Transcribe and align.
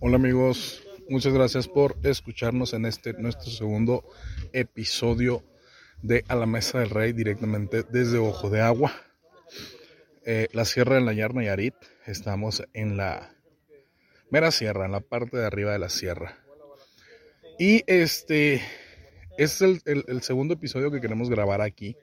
Hola 0.00 0.14
amigos, 0.14 0.86
muchas 1.08 1.32
gracias 1.32 1.66
por 1.66 1.96
escucharnos 2.04 2.72
en 2.72 2.84
este 2.84 3.14
nuestro 3.14 3.50
segundo 3.50 4.04
episodio 4.52 5.42
de 6.02 6.24
A 6.28 6.36
la 6.36 6.46
Mesa 6.46 6.78
del 6.78 6.90
Rey 6.90 7.12
directamente 7.12 7.82
desde 7.82 8.18
Ojo 8.18 8.48
de 8.48 8.60
Agua, 8.60 8.92
eh, 10.24 10.46
la 10.52 10.64
Sierra 10.66 10.94
de 10.94 11.00
la 11.00 11.12
Nayarit. 11.12 11.74
Estamos 12.06 12.62
en 12.74 12.96
la 12.96 13.34
mera 14.30 14.52
sierra, 14.52 14.86
en 14.86 14.92
la 14.92 15.00
parte 15.00 15.36
de 15.36 15.46
arriba 15.46 15.72
de 15.72 15.80
la 15.80 15.88
sierra. 15.88 16.38
Y 17.58 17.82
este 17.88 18.62
es 19.36 19.60
el, 19.62 19.82
el, 19.84 20.22
segundo 20.22 20.54
episodio 20.54 20.92
que 20.92 21.00
queremos 21.00 21.28
grabar 21.28 21.60
aquí. 21.60 21.96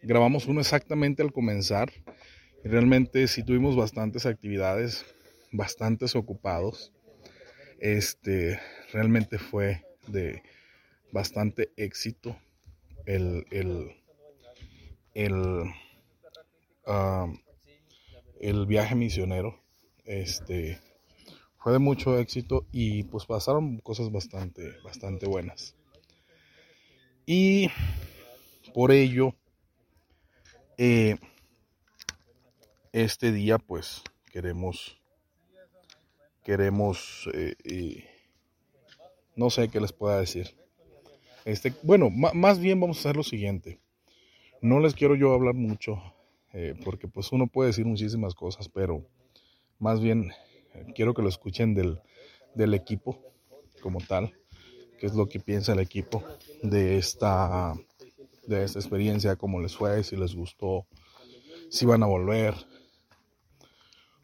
Grabamos 0.00 0.46
uno 0.46 0.60
exactamente 0.60 1.24
al 1.24 1.32
comenzar. 1.32 1.90
Realmente 2.62 3.26
sí 3.26 3.42
tuvimos 3.42 3.74
bastantes 3.74 4.26
actividades, 4.26 5.04
bastantes 5.50 6.14
ocupados. 6.14 6.92
Este 7.78 8.60
realmente 8.92 9.38
fue 9.38 9.84
de 10.06 10.42
bastante 11.12 11.70
éxito 11.76 12.36
el, 13.04 13.46
el, 13.50 13.96
el, 15.14 15.64
ah, 16.86 17.26
el 18.40 18.66
viaje 18.66 18.94
misionero. 18.94 19.60
Este 20.04 20.80
fue 21.58 21.72
de 21.72 21.78
mucho 21.78 22.18
éxito 22.18 22.66
y 22.70 23.02
pues 23.04 23.26
pasaron 23.26 23.78
cosas 23.78 24.10
bastante, 24.12 24.78
bastante 24.84 25.26
buenas. 25.26 25.74
Y 27.26 27.68
por 28.72 28.92
ello, 28.92 29.34
eh, 30.78 31.16
este 32.92 33.32
día 33.32 33.58
pues 33.58 34.02
queremos 34.30 35.00
queremos, 36.46 37.28
eh, 37.34 37.56
eh, 37.64 38.04
no 39.34 39.50
sé 39.50 39.68
qué 39.68 39.80
les 39.80 39.92
pueda 39.92 40.20
decir. 40.20 40.56
Este, 41.44 41.74
bueno, 41.82 42.08
más 42.08 42.60
bien 42.60 42.78
vamos 42.78 42.98
a 42.98 43.00
hacer 43.00 43.16
lo 43.16 43.24
siguiente. 43.24 43.80
No 44.62 44.78
les 44.78 44.94
quiero 44.94 45.16
yo 45.16 45.32
hablar 45.32 45.54
mucho, 45.54 46.00
eh, 46.52 46.74
porque 46.84 47.08
pues 47.08 47.32
uno 47.32 47.48
puede 47.48 47.70
decir 47.70 47.84
muchísimas 47.84 48.36
cosas, 48.36 48.68
pero 48.68 49.04
más 49.80 50.00
bien 50.00 50.30
quiero 50.94 51.14
que 51.14 51.22
lo 51.22 51.28
escuchen 51.28 51.74
del, 51.74 52.00
del 52.54 52.74
equipo 52.74 53.20
como 53.82 53.98
tal, 53.98 54.32
qué 55.00 55.06
es 55.06 55.14
lo 55.14 55.28
que 55.28 55.40
piensa 55.40 55.72
el 55.72 55.80
equipo 55.80 56.22
de 56.62 56.96
esta, 56.96 57.74
de 58.46 58.62
esta 58.62 58.78
experiencia, 58.78 59.34
cómo 59.34 59.60
les 59.60 59.76
fue, 59.76 60.04
si 60.04 60.14
les 60.14 60.36
gustó, 60.36 60.86
si 61.70 61.86
van 61.86 62.04
a 62.04 62.06
volver, 62.06 62.54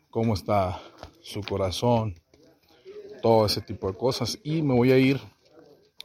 cómo 0.09 0.35
está 0.35 0.81
su 1.23 1.41
corazón, 1.41 2.17
todo 3.23 3.47
ese 3.47 3.63
tipo 3.63 3.91
de 3.91 3.97
cosas. 3.97 4.39
Y 4.43 4.61
me 4.63 4.75
voy 4.75 4.93
a 4.93 4.99
ir 4.99 5.21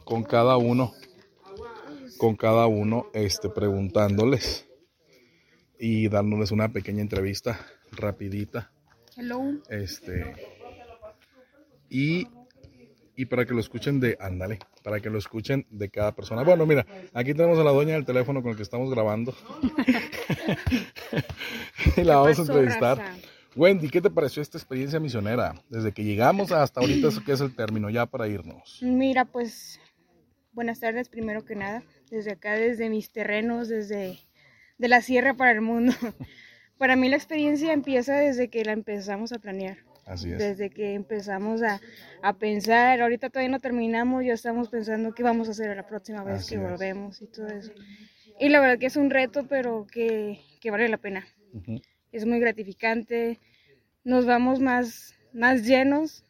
con 0.04 0.22
cada 0.22 0.56
uno, 0.56 0.94
con 2.16 2.36
cada 2.36 2.66
uno, 2.66 3.06
este, 3.12 3.50
preguntándoles 3.50 4.66
y 5.78 6.08
dándoles 6.08 6.50
una 6.50 6.72
pequeña 6.72 7.02
entrevista 7.02 7.60
rapidita. 7.92 8.72
Hello. 9.16 9.42
Este, 9.68 10.34
y, 11.90 12.28
y 13.16 13.26
para 13.26 13.44
que 13.44 13.54
lo 13.54 13.60
escuchen 13.60 13.98
de, 14.00 14.16
ándale, 14.20 14.60
para 14.84 15.00
que 15.00 15.10
lo 15.10 15.18
escuchen 15.18 15.66
de 15.70 15.90
cada 15.90 16.14
persona. 16.14 16.44
Bueno, 16.44 16.64
mira, 16.64 16.86
aquí 17.12 17.34
tenemos 17.34 17.58
a 17.58 17.64
la 17.64 17.72
dueña 17.72 17.94
del 17.94 18.04
teléfono 18.04 18.42
con 18.42 18.52
el 18.52 18.56
que 18.56 18.62
estamos 18.62 18.90
grabando. 18.90 19.34
y 21.96 22.02
la 22.02 22.16
vamos 22.16 22.38
a 22.38 22.42
entrevistar. 22.42 22.98
Raza? 22.98 23.37
Wendy, 23.58 23.88
¿qué 23.88 24.00
te 24.00 24.08
pareció 24.08 24.40
esta 24.40 24.56
experiencia 24.56 25.00
misionera? 25.00 25.52
Desde 25.68 25.90
que 25.90 26.04
llegamos 26.04 26.52
hasta 26.52 26.80
ahorita, 26.80 27.08
¿qué 27.26 27.32
es 27.32 27.40
el 27.40 27.56
término 27.56 27.90
ya 27.90 28.06
para 28.06 28.28
irnos? 28.28 28.78
Mira, 28.82 29.24
pues 29.24 29.80
buenas 30.52 30.78
tardes 30.78 31.08
primero 31.08 31.44
que 31.44 31.56
nada, 31.56 31.82
desde 32.08 32.30
acá, 32.30 32.52
desde 32.52 32.88
mis 32.88 33.10
terrenos, 33.10 33.66
desde 33.68 34.20
de 34.78 34.88
la 34.88 35.02
sierra 35.02 35.34
para 35.34 35.50
el 35.50 35.60
mundo. 35.60 35.92
para 36.78 36.94
mí 36.94 37.08
la 37.08 37.16
experiencia 37.16 37.72
empieza 37.72 38.14
desde 38.14 38.48
que 38.48 38.64
la 38.64 38.70
empezamos 38.70 39.32
a 39.32 39.40
planear, 39.40 39.78
Así 40.06 40.30
es. 40.30 40.38
desde 40.38 40.70
que 40.70 40.94
empezamos 40.94 41.60
a, 41.64 41.80
a 42.22 42.34
pensar, 42.34 43.00
ahorita 43.02 43.28
todavía 43.28 43.50
no 43.50 43.58
terminamos, 43.58 44.24
ya 44.24 44.34
estamos 44.34 44.68
pensando 44.68 45.12
qué 45.14 45.24
vamos 45.24 45.48
a 45.48 45.50
hacer 45.50 45.76
la 45.76 45.84
próxima 45.84 46.22
vez 46.22 46.42
Así 46.42 46.50
que 46.50 46.62
es. 46.62 46.62
volvemos 46.62 47.20
y 47.22 47.26
todo 47.26 47.48
eso. 47.48 47.72
Y 48.38 48.50
la 48.50 48.60
verdad 48.60 48.78
que 48.78 48.86
es 48.86 48.94
un 48.94 49.10
reto, 49.10 49.48
pero 49.48 49.84
que, 49.90 50.38
que 50.60 50.70
vale 50.70 50.88
la 50.88 50.98
pena. 50.98 51.26
Ujú. 51.52 51.80
Es 52.12 52.26
muy 52.26 52.40
gratificante. 52.40 53.38
Nos 54.04 54.26
vamos 54.26 54.60
más, 54.60 55.14
más 55.32 55.64
llenos, 55.66 56.24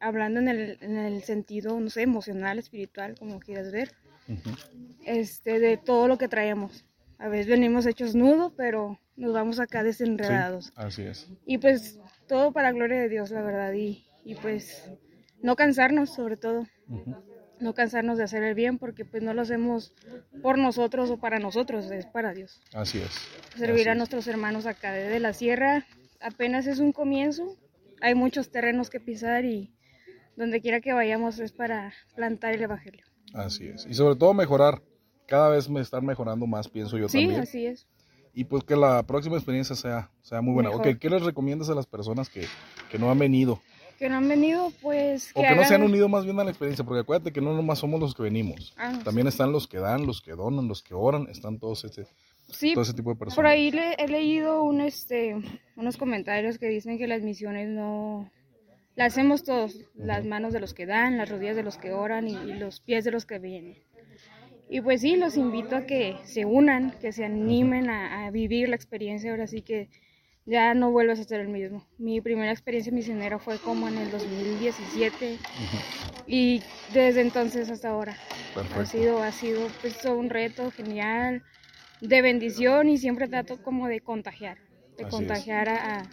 hablando 0.00 0.40
en 0.40 0.48
el, 0.48 0.78
en 0.80 0.96
el 0.96 1.22
sentido, 1.22 1.78
no 1.78 1.90
sé, 1.90 2.02
emocional, 2.02 2.58
espiritual, 2.58 3.14
como 3.18 3.40
quieras 3.40 3.70
ver, 3.70 3.92
este, 5.04 5.58
de 5.58 5.76
todo 5.76 6.08
lo 6.08 6.18
que 6.18 6.28
traemos. 6.28 6.84
A 7.18 7.28
veces 7.28 7.46
venimos 7.48 7.86
hechos 7.86 8.14
nudo, 8.14 8.52
pero 8.56 8.98
nos 9.16 9.32
vamos 9.32 9.60
acá 9.60 9.80
Sí, 9.80 9.86
desenredados. 9.86 10.72
así 10.76 11.02
es. 11.02 11.28
Y 11.46 11.58
pues 11.58 11.98
todo 12.26 12.52
para 12.52 12.72
gloria 12.72 12.98
de 13.00 13.08
Dios, 13.08 13.30
la 13.30 13.42
verdad. 13.42 13.72
Y, 13.74 14.04
y 14.24 14.34
pues 14.36 14.88
no 15.42 15.56
cansarnos, 15.56 16.10
sobre 16.14 16.36
todo. 16.36 16.66
Ujú. 16.88 17.14
No 17.60 17.74
cansarnos 17.74 18.16
de 18.18 18.24
hacer 18.24 18.42
el 18.42 18.54
bien, 18.54 18.78
porque 18.78 19.04
pues 19.04 19.22
no 19.22 19.34
lo 19.34 19.42
hacemos 19.42 19.92
por 20.42 20.56
nosotros 20.58 21.10
o 21.10 21.18
para 21.18 21.38
nosotros, 21.38 21.90
es 21.90 22.06
para 22.06 22.32
Dios 22.32 22.60
Así 22.72 22.98
es. 22.98 23.10
servir 23.56 23.80
Así 23.82 23.88
a 23.88 23.92
es. 23.92 23.98
nuestros 23.98 24.26
hermanos 24.26 24.66
acá 24.66 24.92
de 24.92 25.20
la 25.20 25.32
sierra. 25.32 25.84
Apenas 26.20 26.66
es 26.66 26.78
un 26.78 26.92
comienzo, 26.92 27.56
hay 28.00 28.14
muchos 28.14 28.50
terrenos 28.50 28.88
que 28.90 28.98
pisar 29.00 29.44
y 29.44 29.72
donde 30.36 30.60
quiera 30.62 30.80
que 30.80 30.92
vayamos 30.92 31.38
es 31.38 31.52
para 31.52 31.92
plantar 32.14 32.54
el 32.54 32.62
evangelio. 32.62 33.04
Así 33.34 33.66
es. 33.68 33.86
Y 33.86 33.94
sobre 33.94 34.16
todo 34.16 34.32
mejorar. 34.34 34.82
Cada 35.26 35.48
vez 35.50 35.68
me 35.68 35.80
están 35.80 36.04
mejorando 36.04 36.44
más, 36.46 36.66
pienso 36.68 36.98
yo 36.98 37.08
Sí, 37.08 37.20
también. 37.20 37.40
así 37.42 37.66
es. 37.66 37.86
Y 38.34 38.44
pues 38.44 38.64
que 38.64 38.74
la 38.74 39.02
próxima 39.04 39.36
experiencia 39.36 39.76
sea, 39.76 40.10
sea 40.22 40.40
muy 40.40 40.54
buena. 40.54 40.70
Mejor. 40.70 40.88
Ok, 40.88 40.98
¿qué 40.98 41.08
les 41.10 41.22
recomiendas 41.22 41.68
a 41.70 41.74
las 41.74 41.86
personas 41.86 42.28
que, 42.28 42.46
que 42.90 42.98
no 42.98 43.10
han 43.10 43.18
venido? 43.18 43.60
Que 44.00 44.08
no 44.08 44.16
han 44.16 44.26
venido, 44.28 44.72
pues 44.80 45.30
O 45.34 45.42
que 45.42 45.50
no 45.54 45.62
se 45.62 45.74
han 45.74 45.82
hagan- 45.82 45.90
unido 45.90 46.08
más 46.08 46.24
bien 46.24 46.40
a 46.40 46.44
la 46.44 46.50
experiencia, 46.50 46.82
porque 46.86 47.00
acuérdate 47.02 47.32
que 47.34 47.42
no 47.42 47.54
nomás 47.54 47.78
somos 47.80 48.00
los 48.00 48.14
que 48.14 48.22
venimos. 48.22 48.72
Ah, 48.78 48.98
También 49.04 49.26
están 49.26 49.52
los 49.52 49.66
que 49.68 49.76
dan, 49.78 50.06
los 50.06 50.22
que 50.22 50.32
donan, 50.32 50.68
los 50.68 50.82
que 50.82 50.94
oran, 50.94 51.28
están 51.30 51.58
todos 51.58 51.84
ese, 51.84 52.06
Sí, 52.48 52.72
todo 52.72 52.82
ese 52.82 52.94
tipo 52.94 53.10
de 53.10 53.16
personas. 53.16 53.36
por 53.36 53.46
ahí 53.46 53.70
le- 53.70 53.92
he 53.98 54.08
leído 54.08 54.62
un, 54.64 54.80
este, 54.80 55.36
unos 55.76 55.98
comentarios 55.98 56.58
que 56.58 56.66
dicen 56.68 56.96
que 56.96 57.06
las 57.06 57.20
misiones 57.22 57.68
no... 57.68 58.30
Las 58.96 59.12
hacemos 59.12 59.44
todos, 59.44 59.76
las 59.94 60.24
manos 60.24 60.52
de 60.54 60.60
los 60.60 60.72
que 60.74 60.86
dan, 60.86 61.18
las 61.18 61.28
rodillas 61.28 61.54
de 61.56 61.62
los 61.62 61.76
que 61.76 61.92
oran 61.92 62.26
y, 62.26 62.32
y 62.32 62.54
los 62.54 62.80
pies 62.80 63.04
de 63.04 63.10
los 63.12 63.26
que 63.26 63.38
vienen. 63.38 63.76
Y 64.70 64.80
pues 64.80 65.02
sí, 65.02 65.16
los 65.16 65.36
invito 65.36 65.76
a 65.76 65.82
que 65.84 66.16
se 66.24 66.44
unan, 66.46 66.92
que 67.00 67.12
se 67.12 67.24
animen 67.26 67.90
a, 67.90 68.26
a 68.26 68.30
vivir 68.30 68.68
la 68.70 68.76
experiencia. 68.76 69.30
Ahora 69.30 69.46
sí 69.46 69.60
que 69.62 69.88
ya 70.50 70.74
no 70.74 70.90
vuelves 70.90 71.20
a 71.20 71.24
ser 71.24 71.40
el 71.40 71.48
mismo. 71.48 71.86
Mi 71.96 72.20
primera 72.20 72.50
experiencia 72.50 72.92
misionera 72.92 73.38
fue 73.38 73.58
como 73.58 73.86
en 73.86 73.96
el 73.98 74.10
2017 74.10 75.38
y 76.26 76.60
desde 76.92 77.20
entonces 77.20 77.70
hasta 77.70 77.90
ahora. 77.90 78.16
Perfecto. 78.52 78.80
Ha 78.80 78.84
sido, 78.86 79.22
ha 79.22 79.32
sido 79.32 79.68
pues, 79.80 80.04
un 80.04 80.28
reto 80.28 80.70
genial, 80.72 81.42
de 82.00 82.20
bendición 82.22 82.88
y 82.88 82.98
siempre 82.98 83.28
trato 83.28 83.62
como 83.62 83.86
de 83.86 84.00
contagiar, 84.00 84.58
de 84.96 85.04
Así 85.04 85.06
es. 85.06 85.10
contagiar 85.10 85.68
a, 85.68 86.10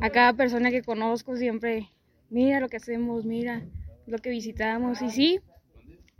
a- 0.00 0.10
cada 0.10 0.32
persona 0.32 0.70
que 0.70 0.82
conozco 0.82 1.36
siempre, 1.36 1.90
mira 2.30 2.60
lo 2.60 2.68
que 2.70 2.78
hacemos, 2.78 3.26
mira 3.26 3.62
lo 4.06 4.18
que 4.18 4.30
visitamos 4.30 5.02
y 5.02 5.10
sí, 5.10 5.40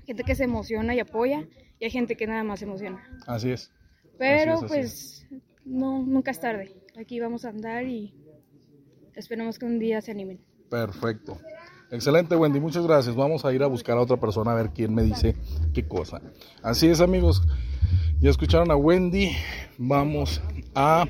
gente 0.04 0.22
que 0.24 0.34
se 0.34 0.44
emociona 0.44 0.94
y 0.94 1.00
apoya 1.00 1.46
y 1.78 1.84
hay 1.86 1.90
gente 1.90 2.14
que 2.14 2.26
nada 2.26 2.44
más 2.44 2.58
se 2.58 2.66
emociona. 2.66 3.02
Así 3.26 3.50
es. 3.50 3.70
Pero 4.18 4.52
Así 4.54 4.64
es, 4.66 4.72
así 4.72 4.74
pues 4.74 5.26
no, 5.64 6.02
nunca 6.02 6.30
es 6.30 6.40
tarde, 6.40 6.72
aquí 6.98 7.20
vamos 7.20 7.44
a 7.44 7.50
andar 7.50 7.86
y 7.86 8.14
esperemos 9.14 9.58
que 9.58 9.66
un 9.66 9.78
día 9.78 10.00
se 10.00 10.10
animen. 10.10 10.40
Perfecto. 10.70 11.38
Excelente, 11.90 12.36
Wendy. 12.36 12.60
Muchas 12.60 12.86
gracias. 12.86 13.14
Vamos 13.14 13.44
a 13.44 13.52
ir 13.52 13.62
a 13.62 13.66
buscar 13.66 13.96
a 13.96 14.00
otra 14.00 14.18
persona 14.18 14.52
a 14.52 14.54
ver 14.54 14.70
quién 14.70 14.94
me 14.94 15.02
dice 15.02 15.36
qué 15.72 15.86
cosa. 15.86 16.20
Así 16.62 16.88
es, 16.88 17.00
amigos. 17.00 17.42
Ya 18.20 18.30
escucharon 18.30 18.70
a 18.70 18.76
Wendy. 18.76 19.30
Vamos 19.78 20.42
a 20.74 21.06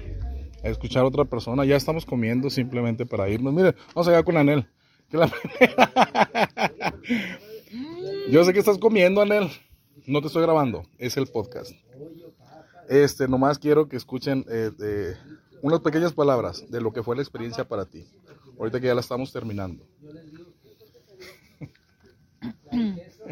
escuchar 0.62 1.04
a 1.04 1.06
otra 1.06 1.24
persona. 1.24 1.64
Ya 1.64 1.76
estamos 1.76 2.04
comiendo 2.04 2.50
simplemente 2.50 3.06
para 3.06 3.28
irnos. 3.28 3.54
Mire, 3.54 3.74
vamos 3.94 4.08
allá 4.08 4.22
con 4.22 4.36
Anel. 4.36 4.66
Yo 8.30 8.44
sé 8.44 8.52
que 8.52 8.58
estás 8.58 8.78
comiendo, 8.78 9.22
Anel. 9.22 9.48
No 10.06 10.20
te 10.20 10.26
estoy 10.26 10.42
grabando, 10.42 10.82
es 10.98 11.16
el 11.16 11.28
podcast. 11.28 11.70
Este, 12.88 13.28
nomás 13.28 13.58
quiero 13.58 13.88
que 13.88 13.96
escuchen 13.96 14.44
eh, 14.50 14.70
eh, 14.82 15.14
unas 15.64 15.80
pequeñas 15.80 16.12
palabras 16.12 16.70
de 16.70 16.80
lo 16.80 16.92
que 16.92 17.02
fue 17.02 17.16
la 17.16 17.22
experiencia 17.22 17.66
para 17.66 17.86
ti. 17.86 18.06
Ahorita 18.58 18.80
que 18.80 18.86
ya 18.88 18.94
la 18.94 19.00
estamos 19.00 19.32
terminando. 19.32 19.86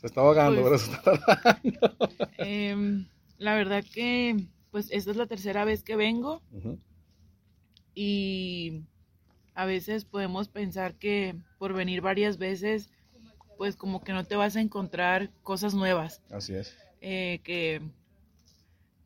Se 0.00 0.06
está 0.06 0.20
ahogando, 0.20 0.62
Pues- 0.62 0.82
se 0.82 0.92
está 0.92 1.10
ahogando. 1.10 1.98
Em, 2.38 3.06
la 3.38 3.54
verdad 3.54 3.84
que, 3.92 4.36
pues, 4.70 4.88
esta 4.90 5.10
es 5.10 5.16
la 5.16 5.26
tercera 5.26 5.64
vez 5.64 5.82
que 5.82 5.96
vengo 5.96 6.42
y 7.94 8.82
a 9.54 9.64
veces 9.64 10.04
podemos 10.04 10.48
pensar 10.48 10.94
que 10.94 11.34
por 11.58 11.72
venir 11.72 12.02
varias 12.02 12.36
veces, 12.38 12.90
pues 13.56 13.74
como 13.74 14.04
que 14.04 14.12
no 14.12 14.24
te 14.24 14.36
vas 14.36 14.54
a 14.56 14.60
encontrar 14.60 15.30
cosas 15.42 15.74
nuevas. 15.74 16.22
Así 16.30 16.54
es. 16.54 16.76
eh, 17.00 17.40
que, 17.42 17.80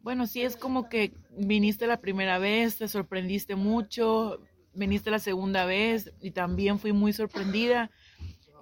bueno, 0.03 0.27
sí 0.27 0.43
es 0.43 0.57
como 0.57 0.89
que 0.89 1.13
viniste 1.37 1.87
la 1.87 2.01
primera 2.01 2.39
vez, 2.39 2.79
te 2.79 2.89
sorprendiste 2.89 3.55
mucho, 3.55 4.41
viniste 4.75 5.11
la 5.11 5.19
segunda 5.19 5.65
vez 5.65 6.13
y 6.21 6.31
también 6.31 6.79
fui 6.79 6.93
muy 6.93 7.13
sorprendida. 7.13 7.91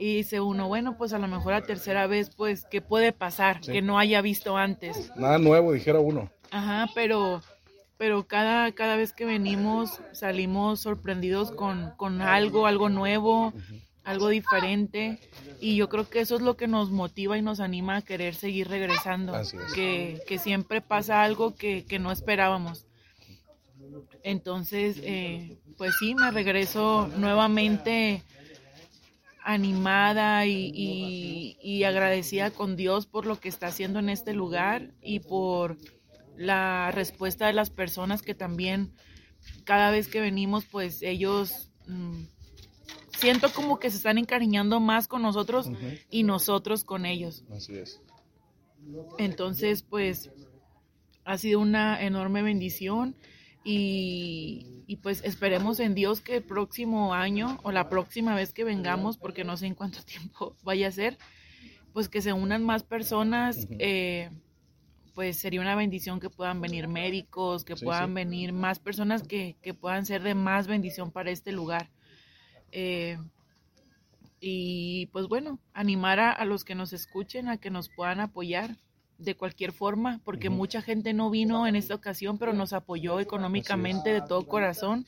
Y 0.01 0.17
dice 0.17 0.41
uno, 0.41 0.69
bueno, 0.69 0.97
pues 0.97 1.13
a 1.13 1.19
lo 1.19 1.27
mejor 1.27 1.53
la 1.53 1.63
tercera 1.63 2.07
vez, 2.07 2.31
pues, 2.31 2.65
¿qué 2.71 2.81
puede 2.81 3.13
pasar? 3.13 3.65
Sí. 3.65 3.73
Que 3.73 3.83
no 3.83 3.99
haya 3.99 4.21
visto 4.21 4.57
antes. 4.57 5.11
Nada 5.17 5.39
nuevo, 5.39 5.73
dijera 5.73 5.99
uno. 5.99 6.31
Ajá, 6.53 6.87
pero, 6.95 7.43
pero 7.97 8.27
cada, 8.29 8.71
cada 8.73 8.97
vez 8.97 9.13
que 9.13 9.25
venimos 9.25 10.01
salimos 10.13 10.81
sorprendidos 10.81 11.51
con, 11.51 11.91
con 11.97 12.23
algo, 12.23 12.67
algo 12.67 12.89
nuevo, 12.89 13.53
algo 14.09 14.29
diferente. 14.29 15.19
Y 15.61 15.77
yo 15.77 15.89
creo 15.89 16.09
que 16.09 16.21
eso 16.21 16.37
es 16.37 16.43
lo 16.43 16.57
que 16.57 16.67
nos 16.67 16.91
motiva 16.91 17.37
y 17.37 17.43
nos 17.43 17.61
anima 17.61 17.97
a 17.97 18.03
querer 18.03 18.35
seguir 18.35 18.69
regresando. 18.69 19.33
Es. 19.67 19.73
Que, 19.75 20.21
que 20.27 20.39
siempre 20.39 20.81
pasa 20.81 21.23
algo 21.23 21.55
que, 21.55 21.85
que 21.85 21.99
no 21.99 22.11
esperábamos. 22.13 22.87
Entonces, 24.23 24.99
eh, 25.03 25.59
pues 25.77 25.95
sí, 25.99 26.15
me 26.15 26.31
regreso 26.31 27.09
nuevamente 27.17 28.23
animada 29.45 30.45
y, 30.47 30.71
y- 30.75 31.57
y 31.63 31.85
agradecida 31.85 32.51
con 32.51 32.77
Dios 32.77 33.07
por 33.07 33.25
lo 33.27 33.41
que 33.41 33.49
está 33.49 33.69
haciendo 33.69 33.99
en 33.99 34.09
este 34.11 34.35
lugar 34.35 34.91
y 35.01 35.21
por 35.21 35.79
la 36.37 36.91
respuesta 36.93 37.47
de 37.47 37.53
las 37.55 37.71
personas 37.71 38.21
que 38.23 38.35
también 38.35 38.93
cada 39.65 39.91
vez 39.91 40.09
que 40.09 40.21
venimos, 40.21 40.67
pues 40.67 41.03
ellos 41.03 41.71
mm, 41.87 42.23
siento 43.19 43.53
como 43.53 43.79
que 43.79 43.91
se 43.91 43.97
están 43.99 44.19
encariñando 44.19 44.81
más 44.81 45.09
con 45.09 45.23
nosotros 45.23 45.71
y 46.11 46.23
nosotros 46.23 46.85
con 46.85 47.05
ellos. 47.07 47.45
Así 47.51 47.77
es. 47.77 48.01
Entonces, 49.19 49.83
pues 49.83 50.31
ha 51.25 51.37
sido 51.39 51.61
una 51.61 52.03
enorme 52.03 52.43
bendición 52.43 53.17
y, 53.65 54.83
y, 54.87 54.97
pues 54.97 55.23
esperemos 55.25 55.79
en 55.81 55.95
Dios 55.95 56.21
que 56.21 56.37
el 56.37 56.43
próximo 56.43 57.13
año 57.13 57.59
o 57.65 57.73
la 57.73 57.89
próxima 57.91 58.35
vez 58.35 58.53
que 58.55 58.65
vengamos, 58.65 59.19
porque 59.19 59.45
no 59.45 59.57
sé 59.57 59.67
en 59.67 59.75
cuánto 59.75 60.03
tiempo 60.05 60.57
vaya 60.63 60.89
a 60.89 60.93
ser, 60.93 61.19
pues 61.93 62.09
que 62.09 62.23
se 62.23 62.33
unan 62.33 62.65
más 62.65 62.83
personas. 62.85 63.67
eh, 63.79 64.31
pues 65.15 65.37
sería 65.37 65.61
una 65.61 65.75
bendición 65.75 66.21
que 66.21 66.31
puedan 66.31 66.61
venir 66.61 66.87
médicos, 66.87 67.65
que 67.65 67.77
Sí, 67.77 67.85
puedan 67.85 68.11
sí. 68.11 68.15
venir 68.15 68.53
más 68.53 68.79
personas 68.79 69.25
que, 69.25 69.57
que 69.61 69.75
puedan 69.75 70.07
ser 70.07 70.23
de 70.23 70.37
más 70.37 70.69
bendición 70.69 71.11
para 71.11 71.33
este 71.33 71.51
lugar. 71.51 71.91
Eh, 72.73 73.19
y 74.41 75.07
pues 75.07 75.27
bueno, 75.27 75.59
animar 75.73 76.21
a, 76.21 76.33
a 76.33 76.45
los 76.45 76.65
que 76.65 76.75
nos 76.75 76.93
escuchen 76.93 77.49
a 77.49 77.59
que 77.59 77.71
nos 77.71 77.89
puedan 77.89 78.21
apoyar 78.21 78.77
de 79.19 79.35
cualquier 79.35 79.73
forma, 79.73 80.21
porque 80.25 80.49
mucha 80.49 80.81
gente 80.81 81.13
no 81.13 81.29
vino 81.29 81.67
en 81.67 81.77
esta 81.77 81.95
ocasión, 81.95 82.39
pero 82.39 82.53
nos 82.53 82.73
apoyó 82.73 83.19
económicamente 83.21 84.11
de 84.11 84.23
todo 84.23 84.47
corazón. 84.47 85.07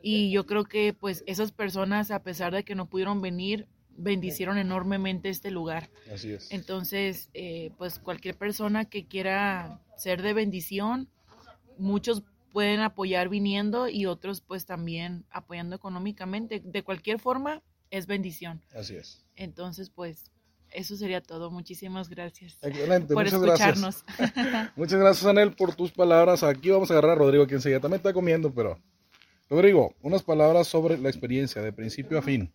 Y 0.00 0.30
yo 0.30 0.46
creo 0.46 0.64
que 0.64 0.92
pues 0.92 1.24
esas 1.26 1.50
personas, 1.50 2.10
a 2.10 2.22
pesar 2.22 2.54
de 2.54 2.62
que 2.62 2.74
no 2.74 2.86
pudieron 2.86 3.20
venir, 3.20 3.66
bendicieron 3.96 4.58
enormemente 4.58 5.30
este 5.30 5.50
lugar. 5.50 5.90
Así 6.12 6.32
es. 6.32 6.50
Entonces, 6.52 7.30
eh, 7.34 7.72
pues 7.76 7.98
cualquier 7.98 8.36
persona 8.36 8.84
que 8.84 9.06
quiera 9.06 9.80
ser 9.96 10.22
de 10.22 10.32
bendición, 10.32 11.08
muchos 11.76 12.22
pueden 12.54 12.80
apoyar 12.80 13.28
viniendo 13.28 13.88
y 13.88 14.06
otros 14.06 14.40
pues 14.40 14.64
también 14.64 15.26
apoyando 15.28 15.74
económicamente. 15.74 16.62
De 16.64 16.84
cualquier 16.84 17.18
forma, 17.18 17.64
es 17.90 18.06
bendición. 18.06 18.62
Así 18.72 18.94
es. 18.94 19.26
Entonces, 19.34 19.90
pues 19.90 20.30
eso 20.70 20.96
sería 20.96 21.20
todo. 21.20 21.50
Muchísimas 21.50 22.08
gracias 22.08 22.56
Excelente, 22.62 23.12
por 23.12 23.24
muchas 23.24 23.42
gracias. 23.42 23.76
escucharnos. 23.76 24.70
Muchas 24.76 25.00
gracias, 25.00 25.26
Anel, 25.26 25.52
por 25.52 25.74
tus 25.74 25.90
palabras. 25.90 26.44
Aquí 26.44 26.70
vamos 26.70 26.92
a 26.92 26.94
agarrar 26.94 27.10
a 27.10 27.14
Rodrigo, 27.16 27.44
quien 27.46 27.56
enseguida 27.56 27.80
también 27.80 27.98
está 27.98 28.12
comiendo, 28.12 28.54
pero. 28.54 28.78
Rodrigo, 29.50 29.92
unas 30.00 30.22
palabras 30.22 30.68
sobre 30.68 30.96
la 30.96 31.08
experiencia, 31.08 31.60
de 31.60 31.72
principio 31.72 32.18
a 32.18 32.22
fin. 32.22 32.54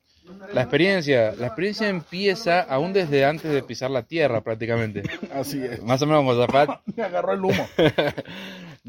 La 0.54 0.62
experiencia, 0.62 1.34
la 1.34 1.48
experiencia 1.48 1.90
empieza 1.90 2.62
aún 2.62 2.94
desde 2.94 3.26
antes 3.26 3.52
de 3.52 3.64
pisar 3.64 3.92
la 3.92 4.04
tierra 4.04 4.42
prácticamente. 4.42 5.04
Así 5.34 5.62
es. 5.62 5.82
Más 5.84 6.02
o 6.02 6.06
menos 6.06 6.22
como 6.22 6.36
Zapat, 6.36 6.82
Me 6.96 7.04
agarró 7.04 7.34
el 7.34 7.44
humo. 7.44 7.68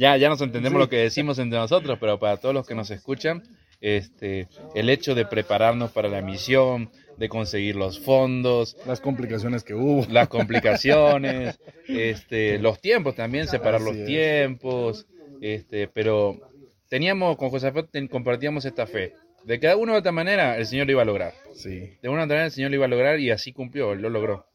Ya, 0.00 0.16
ya 0.16 0.30
nos 0.30 0.40
entendemos 0.40 0.80
lo 0.80 0.88
que 0.88 0.96
decimos 0.96 1.38
entre 1.38 1.58
nosotros, 1.58 1.98
pero 2.00 2.18
para 2.18 2.38
todos 2.38 2.54
los 2.54 2.66
que 2.66 2.74
nos 2.74 2.90
escuchan, 2.90 3.42
este, 3.82 4.48
el 4.74 4.88
hecho 4.88 5.14
de 5.14 5.26
prepararnos 5.26 5.90
para 5.90 6.08
la 6.08 6.22
misión, 6.22 6.90
de 7.18 7.28
conseguir 7.28 7.76
los 7.76 8.00
fondos, 8.00 8.78
Las 8.86 9.02
complicaciones 9.02 9.62
que 9.62 9.74
hubo. 9.74 10.06
las 10.10 10.28
complicaciones, 10.36 11.60
este, 11.86 12.58
los 12.58 12.80
tiempos 12.80 13.14
también, 13.14 13.46
separar 13.46 13.82
los 13.82 13.94
es. 13.94 14.06
tiempos, 14.06 15.06
este, 15.42 15.86
pero 15.86 16.40
teníamos, 16.88 17.36
con 17.36 17.50
Josafat 17.50 17.90
compartíamos 18.10 18.64
esta 18.64 18.86
fe, 18.86 19.12
de 19.44 19.60
que 19.60 19.68
de 19.68 19.74
una 19.74 19.92
u 19.92 19.96
otra 19.96 20.12
manera 20.12 20.56
el 20.56 20.64
Señor 20.64 20.86
lo 20.86 20.92
iba 20.92 21.02
a 21.02 21.04
lograr. 21.04 21.34
Sí. 21.52 21.92
De 22.00 22.08
una 22.08 22.22
u 22.22 22.24
otra 22.24 22.36
manera 22.36 22.46
el 22.46 22.52
Señor 22.52 22.70
lo 22.70 22.76
iba 22.76 22.86
a 22.86 22.88
lograr 22.88 23.20
y 23.20 23.30
así 23.30 23.52
cumplió, 23.52 23.94
lo 23.94 24.08
logró. 24.08 24.46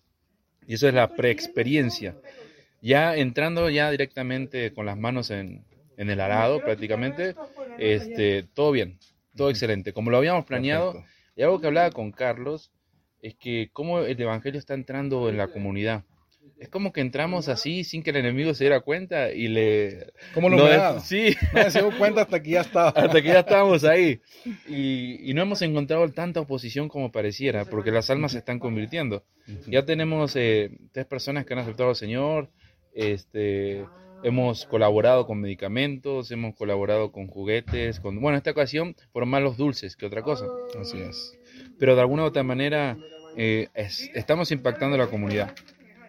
Y 0.68 0.74
eso 0.74 0.88
es 0.88 0.96
la 0.96 1.14
preexperiencia. 1.14 2.16
Ya 2.86 3.16
entrando 3.16 3.68
ya 3.72 3.90
directamente 3.90 4.72
con 4.72 4.86
las 4.86 4.96
manos 4.96 5.32
en, 5.32 5.66
en 5.98 6.12
el 6.12 6.22
arado 6.22 6.62
prácticamente, 6.62 7.34
este, 7.80 8.44
todo 8.54 8.72
bien, 8.72 9.00
todo 9.36 9.50
excelente, 9.50 9.92
como 9.92 10.12
lo 10.12 10.18
habíamos 10.18 10.46
planeado. 10.46 10.94
Perfecto. 10.94 11.12
Y 11.36 11.42
algo 11.42 11.60
que 11.60 11.66
hablaba 11.66 11.90
con 11.90 12.12
Carlos 12.12 12.72
es 13.24 13.34
que 13.34 13.72
cómo 13.74 14.02
el 14.02 14.22
Evangelio 14.22 14.60
está 14.60 14.76
entrando 14.76 15.30
en 15.30 15.38
la 15.38 15.48
comunidad. 15.48 16.04
Es 16.60 16.70
como 16.70 16.94
que 16.94 17.02
entramos 17.02 17.50
así 17.50 17.84
sin 17.84 18.04
que 18.04 18.12
el 18.12 18.18
enemigo 18.18 18.54
se 18.54 18.66
diera 18.66 18.82
cuenta 18.82 19.32
y 19.32 19.48
le... 19.48 20.14
¿Cómo 20.36 20.50
lo 20.50 20.58
no 20.58 21.00
Sí, 21.00 21.36
Nadie 21.54 21.72
se 21.72 21.80
dio 21.80 21.98
cuenta 21.98 22.22
hasta 22.22 22.42
que 22.44 22.52
ya 22.52 22.62
estaba. 22.62 22.90
hasta 22.96 23.20
que 23.20 23.28
ya 23.28 23.40
estábamos 23.40 23.84
ahí. 23.84 24.22
Y, 24.68 25.28
y 25.28 25.34
no 25.34 25.42
hemos 25.42 25.64
encontrado 25.64 26.08
tanta 26.12 26.40
oposición 26.40 26.88
como 26.88 27.12
pareciera, 27.12 27.66
porque 27.66 27.90
las 27.90 28.12
almas 28.12 28.34
se 28.34 28.38
están 28.38 28.60
convirtiendo. 28.60 29.26
Ya 29.68 29.86
tenemos 29.86 30.36
eh, 30.36 30.70
tres 30.92 31.08
personas 31.08 31.46
que 31.46 31.54
han 31.54 31.60
aceptado 31.60 31.90
al 31.90 31.96
Señor, 31.96 32.52
este, 32.96 33.86
hemos 34.24 34.66
colaborado 34.66 35.28
con 35.28 35.40
medicamentos, 35.42 36.32
hemos 36.32 36.56
colaborado 36.56 37.12
con 37.12 37.28
juguetes, 37.28 38.00
con, 38.00 38.16
bueno, 38.20 38.36
en 38.36 38.38
esta 38.38 38.52
ocasión 38.52 38.96
por 39.12 39.26
más 39.28 39.44
los 39.44 39.58
dulces 39.58 39.96
que 39.96 40.06
otra 40.08 40.24
cosa. 40.24 40.46
Así 40.80 40.98
es. 41.00 41.38
Pero 41.78 41.96
de 41.96 42.02
alguna 42.02 42.24
u 42.24 42.26
otra 42.26 42.42
manera 42.44 42.98
eh, 43.38 43.68
es- 43.74 44.10
estamos 44.16 44.52
impactando 44.52 44.96
a 44.96 45.00
la 45.00 45.08
comunidad. 45.08 45.54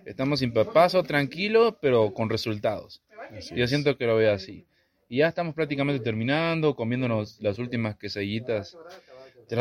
Estamos 0.05 0.41
impa- 0.43 0.73
paso 0.73 1.03
tranquilo, 1.03 1.77
pero 1.83 2.15
con 2.15 2.31
resultados. 2.31 3.03
Así 3.37 3.57
Yo 3.57 3.65
es. 3.65 3.71
siento 3.71 3.99
que 3.99 4.07
lo 4.07 4.17
veo 4.17 4.33
así. 4.33 4.65
Y 5.09 5.19
ya 5.19 5.29
estamos 5.29 5.55
prácticamente 5.55 6.03
terminando, 6.03 6.75
comiéndonos 6.77 7.41
las 7.41 7.59
últimas 7.59 7.97
quesadillitas. 7.97 8.77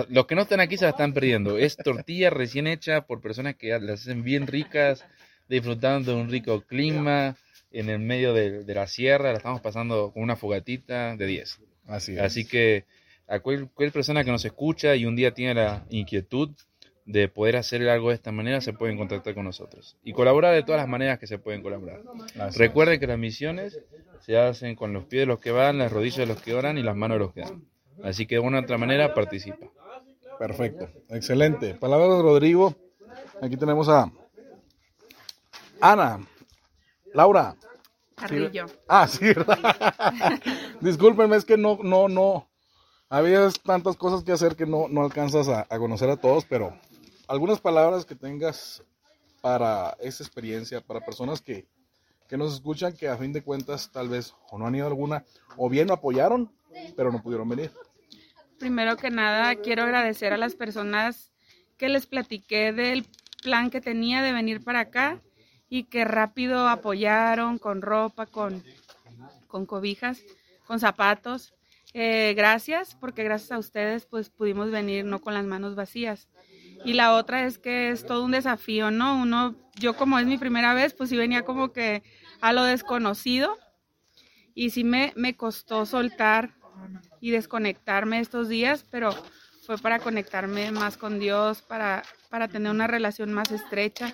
Los 0.10 0.25
que 0.25 0.36
no 0.36 0.41
están 0.44 0.60
aquí 0.60 0.77
se 0.77 0.86
la 0.86 0.91
están 0.91 1.13
perdiendo. 1.13 1.58
Es 1.58 1.77
tortilla 1.77 2.29
recién 2.32 2.65
hecha 2.67 3.01
por 3.05 3.22
personas 3.22 3.55
que 3.55 3.70
las 3.79 4.01
hacen 4.01 4.24
bien 4.24 4.48
ricas, 4.48 5.05
disfrutando 5.49 6.13
de 6.15 6.21
un 6.21 6.29
rico 6.29 6.61
clima 6.61 7.35
en 7.71 7.89
el 7.89 7.99
medio 7.99 8.33
de, 8.33 8.63
de 8.63 8.73
la 8.73 8.87
sierra. 8.87 9.31
La 9.31 9.37
estamos 9.37 9.61
pasando 9.61 10.11
con 10.11 10.23
una 10.23 10.35
fogatita 10.35 11.15
de 11.15 11.25
10. 11.25 11.59
Así 11.87 12.13
es. 12.13 12.19
Así 12.19 12.47
que 12.47 12.85
a 13.27 13.39
cual- 13.39 13.69
cualquier 13.73 13.91
persona 13.91 14.23
que 14.23 14.31
nos 14.31 14.45
escucha 14.45 14.95
y 14.95 15.05
un 15.05 15.15
día 15.15 15.31
tiene 15.33 15.55
la 15.55 15.85
inquietud 15.89 16.49
de 17.05 17.27
poder 17.27 17.55
hacer 17.57 17.87
algo 17.87 18.09
de 18.09 18.15
esta 18.15 18.31
manera, 18.31 18.61
se 18.61 18.73
pueden 18.73 18.97
contactar 18.97 19.35
con 19.35 19.45
nosotros. 19.45 19.95
Y 20.03 20.13
colaborar 20.13 20.55
de 20.55 20.63
todas 20.63 20.81
las 20.81 20.87
maneras 20.89 21.19
que 21.19 21.27
se 21.27 21.37
pueden 21.37 21.61
colaborar. 21.61 22.01
Así 22.39 22.57
Recuerden 22.57 22.99
que 22.99 23.05
las 23.05 23.19
misiones 23.19 23.79
se 24.21 24.37
hacen 24.39 24.75
con 24.75 24.91
los 24.91 25.05
pies 25.05 25.21
de 25.21 25.25
los 25.27 25.39
que 25.39 25.51
van, 25.51 25.77
las 25.77 25.91
rodillas 25.91 26.17
de 26.17 26.25
los 26.25 26.41
que 26.41 26.55
oran 26.55 26.79
y 26.79 26.83
las 26.83 26.95
manos 26.95 27.15
de 27.15 27.25
los 27.25 27.33
que 27.33 27.41
dan. 27.41 27.63
Así 28.03 28.25
que 28.25 28.35
de 28.35 28.39
una 28.39 28.59
u 28.59 28.63
otra 28.63 28.79
manera 28.79 29.13
participa. 29.13 29.67
Perfecto. 30.39 30.89
Excelente. 31.09 31.75
Palabras 31.75 32.09
de 32.09 32.21
Rodrigo. 32.23 32.75
Aquí 33.41 33.55
tenemos 33.57 33.87
a 33.87 34.11
Ana, 35.82 36.20
Laura, 37.13 37.55
Carrillo. 38.15 38.65
Ah, 38.88 39.08
sí, 39.08 39.25
¿verdad? 39.25 40.41
Discúlpenme, 40.82 41.36
es 41.36 41.46
que 41.46 41.58
no, 41.58 41.79
no, 41.84 42.08
no. 42.08 42.50
Había 43.10 43.50
tantas 43.63 43.98
cosas 43.98 44.24
que 44.24 44.32
hacer 44.32 44.55
que 44.55 44.65
no, 44.65 44.88
no 44.88 45.03
alcanzas 45.03 45.48
a, 45.48 45.67
a 45.70 45.77
conocer 45.77 46.10
a 46.10 46.17
todos, 46.17 46.46
pero 46.46 46.77
algunas 47.27 47.60
palabras 47.60 48.05
que 48.05 48.15
tengas 48.15 48.84
para 49.41 49.96
esa 50.00 50.24
experiencia, 50.24 50.82
para 50.82 51.01
personas 51.01 51.41
que, 51.41 51.67
que 52.27 52.38
nos 52.38 52.53
escuchan, 52.53 52.94
que 52.94 53.08
a 53.08 53.17
fin 53.17 53.32
de 53.32 53.44
cuentas 53.44 53.91
tal 53.91 54.10
vez 54.10 54.34
o 54.50 54.58
no 54.58 54.65
han 54.65 54.75
ido 54.75 54.86
a 54.86 54.89
alguna, 54.89 55.24
o 55.58 55.70
bien 55.70 55.91
apoyaron, 55.91 56.51
pero 56.96 57.12
no 57.12 57.22
pudieron 57.22 57.48
venir. 57.48 57.72
Primero 58.58 58.96
que 58.96 59.12
nada, 59.12 59.55
quiero 59.55 59.84
agradecer 59.84 60.34
a 60.34 60.38
las 60.38 60.55
personas 60.55 61.32
que 61.77 61.89
les 61.89 62.08
platiqué 62.08 62.72
del 62.72 63.05
plan 63.44 63.70
que 63.70 63.82
tenía 63.82 64.22
de 64.24 64.32
venir 64.32 64.63
para 64.63 64.79
acá 64.79 65.22
y 65.69 65.84
que 65.84 66.05
rápido 66.05 66.67
apoyaron 66.67 67.57
con 67.57 67.81
ropa, 67.81 68.25
con, 68.25 68.63
con 69.48 69.65
cobijas, 69.65 70.22
con 70.65 70.79
zapatos. 70.79 71.53
Eh, 71.93 72.34
gracias, 72.36 72.95
porque 72.95 73.24
gracias 73.24 73.51
a 73.51 73.57
ustedes 73.57 74.05
pues 74.05 74.29
pudimos 74.29 74.69
venir 74.69 75.05
no 75.05 75.22
con 75.22 75.34
las 75.34 75.45
manos 75.45 75.75
vacías. 75.75 76.27
Y 76.84 76.93
la 76.93 77.13
otra 77.13 77.45
es 77.45 77.57
que 77.57 77.89
es 77.89 78.05
todo 78.05 78.24
un 78.24 78.31
desafío, 78.31 78.91
¿no? 78.91 79.17
Uno, 79.17 79.55
yo 79.75 79.95
como 79.95 80.19
es 80.19 80.25
mi 80.25 80.38
primera 80.38 80.74
vez, 80.74 80.93
pues 80.93 81.10
sí 81.10 81.17
venía 81.17 81.43
como 81.43 81.72
que 81.72 82.03
a 82.41 82.53
lo 82.53 82.63
desconocido 82.63 83.57
y 84.53 84.69
sí 84.69 84.84
me, 84.84 85.13
me 85.15 85.36
costó 85.36 85.86
soltar 85.86 86.53
y 87.22 87.31
desconectarme 87.31 88.19
estos 88.19 88.50
días, 88.50 88.86
pero 88.91 89.12
fue 89.65 89.77
para 89.77 90.00
conectarme 90.00 90.72
más 90.72 90.98
con 90.98 91.19
Dios, 91.19 91.62
para, 91.62 92.03
para 92.29 92.48
tener 92.48 92.72
una 92.72 92.88
relación 92.88 93.34
más 93.34 93.51
estrecha. 93.51 94.13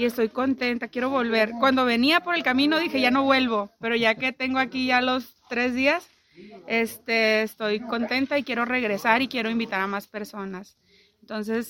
Y 0.00 0.06
estoy 0.06 0.30
contenta, 0.30 0.88
quiero 0.88 1.10
volver. 1.10 1.50
Cuando 1.60 1.84
venía 1.84 2.20
por 2.20 2.34
el 2.34 2.42
camino 2.42 2.78
dije, 2.78 3.02
ya 3.02 3.10
no 3.10 3.24
vuelvo, 3.24 3.70
pero 3.80 3.94
ya 3.96 4.14
que 4.14 4.32
tengo 4.32 4.58
aquí 4.58 4.86
ya 4.86 5.02
los 5.02 5.34
tres 5.50 5.74
días, 5.74 6.08
este, 6.66 7.42
estoy 7.42 7.80
contenta 7.80 8.38
y 8.38 8.42
quiero 8.42 8.64
regresar 8.64 9.20
y 9.20 9.28
quiero 9.28 9.50
invitar 9.50 9.78
a 9.78 9.86
más 9.86 10.08
personas. 10.08 10.78
Entonces, 11.20 11.68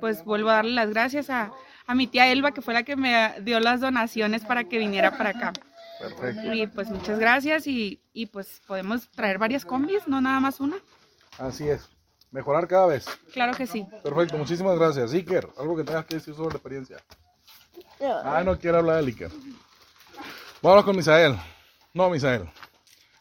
pues 0.00 0.24
vuelvo 0.24 0.50
a 0.50 0.54
darle 0.54 0.72
las 0.72 0.90
gracias 0.90 1.30
a, 1.30 1.52
a 1.86 1.94
mi 1.94 2.08
tía 2.08 2.26
Elba, 2.32 2.50
que 2.50 2.62
fue 2.62 2.74
la 2.74 2.82
que 2.82 2.96
me 2.96 3.34
dio 3.42 3.60
las 3.60 3.80
donaciones 3.80 4.44
para 4.44 4.64
que 4.64 4.78
viniera 4.78 5.16
para 5.16 5.30
acá. 5.30 5.52
Perfecto. 6.00 6.52
Y 6.52 6.66
pues 6.66 6.90
muchas 6.90 7.20
gracias 7.20 7.68
y, 7.68 8.02
y 8.12 8.26
pues 8.26 8.60
podemos 8.66 9.08
traer 9.10 9.38
varias 9.38 9.64
combis, 9.64 10.08
no 10.08 10.20
nada 10.20 10.40
más 10.40 10.58
una. 10.58 10.78
Así 11.38 11.68
es. 11.68 11.88
Mejorar 12.32 12.66
cada 12.66 12.88
vez. 12.88 13.06
Claro 13.32 13.56
que 13.56 13.68
sí. 13.68 13.86
Perfecto, 14.02 14.36
muchísimas 14.36 14.76
gracias. 14.76 15.12
Iker, 15.12 15.48
algo 15.56 15.76
que 15.76 15.84
tengas 15.84 16.06
que 16.06 16.16
decir 16.16 16.34
sobre 16.34 16.48
la 16.48 16.56
experiencia. 16.56 16.96
Ah, 18.00 18.42
no 18.44 18.58
quiero 18.58 18.78
hablar 18.78 19.02
de 19.02 19.06
Iker. 19.10 19.30
Vamos 20.62 20.84
con 20.84 20.96
Misael. 20.96 21.34
No, 21.94 22.10
Misael. 22.10 22.42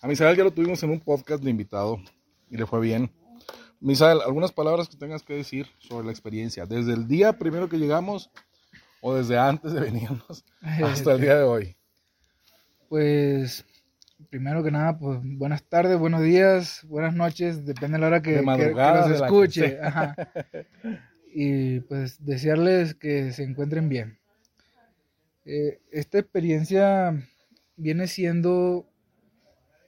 A 0.01 0.07
Misael 0.07 0.35
ya 0.37 0.43
lo 0.43 0.51
tuvimos 0.51 0.81
en 0.83 0.91
un 0.91 0.99
podcast 0.99 1.43
de 1.43 1.49
invitado 1.49 1.99
y 2.49 2.57
le 2.57 2.65
fue 2.65 2.79
bien. 2.79 3.11
Misael, 3.79 4.21
algunas 4.21 4.51
palabras 4.51 4.87
que 4.89 4.97
tengas 4.97 5.21
que 5.23 5.33
decir 5.35 5.67
sobre 5.79 6.05
la 6.05 6.11
experiencia, 6.11 6.65
desde 6.65 6.93
el 6.93 7.07
día 7.07 7.33
primero 7.37 7.69
que 7.69 7.77
llegamos 7.77 8.31
o 9.01 9.13
desde 9.15 9.37
antes 9.37 9.71
de 9.73 9.79
venirnos 9.81 10.43
hasta 10.83 11.11
el 11.13 11.21
día 11.21 11.35
de 11.37 11.43
hoy. 11.43 11.75
Pues, 12.89 13.65
primero 14.29 14.63
que 14.63 14.71
nada, 14.71 14.97
pues 14.97 15.19
buenas 15.23 15.63
tardes, 15.63 15.99
buenos 15.99 16.21
días, 16.23 16.81
buenas 16.85 17.13
noches, 17.13 17.65
depende 17.65 17.97
de 17.97 18.01
la 18.01 18.07
hora 18.07 18.21
que, 18.21 18.31
De 18.31 18.39
que- 18.39 18.45
madrugada, 18.45 19.03
que 19.03 19.09
de 19.09 19.09
nos 19.11 19.19
la 19.21 19.27
que 19.27 19.33
escuche. 19.33 19.69
sea. 19.69 19.87
ajá. 19.87 20.15
Y 21.33 21.81
pues 21.81 22.23
desearles 22.25 22.95
que 22.95 23.31
se 23.31 23.43
encuentren 23.43 23.89
bien. 23.89 24.17
Eh, 25.49 25.79
esta 25.91 26.19
experiencia 26.19 27.23
viene 27.77 28.07
siendo, 28.07 28.85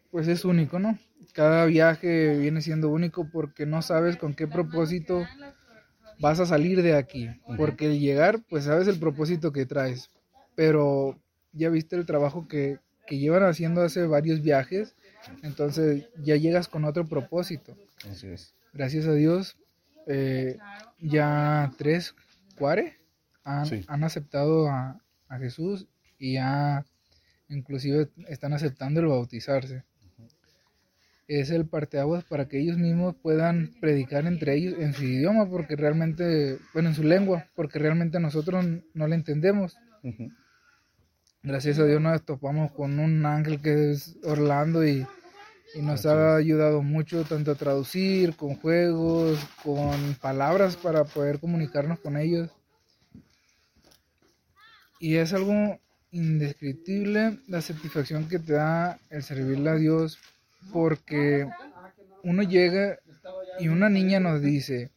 pues 0.09 0.27
es 0.29 0.45
único, 0.45 0.79
¿no? 0.79 0.97
Cada 1.33 1.65
viaje 1.65 2.37
viene 2.37 2.61
siendo 2.61 2.89
único 2.89 3.29
porque 3.29 3.65
no 3.65 3.81
sabes 3.81 4.15
con 4.15 4.33
qué 4.33 4.47
propósito 4.47 5.25
vas 6.19 6.39
a 6.39 6.45
salir 6.45 6.81
de 6.81 6.95
aquí. 6.95 7.29
Porque 7.57 7.87
el 7.87 7.99
llegar, 7.99 8.39
pues 8.49 8.63
sabes 8.63 8.87
el 8.87 8.99
propósito 8.99 9.51
que 9.51 9.65
traes. 9.65 10.09
Pero 10.55 11.19
ya 11.51 11.69
viste 11.69 11.97
el 11.97 12.05
trabajo 12.05 12.47
que, 12.47 12.79
que 13.05 13.17
llevan 13.17 13.43
haciendo 13.43 13.81
hace 13.81 14.07
varios 14.07 14.41
viajes. 14.41 14.95
Entonces 15.43 16.07
ya 16.23 16.37
llegas 16.37 16.69
con 16.69 16.85
otro 16.85 17.05
propósito. 17.05 17.75
Así 18.09 18.27
es. 18.27 18.53
Gracias 18.73 19.05
a 19.07 19.13
Dios, 19.13 19.57
eh, 20.07 20.57
ya 20.99 21.71
tres 21.77 22.15
cuare 22.57 22.97
han, 23.43 23.65
Sí. 23.65 23.83
han 23.87 24.03
aceptado 24.03 24.69
a, 24.69 25.01
a 25.29 25.37
Jesús 25.37 25.87
y 26.17 26.33
ya 26.33 26.85
inclusive 27.47 28.09
están 28.27 28.53
aceptando 28.53 28.99
el 28.99 29.07
bautizarse. 29.07 29.83
Es 31.27 31.51
el 31.51 31.67
parteaguas 31.67 32.23
para 32.23 32.47
que 32.47 32.59
ellos 32.59 32.77
mismos 32.77 33.15
puedan 33.15 33.71
predicar 33.79 34.25
entre 34.25 34.55
ellos 34.55 34.75
en 34.79 34.93
su 34.93 35.03
idioma, 35.03 35.47
porque 35.47 35.75
realmente, 35.75 36.57
bueno, 36.73 36.89
en 36.89 36.95
su 36.95 37.03
lengua, 37.03 37.45
porque 37.55 37.77
realmente 37.77 38.19
nosotros 38.19 38.65
no 38.93 39.07
la 39.07 39.15
entendemos. 39.15 39.77
Gracias 41.43 41.77
a 41.79 41.85
Dios 41.85 42.01
nos 42.01 42.25
topamos 42.25 42.71
con 42.71 42.99
un 42.99 43.25
ángel 43.25 43.61
que 43.61 43.91
es 43.91 44.17
Orlando 44.23 44.85
y, 44.85 45.05
y 45.75 45.81
nos 45.83 46.07
ha 46.07 46.35
ayudado 46.35 46.81
mucho 46.81 47.23
tanto 47.23 47.51
a 47.51 47.55
traducir, 47.55 48.35
con 48.35 48.55
juegos, 48.55 49.39
con 49.63 50.15
palabras 50.19 50.77
para 50.77 51.03
poder 51.03 51.39
comunicarnos 51.39 51.99
con 51.99 52.17
ellos. 52.17 52.49
Y 54.99 55.15
es 55.15 55.33
algo 55.33 55.79
indescriptible 56.11 57.39
la 57.47 57.61
satisfacción 57.61 58.27
que 58.27 58.39
te 58.39 58.53
da 58.53 58.99
el 59.09 59.23
servirle 59.23 59.69
a 59.69 59.75
Dios 59.75 60.19
porque 60.73 61.47
uno 62.23 62.43
llega 62.43 62.99
y 63.59 63.69
una 63.69 63.89
niña 63.89 64.19
nos 64.19 64.41
dice, 64.41 64.91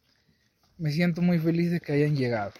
me 0.78 0.90
siento 0.90 1.22
muy 1.22 1.38
feliz 1.38 1.70
de 1.70 1.80
que 1.80 1.92
hayan 1.92 2.16
llegado 2.16 2.52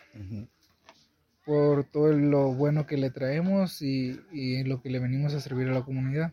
por 1.44 1.84
todo 1.84 2.12
lo 2.12 2.52
bueno 2.52 2.86
que 2.86 2.96
le 2.96 3.10
traemos 3.10 3.82
y, 3.82 4.20
y 4.30 4.62
lo 4.62 4.80
que 4.80 4.90
le 4.90 5.00
venimos 5.00 5.34
a 5.34 5.40
servir 5.40 5.68
a 5.68 5.72
la 5.72 5.82
comunidad. 5.82 6.32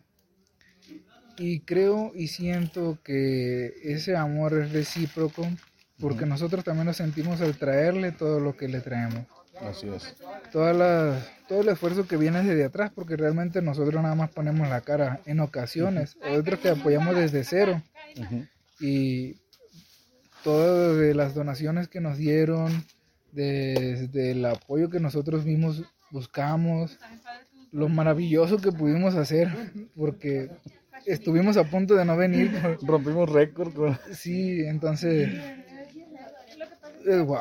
Y 1.36 1.60
creo 1.60 2.12
y 2.14 2.28
siento 2.28 2.98
que 3.02 3.72
ese 3.82 4.14
amor 4.14 4.54
es 4.54 4.72
recíproco 4.72 5.48
porque 5.98 6.26
nosotros 6.26 6.64
también 6.64 6.86
lo 6.86 6.92
sentimos 6.92 7.40
al 7.40 7.56
traerle 7.56 8.12
todo 8.12 8.40
lo 8.40 8.56
que 8.56 8.68
le 8.68 8.80
traemos. 8.80 9.26
Así 9.68 9.88
es. 9.88 10.14
Toda 10.52 10.72
la- 10.72 11.26
todo 11.48 11.60
el 11.62 11.68
esfuerzo 11.68 12.06
que 12.06 12.16
viene 12.16 12.42
desde 12.42 12.64
atrás 12.64 12.90
porque 12.94 13.16
realmente 13.16 13.60
nosotros 13.62 14.00
nada 14.02 14.14
más 14.14 14.30
ponemos 14.30 14.68
la 14.68 14.80
cara 14.80 15.20
en 15.26 15.40
ocasiones, 15.40 16.16
otros 16.38 16.60
que 16.60 16.68
apoyamos 16.70 17.16
desde 17.16 17.44
cero 17.44 17.82
y 18.80 19.36
todas 20.42 20.96
de 20.96 21.14
las 21.14 21.34
donaciones 21.34 21.88
que 21.88 22.00
nos 22.00 22.16
dieron, 22.16 22.84
desde 23.32 24.32
el 24.32 24.44
apoyo 24.44 24.88
que 24.90 25.00
nosotros 25.00 25.44
mismos 25.44 25.82
buscamos, 26.10 26.98
lo 27.72 27.88
maravilloso 27.88 28.58
que 28.58 28.72
pudimos 28.72 29.14
hacer, 29.14 29.48
porque 29.96 30.50
estuvimos 31.06 31.56
a 31.56 31.64
punto 31.64 31.94
de 31.94 32.04
no 32.04 32.16
venir. 32.16 32.50
Rompimos 32.82 33.28
récord. 33.28 33.72
Sí, 34.12 34.60
entonces, 34.64 35.28
wow, 37.26 37.38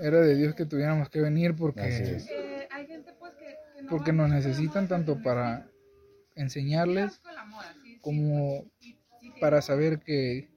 era 0.00 0.20
de 0.20 0.34
Dios 0.36 0.54
que 0.54 0.66
tuviéramos 0.66 1.08
que 1.08 1.20
venir 1.20 1.54
porque, 1.54 1.88
es. 1.88 2.28
porque 3.88 4.12
nos 4.12 4.28
necesitan 4.30 4.88
tanto 4.88 5.22
para 5.22 5.66
enseñarles 6.34 7.20
como 8.00 8.64
para 9.40 9.62
saber 9.62 10.00
que, 10.00 10.48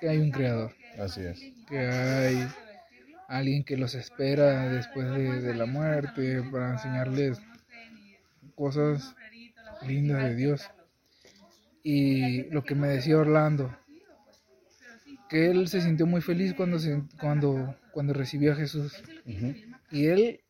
que 0.00 0.08
hay 0.08 0.18
un 0.18 0.30
creador. 0.30 0.72
Así 0.98 1.22
es. 1.22 1.40
que 1.68 1.78
hay 1.78 2.48
alguien 3.28 3.64
que 3.64 3.76
los 3.76 3.94
espera 3.94 4.68
después 4.68 5.10
de, 5.10 5.40
de 5.40 5.54
la 5.54 5.66
muerte 5.66 6.42
para 6.52 6.72
enseñarles 6.72 7.40
cosas 8.54 9.14
lindas 9.86 10.22
de 10.22 10.34
Dios. 10.34 10.70
Y 11.82 12.44
lo 12.44 12.64
que 12.64 12.74
me 12.74 12.88
decía 12.88 13.18
Orlando, 13.18 13.76
que 15.28 15.50
él 15.50 15.68
se 15.68 15.80
sintió 15.80 16.06
muy 16.06 16.20
feliz 16.20 16.54
cuando, 16.54 16.78
se, 16.78 17.02
cuando, 17.20 17.76
cuando 17.94 18.12
recibió 18.12 18.52
a 18.52 18.56
Jesús. 18.56 18.92
Ujú. 19.26 19.54
Y 19.90 20.06
él 20.06 20.40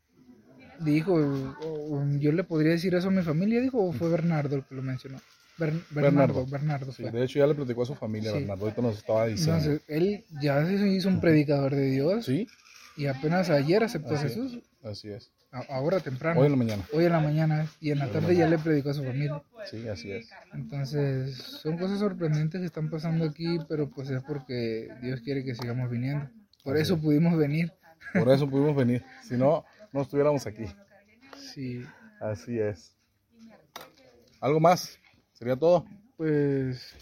dijo, 0.80 1.14
o- 1.14 1.94
o 2.00 2.08
yo 2.18 2.32
le 2.32 2.42
podría 2.44 2.72
decir 2.72 2.94
eso 2.94 3.08
a 3.08 3.10
mi 3.12 3.22
familia, 3.22 3.60
dijo, 3.60 3.78
o 3.84 3.92
fue 3.92 4.08
Bernardo 4.10 4.56
el 4.56 4.64
que 4.64 4.74
lo 4.74 4.82
mencionó. 4.82 5.18
Bern- 5.56 5.84
Bernardo, 5.90 6.44
Bernardo, 6.46 6.90
Sí, 6.90 7.02
fue. 7.02 7.12
de 7.12 7.22
hecho 7.24 7.38
ya 7.38 7.46
le 7.46 7.54
platicó 7.54 7.82
a 7.82 7.86
su 7.86 7.94
familia, 7.94 8.32
Sí. 8.32 8.38
Bernardo. 8.38 8.64
Ahorita 8.64 8.82
nos 8.82 8.96
estaba 8.98 9.26
diciendo. 9.26 9.54
Entonces, 9.56 9.82
él 9.86 10.24
ya 10.42 10.66
se 10.66 10.88
hizo 10.88 11.08
un 11.08 11.20
predicador 11.20 11.76
de 11.76 11.90
Dios 11.90 12.24
Sí, 12.24 12.48
y 12.96 13.06
apenas 13.06 13.50
ayer 13.50 13.84
aceptó 13.84 14.14
a 14.14 14.18
Así 14.18 14.26
es. 14.26 14.32
Jesús, 14.34 14.58
así 14.82 15.10
es. 15.10 15.30
a- 15.52 15.72
ahora 15.72 16.00
temprano, 16.00 16.40
Hoy 16.40 16.46
en 16.46 16.52
la 16.52 16.58
mañana. 16.58 16.82
hoy 16.92 17.04
en 17.04 17.12
la 17.12 17.20
mañana 17.20 17.66
y 17.80 17.90
en 17.92 18.00
la 18.00 18.10
tarde 18.10 18.34
ya 18.34 18.48
le 18.48 18.58
predicó 18.58 18.90
a 18.90 18.94
su 18.94 19.04
familia. 19.04 19.40
Sí, 19.70 19.86
así 19.86 20.10
es. 20.10 20.28
Entonces, 20.52 21.36
son 21.36 21.78
cosas 21.78 22.00
sorprendentes 22.00 22.60
que 22.60 22.66
están 22.66 22.90
pasando 22.90 23.24
aquí, 23.24 23.58
pero 23.68 23.88
pues 23.88 24.10
es 24.10 24.22
porque 24.24 24.88
Dios 25.00 25.20
quiere 25.20 25.44
que 25.44 25.54
sigamos 25.54 25.88
viniendo. 25.88 26.28
Por 26.64 26.76
eso 26.76 26.94
es. 26.94 27.00
pudimos 27.00 27.36
venir. 27.36 27.72
Por 28.12 28.28
eso 28.30 28.48
pudimos 28.48 28.74
venir. 28.74 29.04
Si 29.22 29.36
no, 29.36 29.64
no 29.92 30.02
estuviéramos 30.02 30.46
aquí. 30.46 30.64
Sí. 31.36 31.84
Así 32.20 32.58
es. 32.58 32.96
¿Algo 34.40 34.60
más? 34.60 34.98
¿Sería 35.32 35.56
todo? 35.56 35.84
Pues 36.16 36.96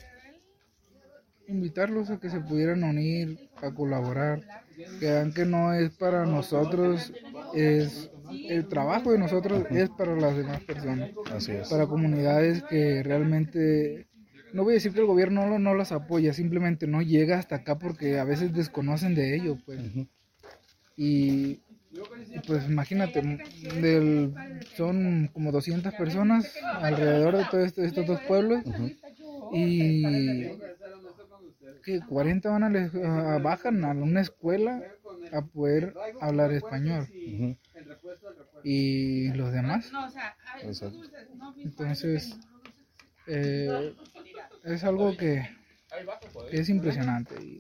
invitarlos 1.53 2.11
a 2.11 2.19
que 2.19 2.31
se 2.31 2.41
pudieran 2.41 2.83
unir, 2.83 3.51
a 3.57 3.73
colaborar, 3.73 4.43
que 4.99 5.07
vean 5.07 5.33
que 5.33 5.45
no 5.45 5.73
es 5.75 5.91
para 5.91 6.25
nosotros, 6.25 7.13
es 7.55 8.11
el 8.49 8.67
trabajo 8.69 9.13
de 9.13 9.19
nosotros 9.19 9.65
es 9.71 9.91
para 9.91 10.17
las 10.17 10.37
demás 10.37 10.61
personas, 10.65 11.11
Así 11.31 11.53
es. 11.53 11.69
para 11.69 11.87
comunidades 11.87 12.63
que 12.63 13.03
realmente, 13.03 14.07
no 14.53 14.65
voy 14.65 14.73
a 14.73 14.75
decir 14.75 14.93
que 14.93 15.01
el 15.01 15.07
gobierno 15.07 15.47
no, 15.47 15.59
no 15.59 15.75
las 15.75 15.93
apoya, 15.93 16.33
simplemente 16.33 16.87
no 16.87 17.03
llega 17.03 17.39
hasta 17.39 17.57
acá 17.57 17.79
porque 17.79 18.19
a 18.19 18.25
veces 18.25 18.53
desconocen 18.55 19.15
de 19.15 19.37
ello, 19.37 19.57
pues. 19.65 19.81
Y 20.97 21.61
y 22.35 22.41
pues 22.47 22.65
imagínate, 22.69 23.23
del, 23.81 24.33
son 24.77 25.29
como 25.35 25.53
200 25.53 25.95
personas 25.95 26.55
alrededor 26.81 27.37
de 27.37 27.45
todos 27.47 27.67
estos, 27.67 27.85
estos 27.85 28.07
dos 28.07 28.21
pueblos 28.23 28.63
y 29.53 30.45
que 31.85 32.01
40 32.01 32.51
van 32.51 32.63
a, 32.65 32.71
les- 32.71 32.95
a- 32.95 33.39
bajan 33.39 33.85
a 33.85 33.91
una 33.91 34.21
escuela 34.21 34.83
a 35.33 35.43
poder 35.45 35.95
hablar 36.21 36.53
español 36.53 37.07
y 38.63 39.33
los 39.33 39.53
demás. 39.53 39.91
Exacto. 40.63 40.99
entonces 41.65 42.37
eh, 43.27 43.95
es 44.65 44.85
algo 44.85 45.17
que, 45.17 45.49
que 46.51 46.61
es 46.61 46.69
impresionante 46.69 47.35
y, 47.43 47.59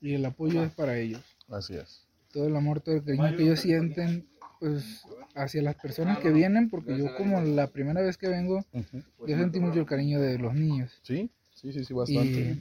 y 0.00 0.14
el 0.14 0.24
apoyo 0.24 0.62
es 0.64 0.72
para 0.72 0.96
ellos 0.98 1.22
Así 1.48 1.74
es. 1.74 2.04
todo 2.32 2.46
el 2.46 2.56
amor, 2.56 2.80
todo 2.80 2.96
el 2.96 3.04
cariño 3.04 3.36
que 3.36 3.42
ellos 3.42 3.60
sienten 3.60 4.28
pues 4.60 5.02
hacia 5.34 5.62
las 5.62 5.76
personas 5.76 6.18
que 6.18 6.30
vienen, 6.30 6.68
porque 6.68 6.98
yo 6.98 7.14
como 7.16 7.40
la 7.40 7.68
primera 7.68 8.00
vez 8.00 8.16
que 8.16 8.28
vengo, 8.28 8.64
yo 8.72 9.36
sentí 9.36 9.60
mucho 9.60 9.78
el 9.80 9.86
cariño 9.86 10.20
de 10.20 10.36
los 10.38 10.52
niños 10.54 10.90
Sí, 11.02 11.30
sí, 11.54 11.72
sí, 11.72 11.84
sí, 11.84 11.94
bastante. 11.94 12.56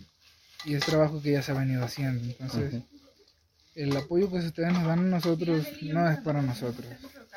y, 0.66 0.72
y 0.72 0.76
es 0.76 0.86
trabajo 0.86 1.20
que 1.22 1.32
ya 1.32 1.42
se 1.42 1.52
ha 1.52 1.56
venido 1.56 1.84
haciendo. 1.84 2.24
Entonces, 2.40 2.84
el 3.74 3.96
apoyo 3.98 4.30
que 4.30 4.38
ustedes 4.38 4.74
nos 4.74 4.84
dan 4.86 5.00
a 5.00 5.04
nosotros 5.04 5.68
no 5.84 6.10
es 6.10 6.20
para 6.20 6.42
nosotros. 6.44 6.86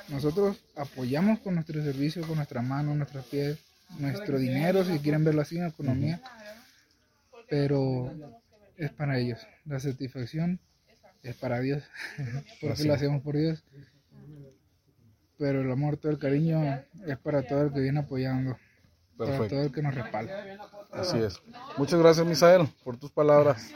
Nosotros 0.08 0.58
apoyamos 0.76 1.38
con 1.40 1.54
nuestro 1.54 1.82
servicio, 1.82 2.26
con 2.26 2.36
nuestras 2.36 2.64
manos, 2.64 2.96
nuestros 2.96 3.24
pies, 3.26 3.58
nuestro 3.98 4.38
dinero, 4.38 4.84
si 4.84 4.98
quieren 4.98 5.24
verlo 5.24 5.42
así, 5.42 5.60
economía, 5.60 6.20
pero 7.48 8.12
es 8.76 8.90
para 8.92 9.18
ellos. 9.18 9.46
La 9.64 9.78
satisfacción 9.80 10.60
es 11.22 11.36
para 11.36 11.60
Dios, 11.60 11.82
porque 12.60 12.84
lo 12.84 12.94
hacemos 12.94 13.22
por 13.22 13.36
Dios. 13.36 13.62
Pero 15.38 15.62
el 15.62 15.70
amor, 15.70 15.96
todo 15.96 16.12
el 16.12 16.18
cariño 16.18 16.82
es 17.06 17.18
para 17.18 17.42
todo 17.42 17.62
el 17.62 17.72
que 17.72 17.80
viene 17.80 18.00
apoyando, 18.00 18.58
para 19.16 19.48
todo 19.48 19.62
el 19.62 19.72
que 19.72 19.82
nos 19.82 19.94
respalda. 19.94 20.58
Así 20.92 21.18
es. 21.18 21.40
Muchas 21.78 21.98
gracias, 22.00 22.26
Misael, 22.26 22.68
por 22.84 22.96
tus 22.96 23.10
palabras. 23.10 23.72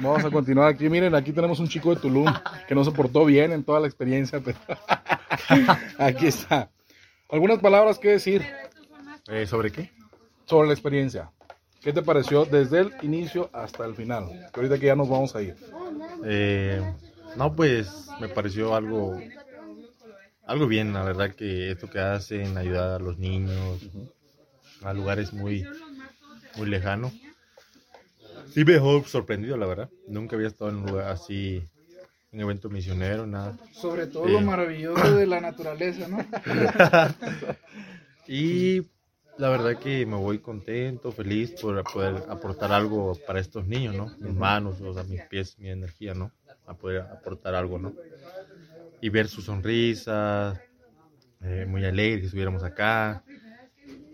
Vamos 0.00 0.24
a 0.24 0.30
continuar 0.30 0.68
aquí. 0.68 0.88
Miren, 0.88 1.14
aquí 1.14 1.32
tenemos 1.32 1.60
un 1.60 1.68
chico 1.68 1.94
de 1.94 2.00
Tulum 2.00 2.32
que 2.66 2.74
no 2.74 2.84
se 2.84 2.90
portó 2.90 3.24
bien 3.24 3.52
en 3.52 3.62
toda 3.62 3.80
la 3.80 3.86
experiencia, 3.86 4.40
pero 4.40 4.58
aquí 5.98 6.26
está. 6.26 6.70
¿Algunas 7.28 7.58
palabras 7.58 7.98
que 7.98 8.08
decir 8.08 8.42
Eh, 9.28 9.46
¿Sobre 9.46 9.70
qué? 9.70 9.90
sobre 10.48 10.68
la 10.68 10.74
experiencia? 10.74 11.30
¿Qué 11.82 11.92
te 11.92 12.02
pareció 12.02 12.44
desde 12.44 12.80
el 12.80 12.92
inicio 13.02 13.50
hasta 13.52 13.84
el 13.84 13.94
final? 13.94 14.28
Que 14.52 14.60
ahorita 14.60 14.78
que 14.78 14.86
ya 14.86 14.96
nos 14.96 15.08
vamos 15.08 15.36
a 15.36 15.42
ir. 15.42 15.54
Eh, 16.24 16.82
no, 17.36 17.54
pues 17.54 18.08
me 18.20 18.28
pareció 18.28 18.74
algo, 18.74 19.20
algo 20.46 20.66
bien, 20.66 20.92
la 20.92 21.04
verdad 21.04 21.34
que 21.34 21.70
esto 21.70 21.88
que 21.88 22.00
hacen, 22.00 22.56
ayudar 22.56 22.92
a 22.92 22.98
los 22.98 23.18
niños 23.18 23.80
a 24.82 24.92
lugares 24.92 25.32
muy, 25.32 25.64
muy 26.56 26.68
lejanos. 26.68 27.12
Sí 28.52 28.64
me 28.64 28.72
dejó 28.72 29.04
sorprendido, 29.04 29.56
la 29.56 29.66
verdad. 29.66 29.90
Nunca 30.08 30.34
había 30.36 30.48
estado 30.48 30.70
en 30.70 30.76
un 30.76 30.86
lugar 30.86 31.10
así, 31.10 31.62
en 32.32 32.40
evento 32.40 32.70
misionero, 32.70 33.26
nada. 33.26 33.56
Sobre 33.72 34.06
todo 34.06 34.26
lo 34.26 34.40
maravilloso 34.40 35.14
de 35.14 35.26
la 35.26 35.40
naturaleza, 35.40 36.08
¿no? 36.08 36.18
Y 38.30 38.82
la 39.38 39.48
verdad 39.48 39.78
que 39.78 40.04
me 40.04 40.16
voy 40.16 40.40
contento, 40.40 41.12
feliz 41.12 41.52
por 41.52 41.82
poder 41.84 42.24
aportar 42.28 42.72
algo 42.72 43.16
para 43.26 43.38
estos 43.38 43.66
niños, 43.66 43.94
¿no? 43.94 44.06
Mis 44.18 44.34
manos, 44.34 44.80
o 44.80 44.92
sea, 44.92 45.04
mis 45.04 45.22
pies, 45.22 45.58
mi 45.58 45.70
energía, 45.70 46.12
¿no? 46.12 46.32
A 46.66 46.74
poder 46.74 47.02
aportar 47.02 47.54
algo, 47.54 47.78
¿no? 47.78 47.94
Y 49.00 49.08
ver 49.10 49.28
sus 49.28 49.44
sonrisas, 49.44 50.58
eh, 51.40 51.66
muy 51.68 51.84
alegres 51.84 52.20
que 52.20 52.26
estuviéramos 52.26 52.64
acá. 52.64 53.22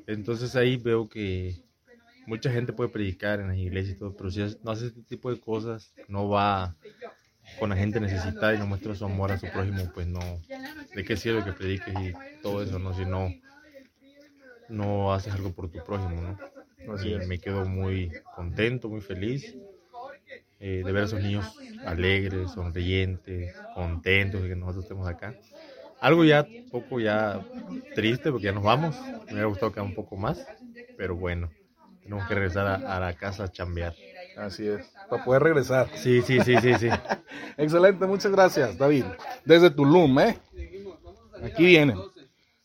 Entonces 0.06 0.54
ahí 0.56 0.76
veo 0.76 1.08
que 1.08 1.64
mucha 2.26 2.50
gente 2.50 2.74
puede 2.74 2.90
predicar 2.90 3.40
en 3.40 3.48
las 3.48 3.56
iglesias 3.56 3.96
y 3.96 3.98
todo, 3.98 4.14
pero 4.14 4.30
si 4.30 4.40
no 4.62 4.70
hace 4.70 4.87
este 4.87 5.02
tipo 5.02 5.30
de 5.30 5.40
cosas, 5.40 5.94
no 6.06 6.28
va 6.28 6.76
con 7.58 7.70
la 7.70 7.76
gente 7.76 7.98
necesitada 7.98 8.54
y 8.54 8.58
no 8.58 8.66
muestra 8.66 8.94
su 8.94 9.06
amor 9.06 9.32
a 9.32 9.38
su 9.38 9.46
prójimo, 9.46 9.90
pues 9.94 10.06
no, 10.06 10.20
¿de 10.94 11.04
qué 11.04 11.16
sirve 11.16 11.44
que 11.44 11.52
prediques 11.52 11.94
y 11.98 12.12
todo 12.42 12.62
eso, 12.62 12.78
no? 12.78 12.94
Si 12.94 13.04
no, 13.06 13.32
no 14.68 15.12
haces 15.12 15.33
algo 15.35 15.53
por 15.53 15.70
tu 15.70 15.83
prójimo, 15.85 16.20
¿no? 16.20 16.94
Así 16.94 17.12
es. 17.14 17.27
me 17.27 17.38
quedo 17.38 17.64
muy 17.64 18.12
contento, 18.35 18.88
muy 18.88 19.00
feliz 19.00 19.55
eh, 20.61 20.83
de 20.85 20.92
ver 20.92 21.03
a 21.03 21.07
esos 21.07 21.20
niños 21.20 21.46
alegres, 21.85 22.53
sonrientes, 22.53 23.55
contentos 23.74 24.42
de 24.42 24.48
que 24.48 24.57
nosotros 24.57 24.85
estemos 24.85 25.09
acá. 25.09 25.35
Algo 26.00 26.24
ya 26.24 26.46
poco 26.70 27.00
ya 27.00 27.40
triste 27.94 28.31
porque 28.31 28.46
ya 28.46 28.53
nos 28.53 28.62
vamos. 28.64 28.96
Me 29.27 29.33
hubiera 29.33 29.46
gustado 29.46 29.72
quedar 29.72 29.87
un 29.87 29.94
poco 29.94 30.16
más, 30.16 30.46
pero 30.96 31.16
bueno, 31.16 31.50
tenemos 32.03 32.27
que 32.29 32.35
regresar 32.35 32.66
a, 32.66 32.96
a 32.96 33.00
la 33.00 33.14
casa 33.14 33.44
a 33.44 33.48
chambear. 33.53 33.94
Así 34.37 34.66
es. 34.66 34.87
Para 35.09 35.24
poder 35.24 35.42
regresar. 35.42 35.88
Sí, 35.94 36.22
sí, 36.22 36.40
sí, 36.40 36.57
sí, 36.61 36.74
sí. 36.74 36.88
Excelente, 37.57 38.07
muchas 38.07 38.33
gracias, 38.33 38.77
David. 38.77 39.05
Desde 39.44 39.70
Tulum, 39.70 40.18
¿eh? 40.20 40.38
Aquí 41.42 41.64
vienen. 41.66 41.98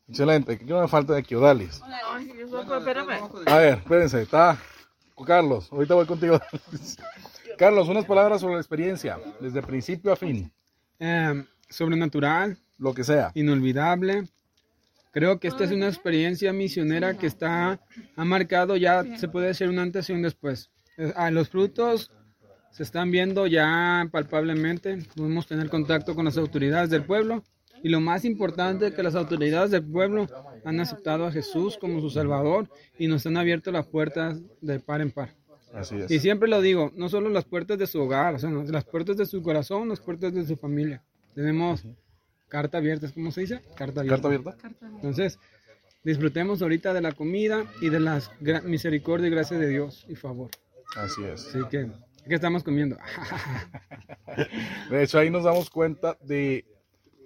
Excelente. 0.09 0.57
¿Qué 0.57 0.65
no 0.65 0.81
me 0.81 0.87
falta 0.87 1.13
de 1.13 1.19
aquí, 1.19 1.35
Odalis? 1.35 1.81
A 3.45 3.57
ver, 3.57 3.77
espérense, 3.77 4.21
está 4.23 4.57
Carlos. 5.25 5.69
Ahorita 5.71 5.93
voy 5.95 6.05
contigo. 6.05 6.39
Carlos, 7.57 7.89
unas 7.89 8.05
palabras 8.05 8.41
sobre 8.41 8.55
la 8.55 8.61
experiencia, 8.61 9.19
desde 9.39 9.61
principio 9.61 10.11
a 10.11 10.15
fin, 10.15 10.51
Eh, 10.99 11.43
sobrenatural, 11.69 12.57
lo 12.77 12.93
que 12.93 13.03
sea. 13.03 13.31
inolvidable. 13.35 14.23
Creo 15.11 15.39
que 15.39 15.47
esta 15.47 15.63
es 15.63 15.71
una 15.71 15.87
experiencia 15.87 16.53
misionera 16.53 17.17
que 17.17 17.27
está, 17.27 17.79
ha 18.15 18.25
marcado 18.25 18.77
ya, 18.77 19.03
se 19.17 19.27
puede 19.27 19.47
decir 19.47 19.67
un 19.67 19.79
antes 19.79 20.09
y 20.09 20.13
un 20.13 20.21
después. 20.21 20.69
Eh, 20.97 21.11
ah, 21.15 21.31
los 21.31 21.49
frutos 21.49 22.11
se 22.71 22.83
están 22.83 23.11
viendo 23.11 23.47
ya 23.47 24.07
palpablemente, 24.11 24.99
podemos 25.15 25.47
tener 25.47 25.69
contacto 25.69 26.15
con 26.15 26.25
las 26.25 26.37
autoridades 26.37 26.89
del 26.89 27.03
pueblo 27.03 27.43
y 27.83 27.89
lo 27.89 27.99
más 27.99 28.25
importante 28.25 28.93
que 28.93 29.03
las 29.03 29.15
autoridades 29.15 29.71
del 29.71 29.83
pueblo 29.83 30.27
han 30.65 30.79
aceptado 30.79 31.25
a 31.25 31.31
Jesús 31.31 31.77
como 31.77 32.01
su 32.01 32.09
Salvador 32.09 32.69
y 32.97 33.07
nos 33.07 33.25
han 33.25 33.37
abierto 33.37 33.71
las 33.71 33.87
puertas 33.87 34.41
de 34.61 34.79
par 34.79 35.01
en 35.01 35.11
par. 35.11 35.35
Así 35.73 35.95
es. 35.95 36.11
Y 36.11 36.19
siempre 36.19 36.49
lo 36.49 36.61
digo, 36.61 36.91
no 36.95 37.09
solo 37.09 37.29
las 37.29 37.45
puertas 37.45 37.77
de 37.77 37.87
su 37.87 38.01
hogar, 38.01 38.35
o 38.35 38.39
sea, 38.39 38.49
las 38.49 38.85
puertas 38.85 39.17
de 39.17 39.25
su 39.25 39.41
corazón, 39.41 39.89
las 39.89 39.99
puertas 39.99 40.33
de 40.33 40.45
su 40.45 40.55
familia. 40.57 41.03
Tenemos 41.35 41.85
carta 42.47 42.79
abierta, 42.79 43.09
¿cómo 43.13 43.31
se 43.31 43.41
dice? 43.41 43.61
Carta 43.75 44.01
abierta. 44.01 44.29
¿Carta 44.57 44.85
abierta? 44.87 44.95
Entonces, 44.95 45.39
disfrutemos 46.03 46.61
ahorita 46.61 46.93
de 46.93 47.01
la 47.01 47.11
comida 47.11 47.65
y 47.81 47.89
de 47.89 47.99
las 47.99 48.31
misericordia 48.63 49.27
y 49.27 49.31
gracia 49.31 49.57
de 49.57 49.67
Dios 49.67 50.05
y 50.09 50.15
favor. 50.15 50.49
Así 50.95 51.23
es. 51.23 51.47
Así 51.47 51.59
que, 51.69 51.91
¿qué 52.27 52.35
estamos 52.35 52.63
comiendo? 52.63 52.97
De 54.89 55.03
hecho, 55.03 55.19
ahí 55.19 55.29
nos 55.29 55.43
damos 55.43 55.69
cuenta 55.69 56.17
de 56.21 56.65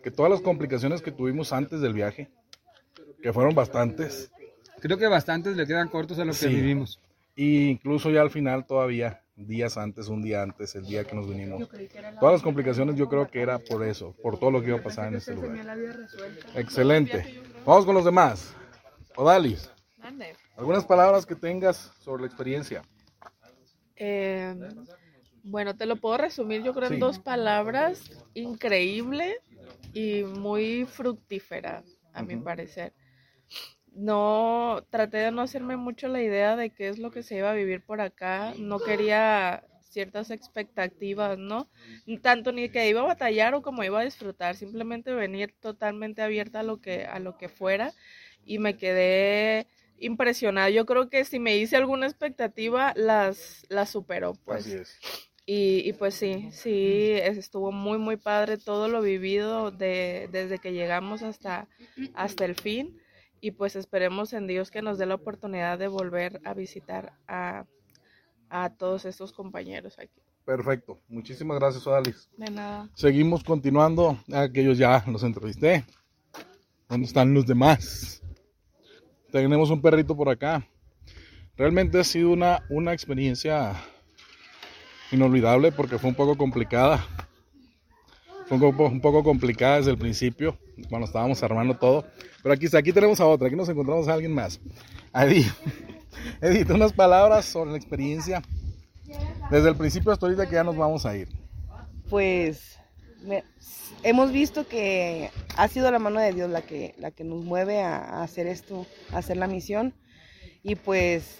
que 0.04 0.12
todas 0.12 0.30
las 0.32 0.42
complicaciones 0.42 1.02
que 1.02 1.12
tuvimos 1.12 1.54
antes 1.54 1.80
del 1.82 1.94
viaje, 1.94 2.30
que 3.22 3.34
fueron 3.34 3.56
bastantes, 3.56 4.30
Creo 4.80 4.98
que 4.98 5.08
bastantes 5.08 5.56
le 5.56 5.66
quedan 5.66 5.88
cortos 5.88 6.20
a 6.20 6.26
lo 6.26 6.34
que 6.34 6.38
Sí. 6.40 6.48
vivimos. 6.50 7.00
e 7.38 7.44
incluso 7.72 8.12
ya 8.12 8.22
al 8.22 8.30
final 8.30 8.66
todavía, 8.66 9.24
días 9.38 9.78
antes, 9.78 10.10
un 10.10 10.22
día 10.22 10.44
antes, 10.44 10.76
el 10.76 10.86
día 10.86 11.06
que 11.06 11.16
nos 11.16 11.28
vinimos, 11.28 11.68
todas 12.20 12.34
las 12.34 12.42
complicaciones 12.44 12.96
yo 12.98 13.08
creo 13.08 13.32
que 13.32 13.42
era 13.42 13.58
por 13.60 13.84
eso, 13.88 14.14
por 14.22 14.38
todo 14.38 14.52
lo 14.52 14.62
que 14.62 14.68
iba 14.68 14.80
a 14.80 14.84
pasar 14.84 15.08
en 15.08 15.16
este 15.16 15.34
lugar. 15.34 15.56
Excelente. 16.56 17.42
Vamos 17.66 17.86
con 17.86 17.96
los 17.96 18.04
demás. 18.06 18.54
Odalis, 19.16 19.72
algunas 20.58 20.84
palabras 20.86 21.26
que 21.26 21.36
tengas 21.36 21.92
sobre 22.02 22.24
la 22.24 22.28
experiencia. 22.28 22.82
Eh, 23.96 24.54
bueno, 25.44 25.76
te 25.76 25.86
lo 25.86 25.96
puedo 25.96 26.18
resumir 26.18 26.62
yo 26.62 26.74
creo 26.74 26.90
Sí. 26.90 26.96
en 26.96 27.00
dos 27.00 27.20
palabras, 27.20 28.02
increíble 28.34 29.38
y 29.94 30.24
muy 30.24 30.86
fructífera, 30.86 31.84
a 32.14 32.24
mi 32.24 32.36
parecer. 32.38 32.94
No, 33.96 34.84
traté 34.90 35.18
de 35.18 35.32
no 35.32 35.42
hacerme 35.42 35.78
mucho 35.78 36.08
la 36.08 36.22
idea 36.22 36.56
de 36.56 36.72
qué 36.72 36.90
es 36.90 36.98
lo 36.98 37.12
que 37.12 37.22
se 37.22 37.38
iba 37.38 37.52
a 37.52 37.54
vivir 37.54 37.86
por 37.86 38.02
acá, 38.02 38.54
no 38.58 38.80
quería 38.80 39.64
ciertas 39.82 40.32
expectativas, 40.32 41.38
¿no? 41.38 41.70
Tanto 42.24 42.52
ni 42.52 42.70
que 42.70 42.90
iba 42.90 43.02
a 43.02 43.06
batallar 43.06 43.54
o 43.54 43.62
como 43.62 43.84
iba 43.84 44.00
a 44.00 44.04
disfrutar, 44.04 44.56
simplemente 44.56 45.14
venir 45.14 45.54
totalmente 45.60 46.24
abierta 46.24 46.62
a 46.62 46.64
lo 46.64 46.82
que, 46.82 47.06
a 47.06 47.20
lo 47.20 47.38
que 47.38 47.48
fuera 47.48 47.94
y 48.44 48.58
me 48.58 48.76
quedé 48.76 49.68
impresionada. 50.00 50.72
Yo 50.72 50.88
creo 50.88 51.10
que 51.10 51.24
si 51.24 51.40
me 51.40 51.58
hice 51.58 51.78
alguna 51.78 52.08
expectativa, 52.08 52.94
las, 52.96 53.66
las 53.70 53.92
superó, 53.92 54.34
pues. 54.44 54.66
Así 54.66 54.74
es. 54.74 55.00
Y, 55.46 55.88
y 55.88 55.94
pues 55.94 56.14
sí, 56.16 56.50
sí, 56.52 57.12
estuvo 57.12 57.72
muy, 57.72 57.98
muy 57.98 58.16
padre 58.16 58.58
todo 58.58 58.88
lo 58.88 59.02
vivido 59.02 59.72
de, 59.72 60.30
desde 60.32 60.60
que 60.60 60.72
llegamos 60.72 61.22
hasta, 61.22 61.68
hasta 62.14 62.46
el 62.46 62.56
fin. 62.56 62.98
Y 63.42 63.52
pues 63.52 63.76
esperemos 63.76 64.32
en 64.32 64.48
Dios 64.48 64.72
que 64.72 64.82
nos 64.82 64.98
dé 64.98 65.06
la 65.06 65.16
oportunidad 65.16 65.78
de 65.78 65.90
volver 65.90 66.40
a 66.46 66.54
visitar 66.54 67.12
a, 67.28 67.66
a 68.50 68.70
todos 68.70 69.04
estos 69.04 69.34
compañeros 69.34 70.00
aquí. 70.00 70.22
Perfecto. 70.46 71.02
Muchísimas 71.10 71.60
gracias, 71.60 71.86
Odalis. 71.88 72.30
De 72.38 72.50
nada. 72.50 72.90
Seguimos 72.94 73.44
continuando. 73.44 74.18
Aquellos 74.32 74.78
ya 74.78 75.04
los 75.08 75.24
entrevisté. 75.24 75.84
¿Dónde 76.88 77.08
están 77.08 77.34
los 77.34 77.46
demás? 77.46 78.22
Tenemos 79.32 79.70
un 79.72 79.82
perrito 79.82 80.16
por 80.16 80.30
acá. 80.30 80.66
Realmente 81.58 82.00
ha 82.00 82.04
sido 82.04 82.32
una, 82.32 82.66
una 82.70 82.94
experiencia 82.94 83.76
inolvidable 85.14 85.72
porque 85.72 85.98
fue 85.98 86.10
un 86.10 86.16
poco 86.16 86.38
complicada. 86.38 87.06
Fue 88.48 88.58
un 88.58 89.00
poco, 89.00 89.24
complicada 89.24 89.78
desde 89.78 89.92
el 89.92 89.98
principio, 89.98 90.58
cuando 90.90 91.08
estábamos 91.08 91.42
armando 91.44 91.76
todo. 91.76 92.06
Pero 92.42 92.54
aquí, 92.54 92.68
aquí 92.76 92.92
tenemos 92.92 93.20
a 93.20 93.26
otra, 93.26 93.48
aquí 93.48 93.56
nos 93.56 93.70
encontramos 93.70 94.08
a 94.08 94.14
alguien 94.14 94.34
más. 94.34 94.60
A 95.14 95.26
Edith. 95.26 95.50
Unas 96.70 96.92
palabras 96.92 97.46
sobre 97.46 97.72
la 97.72 97.78
experiencia 97.78 98.42
desde 99.50 99.70
el 99.70 99.76
principio 99.76 100.12
hasta 100.12 100.26
ahorita 100.26 100.48
que 100.48 100.56
ya 100.56 100.64
nos 100.64 100.76
vamos 100.76 101.06
a 101.06 101.16
ir. 101.16 101.30
Pues 102.10 102.78
hemos 104.04 104.32
visto 104.32 104.68
que 104.68 105.32
ha 105.56 105.68
sido 105.68 105.90
la 105.90 106.00
mano 106.00 106.20
de 106.20 106.34
Dios 106.34 106.50
la 106.50 106.62
que, 106.62 106.96
la 106.98 107.12
que 107.12 107.24
nos 107.24 107.44
mueve 107.44 107.82
a 107.82 108.22
hacer 108.22 108.48
esto, 108.48 108.86
a 109.12 109.20
hacer 109.20 109.38
la 109.38 109.48
misión. 109.48 109.94
Y 110.64 110.76
pues 110.76 111.40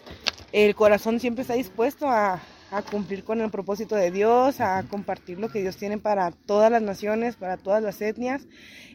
el 0.52 0.76
corazón 0.76 1.20
siempre 1.20 1.42
está 1.42 1.54
dispuesto 1.54 2.08
a, 2.08 2.42
a 2.74 2.82
cumplir 2.82 3.24
con 3.24 3.40
el 3.40 3.52
propósito 3.52 3.96
de 3.96 4.10
Dios, 4.10 4.60
a 4.60 4.84
compartir 4.84 5.40
lo 5.40 5.50
que 5.50 5.62
Dios 5.62 5.78
tiene 5.78 6.00
para 6.00 6.32
todas 6.32 6.72
las 6.72 6.82
naciones, 6.82 7.36
para 7.36 7.58
todas 7.58 7.84
las 7.84 8.02
etnias. 8.02 8.48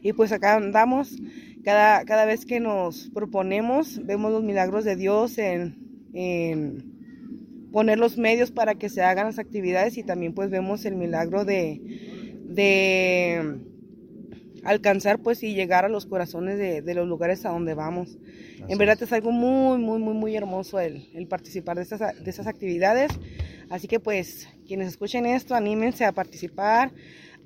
Y 0.02 0.12
pues 0.12 0.32
acá 0.32 0.56
andamos, 0.56 1.16
cada, 1.64 2.04
cada 2.04 2.24
vez 2.24 2.44
que 2.44 2.58
nos 2.58 3.08
proponemos, 3.14 4.04
vemos 4.04 4.32
los 4.32 4.42
milagros 4.42 4.84
de 4.84 4.96
Dios 4.96 5.38
en, 5.38 5.76
en 6.12 7.70
poner 7.72 7.98
los 7.98 8.18
medios 8.18 8.50
para 8.50 8.74
que 8.74 8.88
se 8.88 9.02
hagan 9.02 9.26
las 9.26 9.38
actividades 9.38 9.96
y 9.96 10.02
también 10.02 10.34
pues 10.34 10.50
vemos 10.50 10.84
el 10.84 10.96
milagro 10.96 11.44
de, 11.44 11.80
de 12.48 13.60
alcanzar 14.64 15.20
pues 15.20 15.42
y 15.44 15.54
llegar 15.54 15.84
a 15.84 15.88
los 15.88 16.06
corazones 16.06 16.58
de, 16.58 16.82
de 16.82 16.94
los 16.94 17.06
lugares 17.06 17.44
a 17.44 17.50
donde 17.50 17.74
vamos. 17.74 18.18
Así 18.62 18.72
en 18.72 18.78
verdad 18.78 19.00
es 19.00 19.12
algo 19.12 19.30
muy, 19.30 19.78
muy, 19.78 20.00
muy, 20.00 20.14
muy 20.14 20.36
hermoso 20.36 20.80
el, 20.80 21.08
el 21.14 21.28
participar 21.28 21.76
de 21.76 21.82
estas, 21.82 22.00
de 22.00 22.28
estas 22.30 22.48
actividades. 22.48 23.10
Así 23.70 23.88
que 23.88 24.00
pues 24.00 24.48
quienes 24.66 24.88
escuchen 24.88 25.26
esto, 25.26 25.54
anímense 25.54 26.04
a 26.04 26.12
participar, 26.12 26.90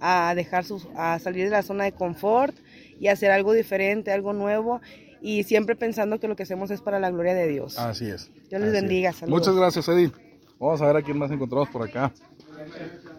a 0.00 0.34
dejar 0.34 0.64
sus, 0.64 0.86
a 0.96 1.18
salir 1.18 1.44
de 1.44 1.50
la 1.50 1.62
zona 1.62 1.84
de 1.84 1.92
confort 1.92 2.54
y 3.00 3.08
hacer 3.08 3.30
algo 3.30 3.52
diferente, 3.52 4.12
algo 4.12 4.32
nuevo 4.32 4.80
y 5.20 5.44
siempre 5.44 5.76
pensando 5.76 6.18
que 6.18 6.28
lo 6.28 6.36
que 6.36 6.42
hacemos 6.42 6.70
es 6.70 6.80
para 6.80 6.98
la 6.98 7.10
gloria 7.10 7.34
de 7.34 7.46
Dios. 7.48 7.78
Así 7.78 8.06
es. 8.10 8.30
Dios 8.50 8.60
les 8.60 8.72
bendiga. 8.72 9.12
Saludos. 9.12 9.40
Muchas 9.40 9.54
gracias, 9.56 9.88
Edith. 9.88 10.14
Vamos 10.58 10.82
a 10.82 10.86
ver 10.86 10.96
a 10.96 11.02
quién 11.02 11.18
más 11.18 11.30
encontramos 11.30 11.68
por 11.68 11.88
acá. 11.88 12.12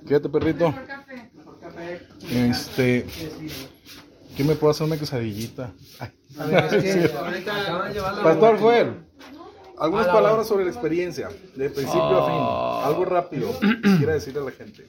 Quédate, 0.06 0.30
perrito. 0.30 0.74
Este. 2.30 3.06
¿Quién 4.36 4.48
me 4.48 4.56
puede 4.56 4.72
hacer 4.72 4.88
una 4.88 4.98
quesadillita? 4.98 5.72
Ay. 6.00 6.10
A 6.38 6.46
ver, 6.46 6.63
es 6.66 6.84
que 6.84 6.92
Sí. 6.94 7.00
la 7.00 8.24
Pastor. 8.24 8.60
Joel, 8.60 8.94
algunas 9.78 10.06
Hola, 10.06 10.14
palabras 10.14 10.48
sobre 10.48 10.66
la 10.66 10.72
experiencia, 10.72 11.30
de 11.56 11.70
principio 11.70 12.24
a 12.24 12.26
fin. 12.26 12.88
Algo 12.90 13.06
rápido, 13.06 13.60
que 13.60 13.82
quiera 13.98 14.14
decirle 14.14 14.42
a 14.42 14.44
la 14.44 14.52
gente. 14.52 14.88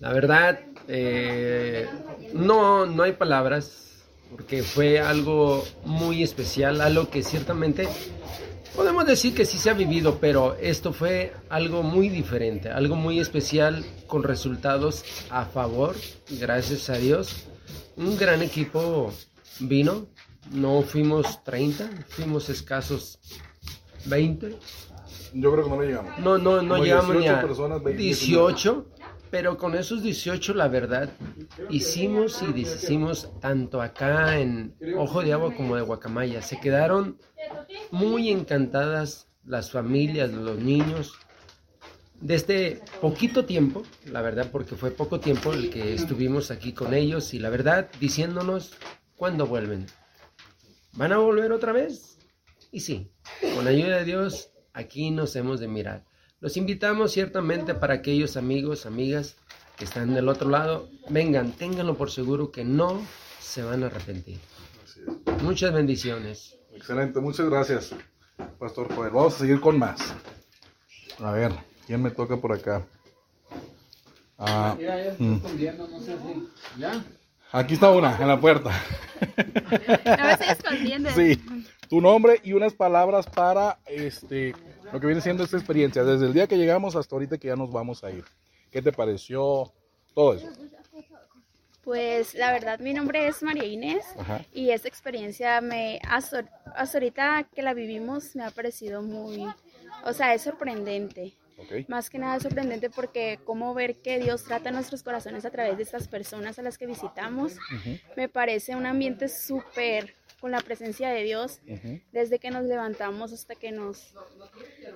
La 0.00 0.12
verdad, 0.12 0.60
eh, 0.86 1.88
no, 2.34 2.86
no 2.86 3.02
hay 3.02 3.12
palabras, 3.12 4.04
porque 4.30 4.62
fue 4.62 5.00
algo 5.00 5.64
muy 5.84 6.22
especial, 6.22 6.80
algo 6.80 7.08
que 7.08 7.22
ciertamente 7.22 7.88
podemos 8.76 9.06
decir 9.06 9.34
que 9.34 9.44
sí 9.44 9.58
se 9.58 9.70
ha 9.70 9.74
vivido, 9.74 10.18
pero 10.20 10.54
esto 10.60 10.92
fue 10.92 11.32
algo 11.48 11.82
muy 11.82 12.08
diferente, 12.08 12.70
algo 12.70 12.96
muy 12.96 13.18
especial 13.18 13.84
con 14.06 14.22
resultados 14.22 15.04
a 15.30 15.46
favor, 15.46 15.96
gracias 16.38 16.88
a 16.90 16.94
Dios. 16.94 17.48
Un 17.96 18.16
gran 18.16 18.42
equipo 18.42 19.12
vino, 19.58 20.06
no 20.52 20.82
fuimos 20.82 21.42
30, 21.42 21.90
fuimos 22.08 22.48
escasos 22.48 23.18
20. 24.06 24.58
Yo 25.34 25.52
creo 25.52 25.64
que 25.64 25.70
no 25.70 25.80
le 25.80 25.88
llegamos. 25.88 26.18
No, 26.18 26.38
no, 26.38 26.62
no 26.62 26.74
Como 26.74 26.84
llegamos 26.84 27.16
ni 27.16 27.22
18 27.22 27.36
a 27.36 27.40
personas, 27.42 27.82
20, 27.82 28.02
18, 28.02 28.86
pero 29.30 29.58
con 29.58 29.74
esos 29.74 30.02
18, 30.02 30.54
la 30.54 30.68
verdad, 30.68 31.10
hicimos 31.68 32.42
y 32.42 32.52
deshicimos 32.52 33.30
tanto 33.40 33.82
acá 33.82 34.38
en 34.38 34.74
Ojo 34.96 35.22
de 35.22 35.32
Agua 35.32 35.54
como 35.54 35.76
de 35.76 35.82
Guacamaya. 35.82 36.40
Se 36.40 36.58
quedaron 36.60 37.18
muy 37.90 38.30
encantadas 38.30 39.28
las 39.44 39.70
familias, 39.70 40.32
los 40.32 40.58
niños. 40.58 41.14
Desde 42.20 42.80
poquito 43.00 43.44
tiempo, 43.44 43.82
la 44.06 44.22
verdad, 44.22 44.48
porque 44.50 44.74
fue 44.74 44.90
poco 44.90 45.20
tiempo 45.20 45.52
el 45.52 45.70
que 45.70 45.94
estuvimos 45.94 46.50
aquí 46.50 46.72
con 46.72 46.94
ellos 46.94 47.32
y 47.32 47.38
la 47.38 47.48
verdad, 47.48 47.88
diciéndonos 48.00 48.72
cuándo 49.14 49.46
vuelven. 49.46 49.86
¿Van 50.94 51.12
a 51.12 51.18
volver 51.18 51.52
otra 51.52 51.72
vez? 51.72 52.17
Y 52.70 52.80
sí, 52.80 53.10
con 53.54 53.66
ayuda 53.66 53.98
de 53.98 54.04
Dios, 54.04 54.50
aquí 54.74 55.10
nos 55.10 55.34
hemos 55.36 55.58
de 55.60 55.68
mirar. 55.68 56.04
Los 56.40 56.56
invitamos 56.56 57.12
ciertamente 57.12 57.74
para 57.74 57.94
aquellos 57.94 58.36
amigos, 58.36 58.84
amigas 58.84 59.36
que 59.76 59.84
están 59.84 60.14
del 60.14 60.28
otro 60.28 60.50
lado, 60.50 60.88
vengan, 61.08 61.52
ténganlo 61.52 61.96
por 61.96 62.10
seguro 62.10 62.50
que 62.50 62.64
no 62.64 63.00
se 63.40 63.62
van 63.62 63.84
a 63.84 63.86
arrepentir. 63.86 64.38
Muchas 65.42 65.72
bendiciones. 65.72 66.56
Excelente, 66.72 67.20
muchas 67.20 67.48
gracias, 67.48 67.94
Pastor 68.58 68.94
Joel. 68.94 69.10
Vamos 69.10 69.36
a 69.36 69.38
seguir 69.38 69.60
con 69.60 69.78
más. 69.78 70.14
A 71.20 71.32
ver, 71.32 71.52
¿quién 71.86 72.02
me 72.02 72.10
toca 72.10 72.36
por 72.36 72.52
acá? 72.52 72.86
Ah, 74.36 74.76
ya 74.80 75.14
mm. 75.18 75.34
escondiendo, 75.34 75.88
no 75.88 76.00
sé 76.00 76.16
si. 76.18 76.80
¿Ya? 76.80 77.04
Aquí 77.50 77.74
está 77.74 77.90
una, 77.90 78.16
en 78.20 78.28
la 78.28 78.38
puerta. 78.38 78.70
No 80.04 80.24
me 80.24 80.32
estoy 80.32 80.48
escondiendo. 80.48 81.10
Sí, 81.10 81.40
tu 81.88 82.00
nombre 82.00 82.40
y 82.44 82.52
unas 82.52 82.74
palabras 82.74 83.26
para 83.26 83.78
este 83.86 84.54
lo 84.92 85.00
que 85.00 85.06
viene 85.06 85.20
siendo 85.20 85.44
esta 85.44 85.56
experiencia, 85.56 86.04
desde 86.04 86.26
el 86.26 86.32
día 86.32 86.46
que 86.46 86.56
llegamos 86.56 86.96
hasta 86.96 87.14
ahorita 87.14 87.38
que 87.38 87.48
ya 87.48 87.56
nos 87.56 87.70
vamos 87.70 88.04
a 88.04 88.10
ir. 88.10 88.24
¿Qué 88.70 88.80
te 88.80 88.92
pareció? 88.92 89.72
Todo 90.14 90.34
eso. 90.34 90.48
Pues 91.82 92.34
la 92.34 92.52
verdad, 92.52 92.80
mi 92.80 92.92
nombre 92.92 93.28
es 93.28 93.42
María 93.42 93.64
Inés 93.64 94.04
Ajá. 94.18 94.44
y 94.52 94.70
esta 94.70 94.88
experiencia 94.88 95.60
me 95.60 96.00
hasta, 96.06 96.44
hasta 96.74 96.98
ahorita 96.98 97.48
que 97.54 97.62
la 97.62 97.72
vivimos 97.72 98.36
me 98.36 98.44
ha 98.44 98.50
parecido 98.50 99.00
muy, 99.00 99.46
o 100.04 100.12
sea, 100.12 100.34
es 100.34 100.42
sorprendente. 100.42 101.34
Ok. 101.56 101.88
Más 101.88 102.08
que 102.08 102.18
nada 102.18 102.36
es 102.36 102.42
sorprendente 102.42 102.88
porque 102.90 103.40
cómo 103.44 103.74
ver 103.74 103.96
que 103.96 104.18
Dios 104.18 104.44
trata 104.44 104.70
nuestros 104.70 105.02
corazones 105.02 105.44
a 105.44 105.50
través 105.50 105.76
de 105.76 105.82
estas 105.82 106.08
personas 106.08 106.58
a 106.58 106.62
las 106.62 106.78
que 106.78 106.86
visitamos, 106.86 107.56
me 108.16 108.28
parece 108.28 108.76
un 108.76 108.86
ambiente 108.86 109.28
súper 109.28 110.14
con 110.40 110.50
la 110.50 110.60
presencia 110.60 111.10
de 111.10 111.22
Dios. 111.24 111.60
Desde 112.12 112.38
que 112.38 112.50
nos 112.50 112.64
levantamos 112.64 113.32
hasta 113.32 113.54
que 113.54 113.72
nos, 113.72 114.14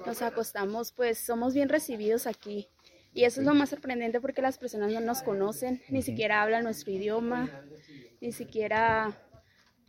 nos 0.07 0.23
acostamos, 0.23 0.93
pues 0.93 1.19
somos 1.19 1.55
bien 1.55 1.69
recibidos 1.69 2.27
aquí. 2.27 2.69
Y 3.15 3.25
eso 3.25 3.41
es 3.41 3.47
lo 3.47 3.53
más 3.55 3.69
sorprendente 3.71 4.21
porque 4.21 4.41
las 4.41 4.57
personas 4.59 4.91
no 4.93 5.01
nos 5.01 5.23
conocen, 5.23 5.83
ni 5.91 6.01
siquiera 6.03 6.43
hablan 6.43 6.65
nuestro 6.65 6.93
idioma, 6.93 7.51
ni 8.21 8.33
siquiera, 8.33 9.19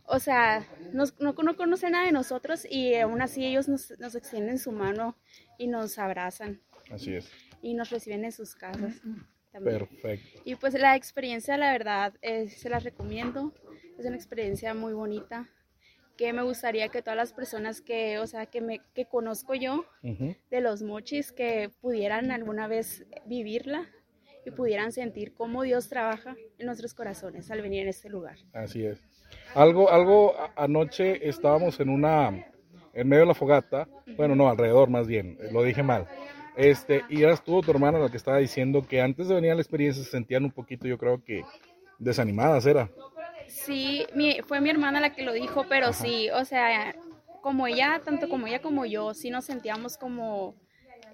o 0.04 0.18
sea, 0.18 0.66
nos- 0.92 1.18
no, 1.20 1.32
no 1.32 1.56
conocen 1.56 1.92
nada 1.92 2.04
de 2.04 2.12
nosotros 2.12 2.66
y 2.68 2.94
aún 2.96 3.22
así 3.22 3.44
ellos 3.46 3.66
nos, 3.68 3.98
nos 3.98 4.14
extienden 4.14 4.58
su 4.58 4.72
mano 4.72 5.16
y 5.56 5.68
nos 5.68 5.98
abrazan 5.98 6.60
Así 6.90 7.14
es. 7.14 7.30
y 7.62 7.72
nos 7.74 7.88
reciben 7.90 8.24
en 8.26 8.32
sus 8.32 8.54
casas. 8.54 9.00
también. 9.52 9.78
Perfecto. 9.78 10.40
Y 10.44 10.56
pues 10.56 10.74
la 10.74 10.94
experiencia, 10.96 11.56
la 11.56 11.70
verdad, 11.72 12.12
eh, 12.20 12.48
se 12.50 12.68
las 12.68 12.82
recomiendo. 12.84 13.54
Es 13.98 14.06
una 14.06 14.16
experiencia 14.16 14.74
muy 14.74 14.92
bonita 14.92 15.48
que 16.16 16.32
me 16.32 16.42
gustaría 16.42 16.88
que 16.88 17.02
todas 17.02 17.16
las 17.16 17.32
personas 17.32 17.80
que, 17.80 18.18
o 18.18 18.26
sea, 18.26 18.46
que 18.46 18.60
me 18.60 18.80
que 18.94 19.06
conozco 19.06 19.54
yo 19.54 19.84
de 20.02 20.60
los 20.60 20.82
mochis 20.82 21.32
que 21.32 21.70
pudieran 21.80 22.30
alguna 22.30 22.68
vez 22.68 23.04
vivirla 23.26 23.88
y 24.46 24.50
pudieran 24.50 24.92
sentir 24.92 25.32
cómo 25.34 25.62
Dios 25.62 25.88
trabaja 25.88 26.36
en 26.58 26.66
nuestros 26.66 26.94
corazones 26.94 27.50
al 27.50 27.62
venir 27.62 27.86
a 27.86 27.90
este 27.90 28.08
lugar. 28.08 28.36
Así 28.52 28.84
es. 28.84 29.00
Algo, 29.54 29.90
algo 29.90 30.34
anoche 30.56 31.28
estábamos 31.28 31.80
en 31.80 31.88
una, 31.88 32.46
en 32.92 33.08
medio 33.08 33.22
de 33.22 33.28
la 33.28 33.34
fogata, 33.34 33.88
bueno, 34.16 34.36
no, 34.36 34.48
alrededor 34.48 34.90
más 34.90 35.06
bien, 35.06 35.38
eh, 35.40 35.48
lo 35.52 35.62
dije 35.62 35.82
mal. 35.82 36.06
Este, 36.56 37.02
y 37.08 37.22
eras 37.22 37.42
tú, 37.42 37.60
tu 37.62 37.70
hermana, 37.70 37.98
la 37.98 38.10
que 38.10 38.16
estaba 38.16 38.38
diciendo 38.38 38.82
que 38.86 39.00
antes 39.00 39.26
de 39.26 39.34
venir 39.34 39.50
a 39.50 39.54
la 39.54 39.60
experiencia 39.60 40.04
se 40.04 40.10
sentían 40.10 40.44
un 40.44 40.52
poquito, 40.52 40.86
yo 40.86 40.98
creo 40.98 41.24
que 41.24 41.42
desanimadas, 41.98 42.66
era. 42.66 42.90
Sí, 43.48 44.06
mi- 44.14 44.40
fue 44.42 44.60
mi 44.60 44.70
hermana 44.70 45.00
la 45.00 45.10
que 45.10 45.22
lo 45.22 45.32
dijo, 45.32 45.64
pero 45.68 45.92
sí, 45.92 46.30
o 46.30 46.44
sea, 46.44 46.94
como 47.40 47.66
ella, 47.66 48.00
tanto 48.04 48.28
como 48.28 48.46
ella 48.46 48.60
como 48.60 48.84
yo, 48.86 49.14
sí 49.14 49.30
nos 49.30 49.44
sentíamos 49.44 49.96
como 49.96 50.54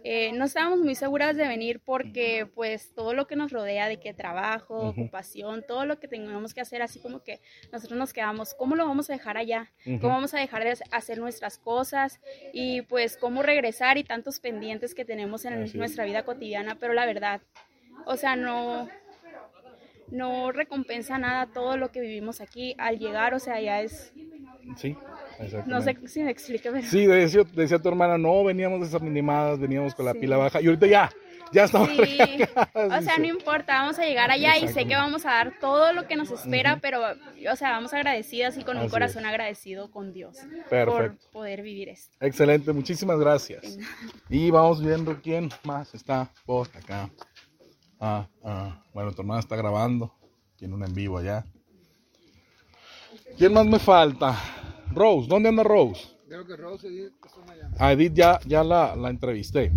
eh, 0.03 0.33
no 0.33 0.47
estábamos 0.47 0.79
muy 0.79 0.95
seguras 0.95 1.37
de 1.37 1.47
venir 1.47 1.79
porque 1.85 2.47
pues 2.55 2.95
todo 2.95 3.13
lo 3.13 3.27
que 3.27 3.37
nos 3.37 3.53
rodea 3.53 3.87
de 3.87 3.99
que 3.99 4.15
trabajo, 4.15 4.79
ocupación, 4.89 5.63
todo 5.67 5.85
lo 5.85 6.01
que 6.01 6.09
tengamos 6.09 6.55
que 6.55 6.63
hacer, 6.63 6.81
así 6.81 7.01
como 7.01 7.23
que 7.23 7.39
nosotros 7.71 7.99
nos 7.99 8.15
quedamos, 8.15 8.55
¿cómo 8.55 8.77
lo 8.77 8.87
vamos 8.87 9.11
a 9.11 9.13
dejar 9.13 9.37
allá? 9.37 9.71
¿Cómo 10.01 10.15
vamos 10.15 10.33
a 10.33 10.39
dejar 10.39 10.65
de 10.65 10.75
hacer 10.91 11.19
nuestras 11.19 11.59
cosas? 11.59 12.19
Y 12.55 12.81
pues 12.83 13.19
cómo 13.19 13.43
regresar 13.43 13.99
y 13.99 14.05
tantos 14.05 14.41
pendientes 14.41 14.95
que 14.95 15.05
tenemos 15.05 15.45
en 15.45 15.53
nuestra 15.75 16.05
vida 16.07 16.23
cotidiana, 16.23 16.77
pero 16.81 16.95
la 16.95 17.05
verdad, 17.05 17.43
o 18.07 18.17
sea, 18.17 18.37
no, 18.37 18.89
no 20.11 20.53
recompensa 20.53 21.19
nada 21.19 21.47
todo 21.47 21.77
lo 21.77 21.91
que 21.91 22.01
vivimos 22.01 22.41
aquí 22.41 22.75
al 22.79 22.99
llegar, 22.99 23.35
o 23.35 23.39
sea, 23.39 23.61
ya 23.61 23.81
es... 23.81 24.13
Sí, 24.77 24.97
no 25.67 25.81
sé 25.81 25.97
si 26.07 26.23
me 26.23 26.35
pero... 26.35 26.83
Sí, 26.83 27.07
decía, 27.07 27.43
decía, 27.55 27.79
tu 27.79 27.89
hermana, 27.89 28.19
no, 28.19 28.45
veníamos 28.45 28.81
desanimadas, 28.81 29.59
veníamos 29.59 29.95
con 29.95 30.07
la 30.07 30.15
pila 30.15 30.37
baja 30.37 30.61
y 30.61 30.67
ahorita 30.67 30.87
ya, 30.87 31.11
ya 31.53 31.65
estamos 31.65 31.89
sí. 31.89 32.19
O 32.75 33.03
sea, 33.03 33.19
no 33.19 33.27
importa, 33.27 33.81
vamos 33.81 33.99
a 33.99 34.05
llegar 34.05 34.31
allá 34.31 34.59
y 34.59 34.69
sé 34.69 34.87
que 34.87 34.95
vamos 34.95 35.25
a 35.27 35.31
dar 35.31 35.59
todo 35.59 35.93
lo 35.93 36.07
que 36.07 36.17
nos 36.17 36.31
espera, 36.31 36.79
pero, 36.81 37.01
o 37.03 37.57
sea, 37.57 37.71
vamos 37.73 37.93
agradecidas 37.95 38.57
y 38.59 38.65
con 38.65 38.77
un 38.79 38.89
corazón 38.89 39.27
agradecido 39.27 39.91
con 39.91 40.13
Dios 40.13 40.39
por 40.69 41.17
poder 41.33 41.63
vivir 41.63 41.89
esto. 41.89 42.15
Excelente, 42.21 42.73
muchísimas 42.73 43.19
gracias. 43.19 43.79
Y 44.29 44.51
vamos 44.51 44.85
viendo 44.85 45.21
quién 45.23 45.49
más 45.65 45.95
está 45.95 46.31
por 46.45 46.69
acá. 46.69 47.11
Ah, 48.01 48.27
ah, 48.43 48.83
bueno, 48.95 49.13
tu 49.13 49.21
hermana 49.21 49.41
está 49.41 49.57
grabando, 49.57 50.11
tiene 50.57 50.75
un 50.75 50.83
en 50.83 50.95
vivo 50.95 51.19
allá. 51.19 51.45
¿Quién 53.37 53.53
más 53.53 53.67
me 53.67 53.79
falta? 53.79 54.39
Rose, 54.91 55.29
¿dónde 55.29 55.51
anda 55.51 55.63
Rose? 55.63 56.09
Creo 56.27 56.47
que 56.47 56.57
Rose 56.57 56.89
Edith 56.89 57.13
allá. 57.47 57.71
A 57.79 57.93
Edith 57.93 58.15
ya, 58.15 58.41
ya 58.47 58.65
la, 58.65 58.97
la 58.97 59.11
entrevisté. 59.11 59.71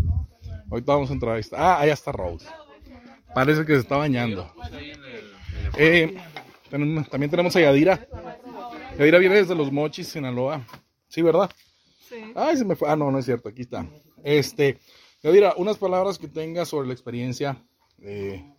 Ahorita 0.71 0.93
vamos 0.93 1.09
a 1.09 1.13
entrevistar. 1.13 1.59
Ah, 1.59 1.79
allá 1.81 1.93
está 1.93 2.13
Rose. 2.13 2.47
Parece 3.33 3.65
que 3.65 3.73
se 3.73 3.79
está 3.79 3.97
bañando. 3.97 4.49
Eh, 5.77 6.17
también 6.69 7.29
tenemos 7.29 7.55
a 7.55 7.59
Yadira. 7.59 8.07
Yadira 8.97 9.17
viene 9.17 9.35
desde 9.35 9.55
los 9.55 9.71
Mochis, 9.71 10.07
Sinaloa. 10.07 10.65
Sí, 11.07 11.21
¿verdad? 11.21 11.49
Sí. 12.07 12.31
Ay, 12.35 12.55
se 12.55 12.63
me 12.63 12.75
fue. 12.75 12.89
Ah, 12.89 12.95
no, 12.95 13.11
no 13.11 13.19
es 13.19 13.25
cierto. 13.25 13.49
Aquí 13.49 13.63
está. 13.63 13.85
Este, 14.23 14.79
Yadira, 15.21 15.55
unas 15.57 15.77
palabras 15.77 16.17
que 16.17 16.27
tengas 16.27 16.69
sobre 16.69 16.87
la 16.87 16.93
experiencia 16.93 17.57
eh, 18.03 18.53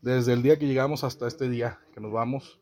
desde 0.00 0.32
el 0.34 0.42
día 0.42 0.58
que 0.58 0.66
llegamos 0.66 1.04
hasta 1.04 1.26
este 1.26 1.48
día 1.48 1.80
que 1.94 2.00
nos 2.00 2.12
vamos. 2.12 2.60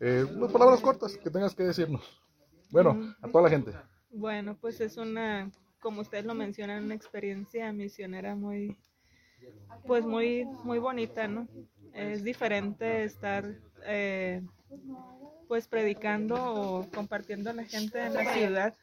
Eh, 0.00 0.24
unas 0.36 0.52
palabras 0.52 0.80
cortas 0.80 1.16
que 1.16 1.30
tengas 1.30 1.54
que 1.54 1.64
decirnos. 1.64 2.22
Bueno, 2.70 3.14
a 3.22 3.28
toda 3.28 3.44
la 3.44 3.50
gente. 3.50 3.72
Bueno, 4.10 4.56
pues 4.60 4.80
es 4.80 4.96
una, 4.96 5.50
como 5.80 6.00
ustedes 6.00 6.24
lo 6.24 6.34
mencionan, 6.34 6.84
una 6.84 6.94
experiencia 6.94 7.72
misionera 7.72 8.34
muy, 8.36 8.76
pues 9.86 10.04
muy, 10.04 10.44
muy 10.64 10.78
bonita, 10.78 11.26
¿no? 11.28 11.48
Es 11.92 12.24
diferente 12.24 13.04
estar, 13.04 13.44
eh, 13.86 14.42
pues 15.48 15.68
predicando 15.68 16.34
o 16.36 16.90
compartiendo 16.90 17.50
a 17.50 17.54
la 17.54 17.64
gente 17.64 18.04
en 18.06 18.14
la 18.14 18.34
ciudad 18.34 18.74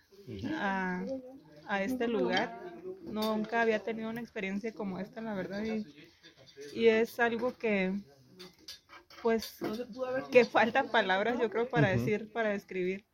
a, 0.56 1.04
a, 1.68 1.84
este 1.84 2.08
lugar. 2.08 2.71
Nunca 3.04 3.62
había 3.62 3.80
tenido 3.80 4.10
una 4.10 4.22
experiencia 4.22 4.72
como 4.74 5.00
esta, 5.00 5.22
la 5.22 5.34
verdad, 5.34 5.64
y, 5.64 5.86
y 6.74 6.88
es 6.88 7.20
algo 7.20 7.54
que, 7.58 7.94
pues 9.22 9.58
que 10.32 10.46
faltan 10.46 10.90
palabras 10.90 11.40
yo 11.40 11.50
creo 11.50 11.70
para 11.70 11.90
decir, 11.90 12.32
para 12.32 12.50
describir, 12.50 13.06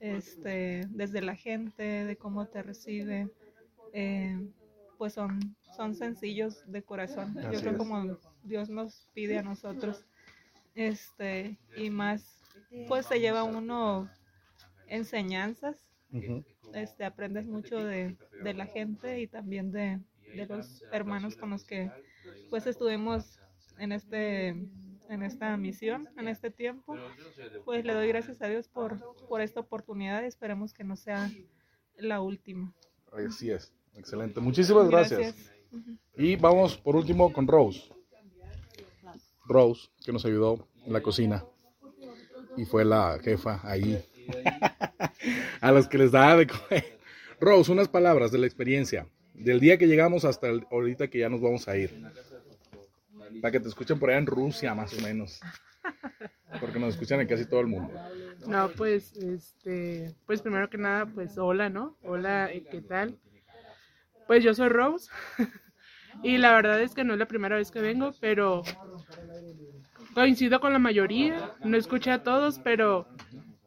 este, 0.00 0.86
desde 0.90 1.22
la 1.22 1.34
gente, 1.34 2.04
de 2.04 2.16
cómo 2.16 2.46
te 2.46 2.62
recibe, 2.62 3.30
eh, 3.92 4.38
pues 4.98 5.14
son, 5.14 5.56
son 5.76 5.94
sencillos 5.94 6.62
de 6.70 6.82
corazón, 6.82 7.34
yo 7.52 7.60
creo 7.60 7.76
como 7.76 8.18
Dios 8.42 8.68
nos 8.68 9.08
pide 9.12 9.38
a 9.38 9.42
nosotros, 9.42 10.04
este, 10.74 11.58
y 11.76 11.90
más, 11.90 12.42
pues 12.88 13.06
se 13.06 13.20
lleva 13.20 13.44
uno 13.44 14.10
enseñanzas, 14.86 15.85
este, 16.74 17.04
aprendes 17.04 17.46
mucho 17.46 17.82
de, 17.84 18.16
de, 18.42 18.54
la 18.54 18.66
gente 18.66 19.20
y 19.20 19.26
también 19.26 19.72
de, 19.72 20.00
de 20.34 20.46
los 20.46 20.82
hermanos 20.92 21.36
con 21.36 21.50
los 21.50 21.64
que 21.64 21.90
pues 22.50 22.66
estuvimos 22.66 23.40
en 23.78 23.92
este 23.92 24.54
en 25.08 25.22
esta 25.22 25.56
misión, 25.56 26.08
en 26.16 26.28
este 26.28 26.50
tiempo. 26.50 26.96
Pues 27.64 27.84
le 27.84 27.94
doy 27.94 28.08
gracias 28.08 28.42
a 28.42 28.48
Dios 28.48 28.68
por, 28.68 28.98
por 29.28 29.40
esta 29.40 29.60
oportunidad 29.60 30.22
y 30.22 30.26
esperemos 30.26 30.72
que 30.72 30.84
no 30.84 30.96
sea 30.96 31.30
la 31.96 32.20
última. 32.20 32.72
Así 33.12 33.50
es, 33.50 33.72
excelente. 33.94 34.40
Muchísimas 34.40 34.88
gracias. 34.88 35.52
Y 36.16 36.36
vamos 36.36 36.76
por 36.76 36.96
último 36.96 37.32
con 37.32 37.46
Rose. 37.46 37.82
Rose, 39.46 39.88
que 40.04 40.12
nos 40.12 40.24
ayudó 40.24 40.66
en 40.84 40.92
la 40.92 41.00
cocina 41.00 41.44
y 42.56 42.64
fue 42.64 42.84
la 42.84 43.18
jefa 43.22 43.60
ahí. 43.62 44.02
a 45.60 45.72
los 45.72 45.88
que 45.88 45.98
les 45.98 46.12
daba 46.12 46.36
de 46.36 46.46
comer. 46.46 46.98
Rose, 47.40 47.70
unas 47.70 47.88
palabras 47.88 48.32
de 48.32 48.38
la 48.38 48.46
experiencia, 48.46 49.06
del 49.34 49.60
día 49.60 49.78
que 49.78 49.86
llegamos 49.86 50.24
hasta 50.24 50.48
ahorita 50.70 51.08
que 51.08 51.18
ya 51.18 51.28
nos 51.28 51.40
vamos 51.40 51.68
a 51.68 51.76
ir. 51.76 51.90
Para 53.40 53.52
que 53.52 53.60
te 53.60 53.68
escuchen 53.68 53.98
por 53.98 54.10
allá 54.10 54.18
en 54.18 54.26
Rusia, 54.26 54.74
más 54.74 54.94
o 54.94 55.00
menos. 55.02 55.40
Porque 56.60 56.78
nos 56.78 56.94
escuchan 56.94 57.20
en 57.20 57.26
casi 57.26 57.44
todo 57.44 57.60
el 57.60 57.66
mundo. 57.66 57.92
No, 58.46 58.70
pues, 58.70 59.14
este, 59.16 60.14
pues 60.26 60.40
primero 60.40 60.70
que 60.70 60.78
nada, 60.78 61.06
pues 61.06 61.36
hola, 61.36 61.68
¿no? 61.68 61.96
Hola, 62.02 62.50
¿qué 62.70 62.80
tal? 62.80 63.18
Pues 64.26 64.42
yo 64.42 64.54
soy 64.54 64.68
Rose. 64.68 65.10
y 66.22 66.38
la 66.38 66.52
verdad 66.54 66.80
es 66.80 66.94
que 66.94 67.04
no 67.04 67.12
es 67.12 67.18
la 67.18 67.28
primera 67.28 67.56
vez 67.56 67.70
que 67.70 67.80
vengo, 67.80 68.12
pero 68.20 68.62
coincido 70.14 70.60
con 70.60 70.72
la 70.72 70.78
mayoría. 70.78 71.52
No 71.62 71.76
escuché 71.76 72.10
a 72.10 72.22
todos, 72.22 72.58
pero 72.58 73.06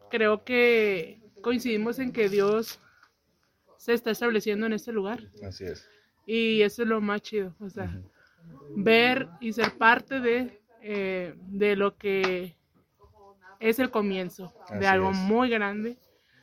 creo 0.09 0.43
que 0.43 1.19
coincidimos 1.41 1.99
en 1.99 2.11
que 2.11 2.29
Dios 2.29 2.79
se 3.77 3.93
está 3.93 4.11
estableciendo 4.11 4.65
en 4.65 4.73
este 4.73 4.91
lugar. 4.91 5.29
Así 5.43 5.65
es. 5.65 5.87
Y 6.25 6.61
eso 6.61 6.83
es 6.83 6.87
lo 6.87 7.01
más 7.01 7.21
chido. 7.21 7.55
O 7.59 7.69
sea, 7.69 8.01
ver 8.75 9.29
y 9.39 9.53
ser 9.53 9.77
parte 9.77 10.19
de, 10.19 10.61
eh, 10.81 11.33
de 11.47 11.75
lo 11.75 11.97
que 11.97 12.55
es 13.59 13.79
el 13.79 13.89
comienzo 13.89 14.53
de 14.79 14.87
algo 14.87 15.11
muy 15.11 15.49
grande. 15.49 15.97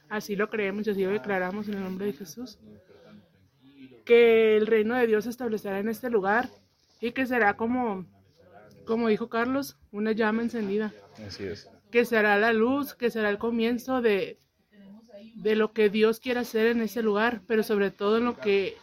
Así 0.08 0.36
lo 0.36 0.48
creemos 0.48 0.86
y 0.86 0.90
así 0.90 1.04
lo 1.04 1.10
declaramos 1.10 1.68
en 1.68 1.74
el 1.74 1.84
nombre 1.84 2.06
de 2.06 2.12
Jesús. 2.12 2.58
Que 4.04 4.56
el 4.56 4.66
reino 4.66 4.94
de 4.94 5.06
Dios 5.06 5.24
se 5.24 5.30
establecerá 5.30 5.78
en 5.78 5.88
este 5.88 6.10
lugar 6.10 6.48
y 7.00 7.12
que 7.12 7.26
será 7.26 7.56
como, 7.56 8.06
como 8.86 9.08
dijo 9.08 9.28
Carlos, 9.28 9.76
una 9.90 10.12
llama 10.12 10.42
encendida. 10.42 10.92
Así 11.26 11.44
es. 11.44 11.68
Que 11.96 12.04
será 12.04 12.38
la 12.38 12.52
luz, 12.52 12.92
que 12.92 13.10
será 13.10 13.30
el 13.30 13.38
comienzo 13.38 14.02
de, 14.02 14.38
de 15.36 15.56
lo 15.56 15.72
que 15.72 15.88
Dios 15.88 16.20
quiere 16.20 16.40
hacer 16.40 16.66
en 16.66 16.82
ese 16.82 17.02
lugar, 17.02 17.40
pero 17.46 17.62
sobre 17.62 17.90
todo 17.90 18.18
en 18.18 18.26
lo 18.26 18.36
que 18.36 18.76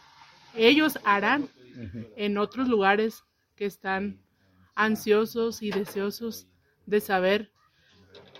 ellos 0.56 0.98
harán 1.04 1.48
en 2.16 2.38
otros 2.38 2.66
lugares 2.66 3.22
que 3.54 3.66
están 3.66 4.18
ansiosos 4.74 5.62
y 5.62 5.70
deseosos 5.70 6.48
de 6.86 6.98
saber 7.00 7.52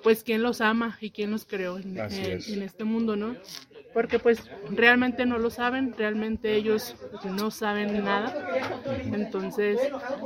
pues 0.02 0.24
quién 0.24 0.42
los 0.42 0.60
ama 0.60 0.98
y 1.00 1.12
quién 1.12 1.30
los 1.30 1.44
creó 1.44 1.78
en, 1.78 1.96
en, 1.96 2.62
este 2.64 2.82
mundo, 2.82 3.14
¿no? 3.14 3.36
Porque 3.94 4.18
pues 4.18 4.42
realmente 4.70 5.24
no 5.24 5.38
lo 5.38 5.50
saben, 5.50 5.94
realmente 5.96 6.54
ellos 6.54 6.96
no 7.24 7.50
saben 7.50 8.04
nada. 8.04 8.34
Entonces 9.04 9.80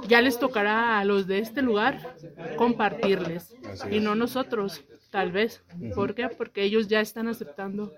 ya 0.09 0.21
les 0.23 0.39
tocará 0.39 0.99
a 0.99 1.05
los 1.05 1.27
de 1.27 1.39
este 1.39 1.63
lugar 1.63 2.17
compartirles 2.57 3.55
y 3.91 4.01
no 4.01 4.15
nosotros, 4.15 4.85
tal 5.11 5.33
vez. 5.33 5.63
¿Por 5.95 6.15
qué? 6.15 6.29
Porque 6.29 6.63
ellos 6.63 6.89
ya 6.89 7.01
están 7.01 7.29
aceptando 7.29 7.93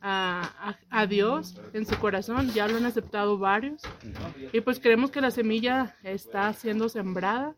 a, 0.00 0.76
a, 0.90 1.06
Dios 1.06 1.60
en 1.72 1.86
su 1.86 1.98
corazón, 1.98 2.50
ya 2.52 2.66
lo 2.66 2.78
han 2.78 2.86
aceptado 2.86 3.38
varios. 3.38 3.82
Y 4.52 4.60
pues 4.62 4.80
creemos 4.80 5.10
que 5.10 5.20
la 5.20 5.30
semilla 5.30 5.96
está 6.02 6.52
siendo 6.54 6.88
sembrada 6.88 7.54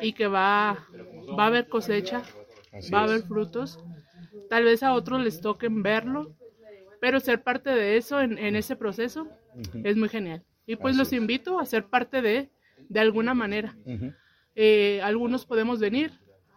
y 0.00 0.12
que 0.12 0.26
va, 0.26 0.86
va 1.38 1.44
a 1.44 1.46
haber 1.46 1.68
cosecha, 1.68 2.22
va 2.92 3.00
a 3.00 3.04
haber 3.04 3.22
frutos. 3.22 3.78
Tal 4.48 4.64
vez 4.64 4.82
a 4.82 4.94
otros 4.94 5.20
les 5.20 5.40
toquen 5.40 5.82
verlo, 5.82 6.34
pero 7.00 7.20
ser 7.20 7.42
parte 7.42 7.70
de 7.70 7.96
eso 7.96 8.20
en, 8.20 8.38
en 8.38 8.56
ese 8.56 8.76
proceso 8.76 9.26
es 9.84 9.96
muy 9.96 10.08
genial. 10.08 10.44
Y 10.66 10.76
pues 10.76 10.96
los 10.96 11.12
invito 11.12 11.58
a 11.58 11.66
ser 11.66 11.86
parte 11.86 12.22
de, 12.22 12.50
de 12.88 13.00
alguna 13.00 13.34
manera. 13.34 13.76
Eh, 14.54 15.00
algunos 15.02 15.46
podemos 15.46 15.80
venir, 15.80 16.12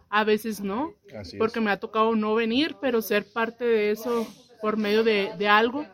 a 0.09 0.23
veces 0.23 0.61
no, 0.61 0.93
porque 1.39 1.61
me 1.61 1.71
ha 1.71 1.79
tocado 1.79 2.15
no 2.15 2.35
venir, 2.35 2.75
pero 2.81 3.01
ser 3.01 3.25
parte 3.31 3.65
de 3.65 3.91
eso 3.91 4.27
por 4.61 4.77
medio 4.77 5.03
de, 5.03 5.31
de 5.37 5.47
algo, 5.47 5.85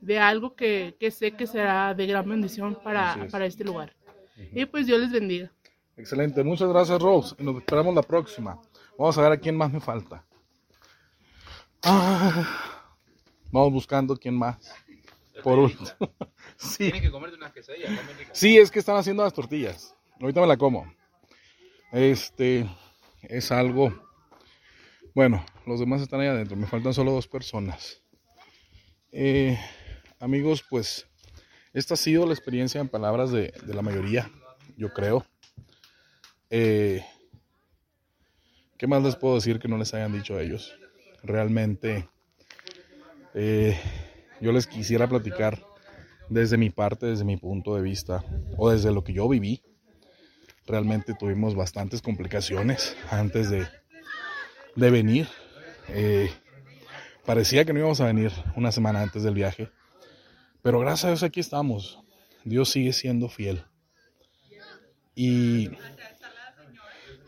de 0.00 0.18
algo 0.18 0.54
que, 0.54 0.96
que, 1.00 1.10
sé 1.10 1.32
que 1.32 1.46
será 1.46 1.94
de 1.94 2.06
gran 2.06 2.28
bendición 2.28 2.78
para, 2.82 3.26
para 3.30 3.46
este 3.46 3.64
lugar. 3.64 3.94
Y 4.52 4.64
pues 4.66 4.86
Dios 4.86 5.00
les 5.00 5.12
bendiga. 5.12 5.50
Excelente, 5.96 6.42
muchas 6.42 6.68
gracias 6.68 7.00
Rose, 7.00 7.34
y 7.38 7.42
nos 7.42 7.56
esperamos 7.56 7.94
la 7.94 8.02
próxima. 8.02 8.58
Vamos 8.96 9.18
a 9.18 9.22
ver 9.22 9.32
a 9.32 9.36
quién 9.36 9.56
más 9.56 9.72
me 9.72 9.80
falta. 9.80 10.24
Ah, 11.82 12.79
Vamos 13.50 13.72
buscando 13.72 14.16
quién 14.16 14.34
más. 14.34 14.72
Por 15.42 15.58
último. 15.58 15.88
sí. 16.56 16.84
Tienes 16.84 17.02
que 17.02 17.10
comerte 17.10 17.36
unas 17.36 17.52
quesadillas. 17.52 17.90
Sí, 18.32 18.58
es 18.58 18.70
que 18.70 18.78
están 18.78 18.96
haciendo 18.96 19.22
las 19.22 19.32
tortillas. 19.32 19.94
Ahorita 20.20 20.40
me 20.40 20.46
la 20.46 20.56
como. 20.56 20.92
Este 21.92 22.68
es 23.22 23.50
algo. 23.50 23.92
Bueno, 25.14 25.44
los 25.66 25.80
demás 25.80 26.02
están 26.02 26.20
ahí 26.20 26.28
adentro. 26.28 26.56
Me 26.56 26.66
faltan 26.66 26.94
solo 26.94 27.12
dos 27.12 27.26
personas. 27.26 28.02
Eh, 29.12 29.58
amigos, 30.20 30.64
pues 30.68 31.08
esta 31.72 31.94
ha 31.94 31.96
sido 31.96 32.26
la 32.26 32.34
experiencia 32.34 32.80
en 32.80 32.88
palabras 32.88 33.32
de, 33.32 33.52
de 33.64 33.74
la 33.74 33.82
mayoría, 33.82 34.30
yo 34.76 34.92
creo. 34.92 35.26
Eh, 36.50 37.04
¿Qué 38.76 38.86
más 38.86 39.02
les 39.02 39.16
puedo 39.16 39.34
decir 39.34 39.58
que 39.58 39.68
no 39.68 39.78
les 39.78 39.92
hayan 39.94 40.12
dicho 40.12 40.36
a 40.36 40.42
ellos? 40.42 40.74
Realmente, 41.22 42.08
eh, 43.34 43.78
yo 44.40 44.52
les 44.52 44.66
quisiera 44.66 45.08
platicar 45.08 45.62
desde 46.28 46.56
mi 46.56 46.70
parte, 46.70 47.06
desde 47.06 47.24
mi 47.24 47.36
punto 47.36 47.74
de 47.74 47.82
vista, 47.82 48.24
o 48.56 48.70
desde 48.70 48.92
lo 48.92 49.04
que 49.04 49.12
yo 49.12 49.28
viví. 49.28 49.62
Realmente 50.66 51.14
tuvimos 51.14 51.54
bastantes 51.54 52.00
complicaciones 52.00 52.96
antes 53.10 53.50
de, 53.50 53.66
venir. 54.76 55.28
Eh, 55.88 56.30
parecía 57.26 57.64
que 57.64 57.72
no 57.72 57.80
íbamos 57.80 58.00
a 58.00 58.06
venir 58.06 58.32
una 58.56 58.70
semana 58.70 59.02
antes 59.02 59.22
del 59.22 59.34
viaje, 59.34 59.70
pero 60.62 60.78
gracias 60.78 61.04
a 61.04 61.08
Dios 61.08 61.22
aquí 61.22 61.40
estamos. 61.40 62.00
Dios 62.44 62.70
sigue 62.70 62.92
siendo 62.92 63.28
fiel. 63.28 63.64
Y 65.14 65.70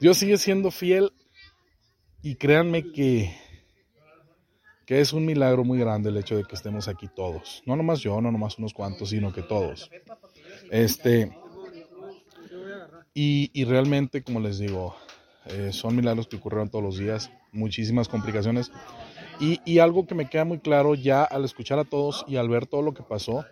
Dios 0.00 0.18
sigue 0.18 0.38
siendo 0.38 0.70
fiel 0.70 1.12
y 2.22 2.36
créanme 2.36 2.92
que, 2.92 3.36
que 4.86 5.00
es 5.00 5.12
un 5.12 5.24
milagro 5.24 5.64
muy 5.64 5.78
grande 5.78 6.10
el 6.10 6.16
hecho 6.16 6.36
de 6.36 6.44
que 6.44 6.54
estemos 6.54 6.88
aquí 6.88 7.08
todos. 7.08 7.62
No 7.66 7.76
nomás 7.76 8.00
yo, 8.00 8.20
no 8.20 8.32
nomás 8.32 8.58
unos 8.58 8.74
cuantos, 8.74 9.10
sino 9.10 9.32
que 9.32 9.42
todos. 9.42 9.90
Este, 10.70 11.36
y, 13.14 13.50
y 13.52 13.64
realmente, 13.64 14.22
como 14.22 14.40
les 14.40 14.58
digo, 14.58 14.94
eh, 15.46 15.70
son 15.72 15.96
milagros 15.96 16.26
que 16.28 16.36
ocurrieron 16.36 16.70
todos 16.70 16.84
los 16.84 16.98
días, 16.98 17.30
muchísimas 17.52 18.08
complicaciones. 18.08 18.70
Y, 19.40 19.60
y 19.64 19.78
algo 19.78 20.06
que 20.06 20.14
me 20.14 20.28
queda 20.28 20.44
muy 20.44 20.58
claro 20.58 20.94
ya 20.94 21.24
al 21.24 21.44
escuchar 21.44 21.78
a 21.78 21.84
todos 21.84 22.24
y 22.28 22.36
al 22.36 22.48
ver 22.48 22.66
todo 22.66 22.82
lo 22.82 22.94
que 22.94 23.02
pasó, 23.02 23.44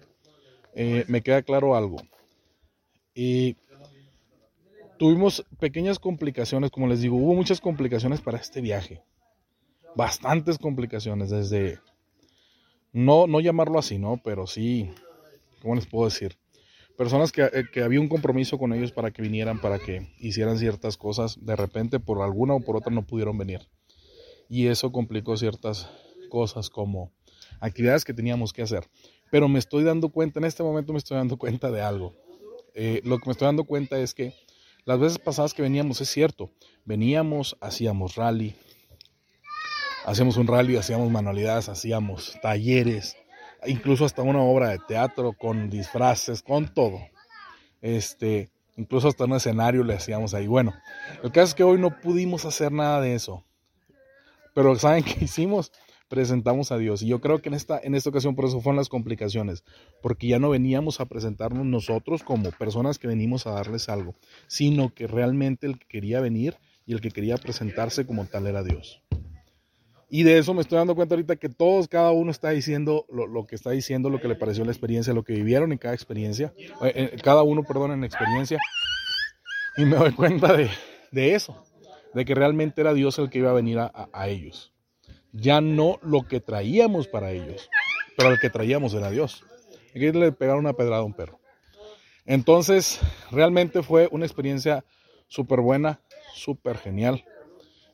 eh, 0.74 1.04
me 1.08 1.22
queda 1.22 1.42
claro 1.42 1.74
algo. 1.74 1.96
Y 3.14 3.56
tuvimos 4.98 5.44
pequeñas 5.58 5.98
complicaciones, 5.98 6.70
como 6.70 6.86
les 6.86 7.00
digo, 7.00 7.16
hubo 7.16 7.34
muchas 7.34 7.60
complicaciones 7.60 8.20
para 8.20 8.38
este 8.38 8.60
viaje. 8.60 9.02
Bastantes 9.96 10.59
complicaciones, 10.59 11.31
desde, 11.31 11.81
no, 12.92 13.26
no 13.26 13.40
llamarlo 13.40 13.79
así, 13.79 13.98
¿no? 13.98 14.20
Pero 14.22 14.46
sí, 14.46 14.90
¿cómo 15.62 15.74
les 15.74 15.87
puedo 15.87 16.07
decir? 16.07 16.38
Personas 16.96 17.33
que, 17.33 17.42
eh, 17.42 17.64
que 17.72 17.83
había 17.83 18.00
un 18.00 18.09
compromiso 18.09 18.59
con 18.59 18.72
ellos 18.72 18.92
para 18.92 19.11
que 19.11 19.22
vinieran, 19.22 19.61
para 19.61 19.79
que 19.79 20.12
hicieran 20.18 20.59
ciertas 20.59 20.96
cosas, 20.96 21.38
de 21.44 21.57
repente 21.57 21.98
por 21.98 22.22
alguna 22.22 22.55
o 22.55 22.61
por 22.61 22.76
otra 22.76 22.92
no 22.92 23.07
pudieron 23.07 23.38
venir. 23.38 23.61
Y 24.48 24.66
eso 24.66 24.92
complicó 24.92 25.37
ciertas 25.37 25.88
cosas 26.29 26.70
como 26.70 27.12
actividades 27.61 28.05
que 28.05 28.14
teníamos 28.14 28.53
que 28.53 28.62
hacer. 28.62 28.88
Pero 29.31 29.48
me 29.48 29.59
estoy 29.59 29.85
dando 29.85 30.09
cuenta, 30.09 30.40
en 30.40 30.44
este 30.44 30.62
momento 30.62 30.92
me 30.92 30.98
estoy 30.98 31.16
dando 31.16 31.37
cuenta 31.37 31.70
de 31.70 31.81
algo. 31.81 32.14
Eh, 32.74 33.00
lo 33.05 33.18
que 33.18 33.26
me 33.26 33.33
estoy 33.33 33.46
dando 33.46 33.64
cuenta 33.64 33.98
es 33.98 34.14
que 34.14 34.35
las 34.85 34.98
veces 34.98 35.18
pasadas 35.18 35.55
que 35.55 35.62
veníamos, 35.62 36.00
es 36.00 36.09
cierto, 36.09 36.50
veníamos, 36.85 37.57
hacíamos 37.61 38.16
rally, 38.16 38.55
hacíamos 40.10 40.36
un 40.36 40.46
rally, 40.48 40.76
hacíamos 40.76 41.10
manualidades, 41.10 41.68
hacíamos 41.68 42.36
talleres, 42.42 43.16
incluso 43.64 44.04
hasta 44.04 44.22
una 44.22 44.40
obra 44.40 44.70
de 44.70 44.78
teatro 44.78 45.32
con 45.32 45.70
disfraces, 45.70 46.42
con 46.42 46.66
todo. 46.74 46.98
Este, 47.80 48.50
incluso 48.76 49.08
hasta 49.08 49.24
un 49.24 49.34
escenario 49.34 49.84
le 49.84 49.94
hacíamos 49.94 50.34
ahí. 50.34 50.48
Bueno, 50.48 50.74
el 51.22 51.30
caso 51.30 51.48
es 51.48 51.54
que 51.54 51.62
hoy 51.62 51.78
no 51.78 52.00
pudimos 52.00 52.44
hacer 52.44 52.72
nada 52.72 53.00
de 53.00 53.14
eso. 53.14 53.44
Pero 54.52 54.74
¿saben 54.76 55.04
qué 55.04 55.24
hicimos? 55.24 55.70
Presentamos 56.08 56.72
a 56.72 56.78
Dios. 56.78 57.02
Y 57.02 57.06
yo 57.06 57.20
creo 57.20 57.40
que 57.40 57.48
en 57.48 57.54
esta, 57.54 57.78
en 57.80 57.94
esta 57.94 58.10
ocasión 58.10 58.34
por 58.34 58.46
eso 58.46 58.60
fueron 58.60 58.78
las 58.78 58.88
complicaciones. 58.88 59.62
Porque 60.02 60.26
ya 60.26 60.40
no 60.40 60.50
veníamos 60.50 60.98
a 60.98 61.04
presentarnos 61.04 61.64
nosotros 61.64 62.24
como 62.24 62.50
personas 62.50 62.98
que 62.98 63.06
venimos 63.06 63.46
a 63.46 63.52
darles 63.52 63.88
algo, 63.88 64.16
sino 64.48 64.92
que 64.92 65.06
realmente 65.06 65.68
el 65.68 65.78
que 65.78 65.86
quería 65.86 66.20
venir 66.20 66.56
y 66.84 66.94
el 66.94 67.00
que 67.00 67.12
quería 67.12 67.36
presentarse 67.36 68.04
como 68.06 68.24
tal 68.24 68.48
era 68.48 68.64
Dios. 68.64 69.04
Y 70.12 70.24
de 70.24 70.38
eso 70.38 70.52
me 70.54 70.60
estoy 70.60 70.76
dando 70.76 70.96
cuenta 70.96 71.14
ahorita 71.14 71.36
que 71.36 71.48
todos, 71.48 71.86
cada 71.86 72.10
uno 72.10 72.32
está 72.32 72.50
diciendo 72.50 73.06
lo, 73.08 73.46
que 73.46 73.54
está 73.54 73.70
diciendo, 73.70 74.10
lo 74.10 74.20
que 74.20 74.26
le 74.26 74.34
pareció 74.34 74.64
la 74.64 74.72
experiencia, 74.72 75.14
lo 75.14 75.22
que 75.22 75.34
vivieron 75.34 75.70
en 75.70 75.78
cada 75.78 75.94
experiencia, 75.94 76.52
eh, 76.82 77.16
cada 77.22 77.44
uno, 77.44 77.62
perdón, 77.62 77.92
en 77.92 78.02
experiencia. 78.02 78.58
Y 79.76 79.84
me 79.84 79.96
doy 79.96 80.10
cuenta 80.12 80.56
de, 80.56 80.68
de 81.12 81.36
eso, 81.36 81.64
de 82.12 82.24
que 82.24 82.34
realmente 82.34 82.80
era 82.80 82.92
Dios 82.92 83.20
el 83.20 83.30
que 83.30 83.38
iba 83.38 83.50
a 83.50 83.54
venir 83.54 83.78
a, 83.78 84.08
a, 84.12 84.28
ellos. 84.28 84.72
Ya 85.32 85.60
no 85.60 86.00
lo 86.02 86.26
que 86.26 86.40
traíamos 86.40 87.06
para 87.06 87.30
ellos, 87.30 87.70
pero 88.16 88.30
el 88.30 88.40
que 88.40 88.50
traíamos 88.50 88.94
era 88.94 89.10
Dios. 89.10 89.44
Hay 89.94 90.00
que 90.00 90.06
irle 90.06 90.26
a 90.26 90.32
pegar 90.32 90.56
una 90.56 90.72
pedrada 90.72 91.02
a 91.02 91.04
un 91.04 91.14
perro. 91.14 91.38
Entonces, 92.26 93.00
realmente 93.30 93.84
fue 93.84 94.08
una 94.10 94.26
experiencia 94.26 94.84
súper 95.28 95.60
buena, 95.60 96.00
súper 96.34 96.78
genial. 96.78 97.24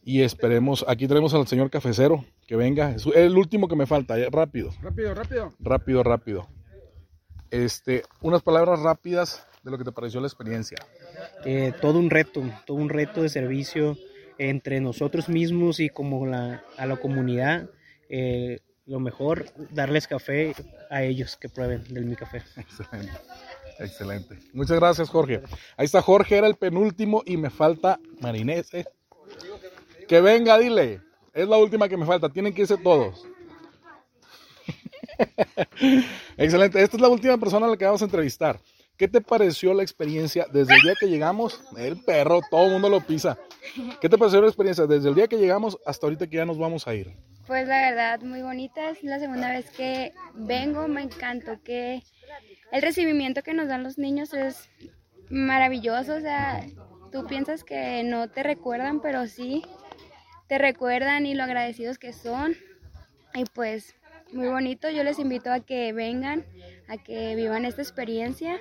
Y 0.09 0.23
esperemos, 0.23 0.85
aquí 0.87 1.09
tenemos 1.09 1.35
al 1.35 1.49
señor 1.49 1.69
cafecero, 1.69 2.25
que 2.47 2.55
venga. 2.55 2.93
Es 2.93 3.07
el 3.13 3.37
último 3.37 3.67
que 3.67 3.75
me 3.75 3.87
falta, 3.87 4.15
rápido. 4.31 4.71
Rápido, 4.81 5.13
rápido. 5.15 5.53
Rápido, 5.59 6.03
rápido. 6.05 6.49
Este, 7.51 8.05
unas 8.21 8.41
palabras 8.41 8.79
rápidas 8.79 9.45
de 9.65 9.73
lo 9.73 9.79
que 9.79 9.83
te 9.83 9.91
pareció 9.91 10.21
la 10.21 10.29
experiencia. 10.29 10.79
Eh, 11.45 11.73
todo 11.81 11.99
un 11.99 12.09
reto, 12.09 12.45
todo 12.67 12.77
un 12.77 12.89
reto 12.89 13.21
de 13.21 13.29
servicio 13.29 13.99
entre 14.39 14.81
nosotros 14.81 15.29
mismos 15.29 15.81
y 15.81 15.89
como 15.89 16.25
la, 16.25 16.63
a 16.77 16.87
la 16.87 16.99
comunidad. 16.99 17.69
Eh, 18.09 18.61
lo 18.87 19.01
mejor, 19.01 19.47
darles 19.73 20.07
café 20.07 20.55
a 20.89 21.03
ellos 21.03 21.37
que 21.37 21.49
prueben 21.49 21.83
del 21.93 22.05
mi 22.05 22.15
café. 22.15 22.45
Excelente. 22.57 23.13
Excelente. 23.81 24.39
Muchas 24.53 24.79
gracias, 24.79 25.09
Jorge. 25.09 25.43
Ahí 25.77 25.87
está 25.87 26.01
Jorge, 26.01 26.37
era 26.37 26.47
el 26.47 26.55
penúltimo 26.55 27.25
y 27.27 27.37
me 27.37 27.51
falta 27.51 27.99
Marinese. 28.21 28.87
Que 30.09 30.21
venga, 30.21 30.59
dile. 30.59 31.01
Es 31.33 31.49
la 31.49 31.59
última 31.59 31.89
que 31.89 31.97
me 31.97 32.07
falta. 32.07 32.29
Tienen 32.29 32.55
que 32.55 32.63
irse 32.63 32.79
todos. 32.79 33.27
Excelente. 36.37 36.83
Esta 36.83 36.97
es 36.97 37.01
la 37.01 37.09
última 37.09 37.37
persona 37.39 37.67
a 37.67 37.71
la 37.71 37.77
que 37.77 37.85
vamos 37.85 38.03
a 38.03 38.07
entrevistar. 38.07 38.59
¿Qué 38.97 39.09
te 39.09 39.21
pareció 39.21 39.75
la 39.75 39.83
experiencia 39.83 40.47
desde 40.51 40.75
el 40.75 40.81
día 40.81 40.95
que 40.99 41.09
llegamos? 41.09 41.63
El 41.77 42.03
perro, 42.03 42.41
todo 42.51 42.67
el 42.67 42.73
mundo 42.73 42.89
lo 42.89 43.01
pisa. 43.01 43.37
¿Qué 44.01 44.09
te 44.09 44.17
pareció 44.17 44.41
la 44.41 44.47
experiencia 44.47 44.87
desde 44.87 45.11
el 45.11 45.15
día 45.15 45.29
que 45.29 45.37
llegamos 45.37 45.79
hasta 45.85 46.07
ahorita 46.07 46.27
que 46.27 46.37
ya 46.37 46.47
nos 46.47 46.59
vamos 46.59 46.89
a 46.89 46.95
ir? 46.95 47.15
Pues 47.47 47.69
la 47.69 47.91
verdad, 47.91 48.21
muy 48.23 48.41
bonita. 48.41 48.91
Es 48.91 49.03
la 49.03 49.19
segunda 49.19 49.51
vez 49.51 49.71
que 49.71 50.13
vengo. 50.35 50.89
Me 50.89 51.03
encantó 51.03 51.63
que 51.63 52.03
el 52.73 52.83
recibimiento 52.83 53.43
que 53.43 53.53
nos 53.53 53.69
dan 53.69 53.83
los 53.83 53.99
niños 53.99 54.33
es 54.33 54.71
maravilloso. 55.29 56.15
O 56.15 56.21
sea, 56.21 56.67
tú 57.13 57.27
piensas 57.27 57.65
que 57.65 58.03
no 58.03 58.31
te 58.31 58.43
recuerdan, 58.43 59.01
pero 59.01 59.27
sí 59.27 59.63
te 60.47 60.59
recuerdan 60.59 61.27
y 61.27 61.35
lo 61.35 61.45
agradecidos 61.45 61.99
que 61.99 62.13
son. 62.13 62.55
Y 63.35 63.45
pues 63.45 63.95
muy 64.33 64.49
bonito. 64.49 64.91
Yo 64.91 65.05
les 65.05 65.19
invito 65.19 65.53
a 65.53 65.61
que 65.61 65.93
vengan, 65.93 66.45
a 66.89 66.97
que 66.97 67.35
vivan 67.35 67.65
esta 67.65 67.83
experiencia. 67.83 68.59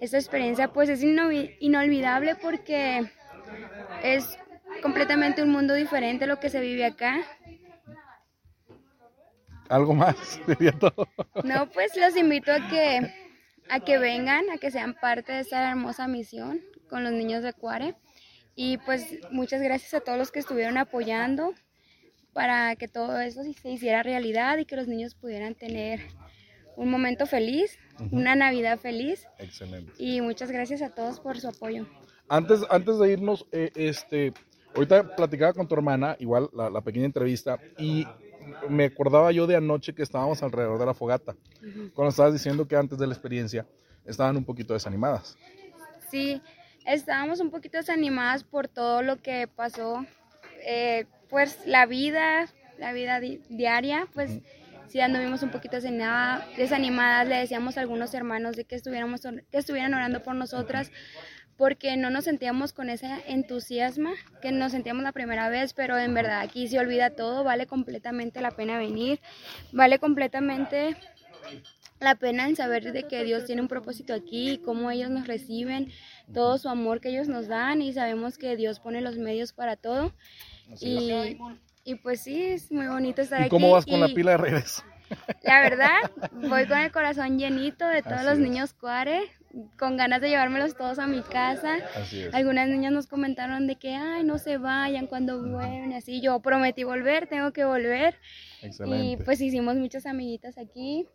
Esta 0.00 0.18
experiencia 0.18 0.72
pues 0.72 0.88
es 0.88 1.02
inolvidable 1.02 2.34
porque 2.36 3.10
es 4.02 4.38
completamente 4.82 5.42
un 5.42 5.50
mundo 5.50 5.74
diferente 5.74 6.26
lo 6.26 6.40
que 6.40 6.50
se 6.50 6.60
vive 6.60 6.84
acá. 6.84 7.20
¿Algo 9.68 9.94
más? 9.94 10.40
Todo. 10.80 11.08
No, 11.44 11.68
pues 11.70 11.94
los 11.96 12.16
invito 12.16 12.52
a 12.52 12.68
que, 12.68 13.12
a 13.68 13.80
que 13.80 13.98
vengan, 13.98 14.48
a 14.50 14.58
que 14.58 14.70
sean 14.70 14.94
parte 14.94 15.32
de 15.32 15.40
esta 15.40 15.70
hermosa 15.70 16.08
misión 16.08 16.62
con 16.88 17.04
los 17.04 17.12
niños 17.12 17.42
de 17.42 17.52
Cuare. 17.52 17.94
Y 18.60 18.78
pues 18.78 19.16
muchas 19.30 19.62
gracias 19.62 19.94
a 19.94 20.00
todos 20.00 20.18
los 20.18 20.32
que 20.32 20.40
estuvieron 20.40 20.78
apoyando 20.78 21.54
para 22.32 22.74
que 22.74 22.88
todo 22.88 23.20
eso 23.20 23.44
se 23.44 23.70
hiciera 23.70 24.02
realidad 24.02 24.58
y 24.58 24.64
que 24.64 24.74
los 24.74 24.88
niños 24.88 25.14
pudieran 25.14 25.54
tener 25.54 26.00
un 26.74 26.90
momento 26.90 27.24
feliz, 27.26 27.78
uh 28.00 28.02
-huh. 28.02 28.08
una 28.10 28.34
Navidad 28.34 28.80
feliz. 28.80 29.28
Excelente. 29.38 29.92
Y 29.96 30.20
muchas 30.22 30.50
gracias 30.50 30.82
a 30.82 30.92
todos 30.92 31.20
por 31.20 31.38
su 31.38 31.46
apoyo. 31.46 31.86
Antes, 32.28 32.62
antes 32.68 32.98
de 32.98 33.12
irnos, 33.12 33.46
eh, 33.52 33.70
este, 33.76 34.32
ahorita 34.74 35.14
platicaba 35.14 35.52
con 35.52 35.68
tu 35.68 35.76
hermana, 35.76 36.16
igual 36.18 36.50
la, 36.52 36.68
la, 36.68 36.80
pequeña 36.80 37.06
entrevista, 37.06 37.60
y 37.78 38.08
me 38.68 38.86
acordaba 38.86 39.30
yo 39.30 39.46
de 39.46 39.54
anoche 39.54 39.94
que 39.94 40.02
estábamos 40.02 40.42
alrededor 40.42 40.80
de 40.80 40.86
la 40.86 40.94
fogata, 40.94 41.36
uh 41.62 41.64
-huh. 41.64 41.92
cuando 41.92 42.08
estabas 42.10 42.32
diciendo 42.32 42.66
que 42.66 42.74
antes 42.74 42.98
de 42.98 43.06
la 43.06 43.14
experiencia 43.14 43.68
estaban 44.04 44.36
un 44.36 44.44
poquito 44.44 44.74
desanimadas. 44.74 45.36
Sí, 46.10 46.42
estábamos 46.86 47.40
un 47.40 47.50
poquito 47.50 47.78
desanimadas 47.78 48.44
por 48.44 48.68
todo 48.68 49.02
lo 49.02 49.16
que 49.20 49.46
pasó, 49.48 50.06
eh, 50.64 51.06
pues 51.28 51.58
la 51.66 51.86
vida, 51.86 52.46
la 52.78 52.92
vida 52.92 53.20
di 53.20 53.40
diaria, 53.48 54.06
pues 54.14 54.40
si 54.88 55.00
anduvimos 55.00 55.42
un 55.42 55.50
poquito 55.50 55.76
desanimada- 55.76 56.46
desanimadas, 56.56 57.28
le 57.28 57.36
decíamos 57.36 57.76
a 57.76 57.80
algunos 57.82 58.14
hermanos 58.14 58.56
de 58.56 58.64
que, 58.64 58.74
estuviéramos, 58.76 59.24
or- 59.26 59.44
que 59.50 59.58
estuvieran 59.58 59.92
orando 59.92 60.22
por 60.22 60.34
nosotras, 60.34 60.90
porque 61.58 61.96
no 61.96 62.08
nos 62.08 62.24
sentíamos 62.24 62.72
con 62.72 62.88
ese 62.88 63.08
entusiasmo 63.26 64.10
que 64.40 64.52
nos 64.52 64.72
sentíamos 64.72 65.02
la 65.02 65.12
primera 65.12 65.48
vez, 65.50 65.74
pero 65.74 65.98
en 65.98 66.14
verdad 66.14 66.40
aquí 66.40 66.68
se 66.68 66.78
olvida 66.78 67.10
todo, 67.10 67.44
vale 67.44 67.66
completamente 67.66 68.40
la 68.40 68.52
pena 68.52 68.78
venir, 68.78 69.20
vale 69.72 69.98
completamente 69.98 70.96
la 72.00 72.14
pena 72.14 72.48
en 72.48 72.56
saber 72.56 72.92
de 72.92 73.04
que 73.08 73.24
Dios 73.24 73.44
tiene 73.44 73.62
un 73.62 73.68
propósito 73.68 74.14
aquí 74.14 74.50
y 74.52 74.58
cómo 74.58 74.90
ellos 74.90 75.10
nos 75.10 75.26
reciben, 75.26 75.90
todo 76.32 76.58
su 76.58 76.68
amor 76.68 77.00
que 77.00 77.08
ellos 77.10 77.28
nos 77.28 77.48
dan 77.48 77.82
y 77.82 77.92
sabemos 77.92 78.38
que 78.38 78.56
Dios 78.56 78.80
pone 78.80 79.00
los 79.00 79.16
medios 79.18 79.52
para 79.52 79.76
todo. 79.76 80.12
Y, 80.80 81.36
y 81.84 81.94
pues 81.96 82.20
sí, 82.22 82.42
es 82.42 82.70
muy 82.70 82.86
bonito 82.86 83.22
estar 83.22 83.40
¿Y 83.40 83.42
aquí. 83.44 83.50
cómo 83.50 83.70
vas 83.70 83.86
con 83.86 84.00
la 84.00 84.08
pila 84.08 84.32
de 84.32 84.36
regreso? 84.36 84.82
La 85.42 85.62
verdad, 85.62 86.10
voy 86.34 86.66
con 86.66 86.78
el 86.78 86.92
corazón 86.92 87.38
llenito 87.38 87.86
de 87.86 88.02
todos 88.02 88.18
Así 88.18 88.26
los 88.26 88.34
es. 88.34 88.40
niños 88.40 88.74
cuare, 88.74 89.22
con 89.78 89.96
ganas 89.96 90.20
de 90.20 90.28
llevármelos 90.28 90.76
todos 90.76 90.98
a 90.98 91.06
mi 91.06 91.22
casa. 91.22 91.78
Algunas 92.34 92.68
niñas 92.68 92.92
nos 92.92 93.06
comentaron 93.06 93.66
de 93.66 93.76
que, 93.76 93.94
ay, 93.94 94.22
no 94.22 94.36
se 94.36 94.58
vayan 94.58 95.06
cuando 95.06 95.38
vuelven, 95.42 95.94
así. 95.94 96.20
Yo 96.20 96.38
prometí 96.40 96.84
volver, 96.84 97.26
tengo 97.26 97.54
que 97.54 97.64
volver. 97.64 98.16
Y 98.86 99.16
pues 99.24 99.40
hicimos 99.40 99.76
muchas 99.76 100.04
amiguitas 100.04 100.58
aquí. 100.58 101.06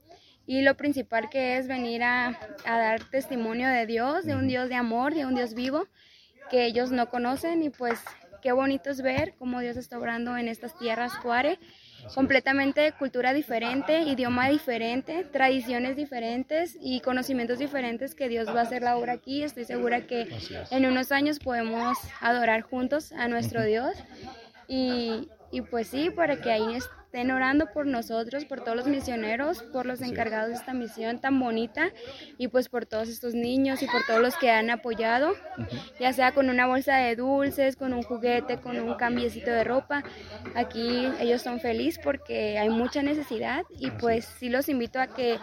Y 0.46 0.62
lo 0.62 0.76
principal 0.76 1.30
que 1.30 1.58
es 1.58 1.68
venir 1.68 2.04
a, 2.04 2.38
a 2.66 2.78
dar 2.78 3.04
testimonio 3.06 3.70
de 3.70 3.86
Dios, 3.86 4.26
de 4.26 4.36
un 4.36 4.48
Dios 4.48 4.70
de 4.70 4.76
amor, 4.76 5.14
de 5.14 5.26
un 5.26 5.36
Dios 5.36 5.54
vivo, 5.54 5.88
que 6.52 6.66
ellos 6.66 6.92
no 6.92 7.10
conocen. 7.10 7.64
Y 7.64 7.70
pues 7.70 8.00
qué 8.42 8.52
bonito 8.52 8.90
es 8.90 9.02
ver 9.02 9.36
cómo 9.40 9.62
Dios 9.62 9.78
está 9.78 9.98
obrando 9.98 10.36
en 10.36 10.50
estas 10.50 10.78
tierras 10.78 11.14
cuare. 11.20 11.60
Completamente 12.14 12.92
cultura 12.92 13.34
diferente, 13.34 14.02
idioma 14.02 14.50
diferente, 14.50 15.24
tradiciones 15.24 15.96
diferentes 15.96 16.78
y 16.82 17.00
conocimientos 17.00 17.60
diferentes 17.60 18.14
que 18.14 18.28
Dios 18.28 18.50
va 18.50 18.60
a 18.60 18.64
hacer 18.64 18.82
la 18.82 18.98
obra 18.98 19.14
aquí. 19.14 19.44
Estoy 19.44 19.64
segura 19.64 20.06
que 20.06 20.28
en 20.72 20.86
unos 20.86 21.14
años 21.14 21.40
podemos 21.40 21.98
adorar 22.20 22.64
juntos 22.64 23.14
a 23.14 23.30
nuestro 23.30 23.64
Dios. 23.64 23.96
Y, 24.68 25.30
y 25.54 25.62
pues 25.62 25.88
sí, 25.88 26.10
para 26.10 26.42
que 26.42 26.52
ahí 26.52 26.76
estén 27.14 27.30
orando 27.30 27.68
por 27.68 27.86
nosotros, 27.86 28.44
por 28.46 28.62
todos 28.62 28.76
los 28.76 28.88
misioneros, 28.88 29.62
por 29.62 29.86
los 29.86 30.02
encargados 30.02 30.50
de 30.50 30.56
esta 30.56 30.74
misión 30.74 31.20
tan 31.20 31.40
bonita 31.40 31.92
y 32.40 32.48
pues 32.48 32.70
por 32.70 32.88
todos 32.88 33.08
estos 33.08 33.36
niños 33.36 33.84
y 33.84 33.86
por 33.86 34.04
todos 34.08 34.20
los 34.20 34.36
que 34.36 34.50
han 34.50 34.72
apoyado, 34.72 35.36
ya 36.00 36.12
sea 36.12 36.32
con 36.32 36.50
una 36.50 36.66
bolsa 36.66 36.96
de 36.96 37.16
dulces, 37.16 37.76
con 37.76 37.94
un 37.94 38.02
juguete, 38.02 38.58
con 38.58 38.80
un 38.80 38.96
cambiecito 38.96 39.52
de 39.52 39.64
ropa. 39.64 40.04
Aquí 40.56 41.08
ellos 41.20 41.44
son 41.44 41.60
felices 41.60 42.02
porque 42.04 42.58
hay 42.58 42.70
mucha 42.70 43.04
necesidad 43.04 43.62
y 43.78 43.92
pues 43.92 44.26
sí 44.40 44.50
los 44.50 44.68
invito 44.68 45.00
a 45.00 45.06
que 45.06 45.38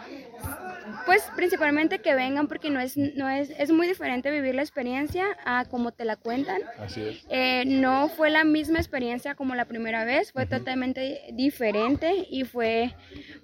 pues 1.05 1.23
principalmente 1.35 1.99
que 1.99 2.15
vengan 2.15 2.47
porque 2.47 2.69
no 2.69 2.79
es 2.79 2.97
no 2.97 3.29
es 3.29 3.51
es 3.57 3.71
muy 3.71 3.87
diferente 3.87 4.31
vivir 4.31 4.55
la 4.55 4.61
experiencia 4.61 5.25
a 5.45 5.65
como 5.65 5.91
te 5.91 6.05
la 6.05 6.15
cuentan. 6.15 6.61
Así 6.79 7.01
es. 7.01 7.25
Eh, 7.29 7.63
no 7.65 8.09
fue 8.09 8.29
la 8.29 8.43
misma 8.43 8.79
experiencia 8.79 9.35
como 9.35 9.55
la 9.55 9.65
primera 9.65 10.05
vez, 10.05 10.31
fue 10.31 10.45
totalmente 10.45 11.21
diferente 11.33 12.25
y 12.29 12.43
fue 12.43 12.93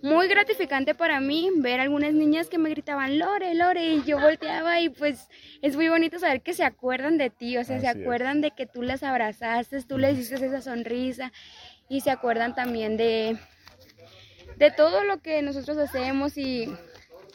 muy 0.02 0.28
gratificante 0.28 0.96
para 0.96 1.20
mí 1.20 1.50
ver 1.56 1.80
algunas 1.80 2.14
niñas 2.14 2.50
que 2.50 2.58
me 2.58 2.70
gritaban 2.70 3.20
Lore, 3.20 3.54
Lore 3.54 3.86
y 3.86 4.04
yo 4.04 4.20
volteaba 4.20 4.80
y 4.80 4.90
pues 4.90 5.28
es 5.62 5.76
muy 5.76 5.90
bonito 5.90 6.20
saber 6.20 6.42
que 6.42 6.54
se 6.54 6.64
acuerdan 6.64 7.18
de 7.18 7.30
ti, 7.30 7.58
o 7.58 7.64
sea, 7.64 7.80
se 7.80 7.88
es. 7.88 7.96
acuerdan 7.96 8.42
de 8.42 8.52
que 8.52 8.66
tú 8.66 8.82
las 8.82 9.04
abrazaste, 9.04 9.82
tú 9.84 9.98
les 9.98 10.18
diste 10.18 10.36
esa 10.36 10.62
sonrisa 10.62 11.32
y 11.90 12.02
se 12.02 12.12
acuerdan 12.12 12.56
también 12.56 12.98
de 12.98 13.38
de 14.58 14.72
todo 14.72 15.04
lo 15.04 15.22
que 15.22 15.42
nosotros 15.42 15.78
hacemos 15.78 16.38
y 16.38 16.68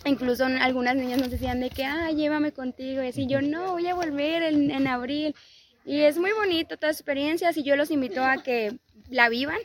incluso 0.05 0.45
algunas 0.47 0.97
niñas 0.97 1.21
nos 1.21 1.31
decían 1.31 1.61
de 1.61 1.71
que, 1.71 1.85
ah, 1.85 2.11
llévame 2.11 2.53
contigo 2.53 3.03
y 3.03 3.09
así 3.09 3.27
yo 3.27 3.41
no, 3.41 3.73
voy 3.73 3.87
a 3.89 3.95
volver 3.95 4.43
en, 4.43 4.71
en 4.71 4.87
abril 4.87 5.35
y 5.85 6.01
es 6.01 6.19
muy 6.19 6.33
bonito 6.33 6.77
toda 6.77 6.93
experiencia 6.93 7.51
y 7.55 7.63
yo 7.63 7.77
los 7.77 7.91
invito 7.91 8.25
a 8.25 8.43
que 8.43 8.77
la 9.11 9.29
vivan 9.29 9.59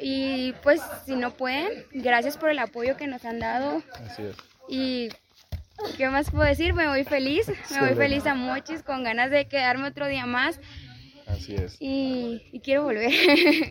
y 0.00 0.52
pues 0.62 0.80
si 1.04 1.16
no 1.16 1.30
pueden, 1.32 1.70
gracias 1.92 2.36
por 2.36 2.50
el 2.50 2.58
apoyo 2.58 2.96
que 2.96 3.06
nos 3.06 3.24
han 3.24 3.38
dado 3.40 3.82
Así 4.04 4.22
es. 4.22 4.36
y 4.68 5.08
¿qué 5.96 6.08
más 6.08 6.30
puedo 6.30 6.44
decir? 6.44 6.74
Me 6.74 6.86
voy 6.88 7.04
feliz, 7.04 7.46
me 7.70 7.80
voy 7.80 7.94
feliz 7.96 8.26
a 8.26 8.34
Mochis 8.34 8.82
con 8.82 9.04
ganas 9.04 9.30
de 9.30 9.46
quedarme 9.48 9.88
otro 9.88 10.06
día 10.06 10.26
más 10.26 10.60
Así 11.26 11.54
es. 11.56 11.76
y, 11.80 12.40
y 12.52 12.60
quiero 12.60 12.84
volver. 12.84 13.10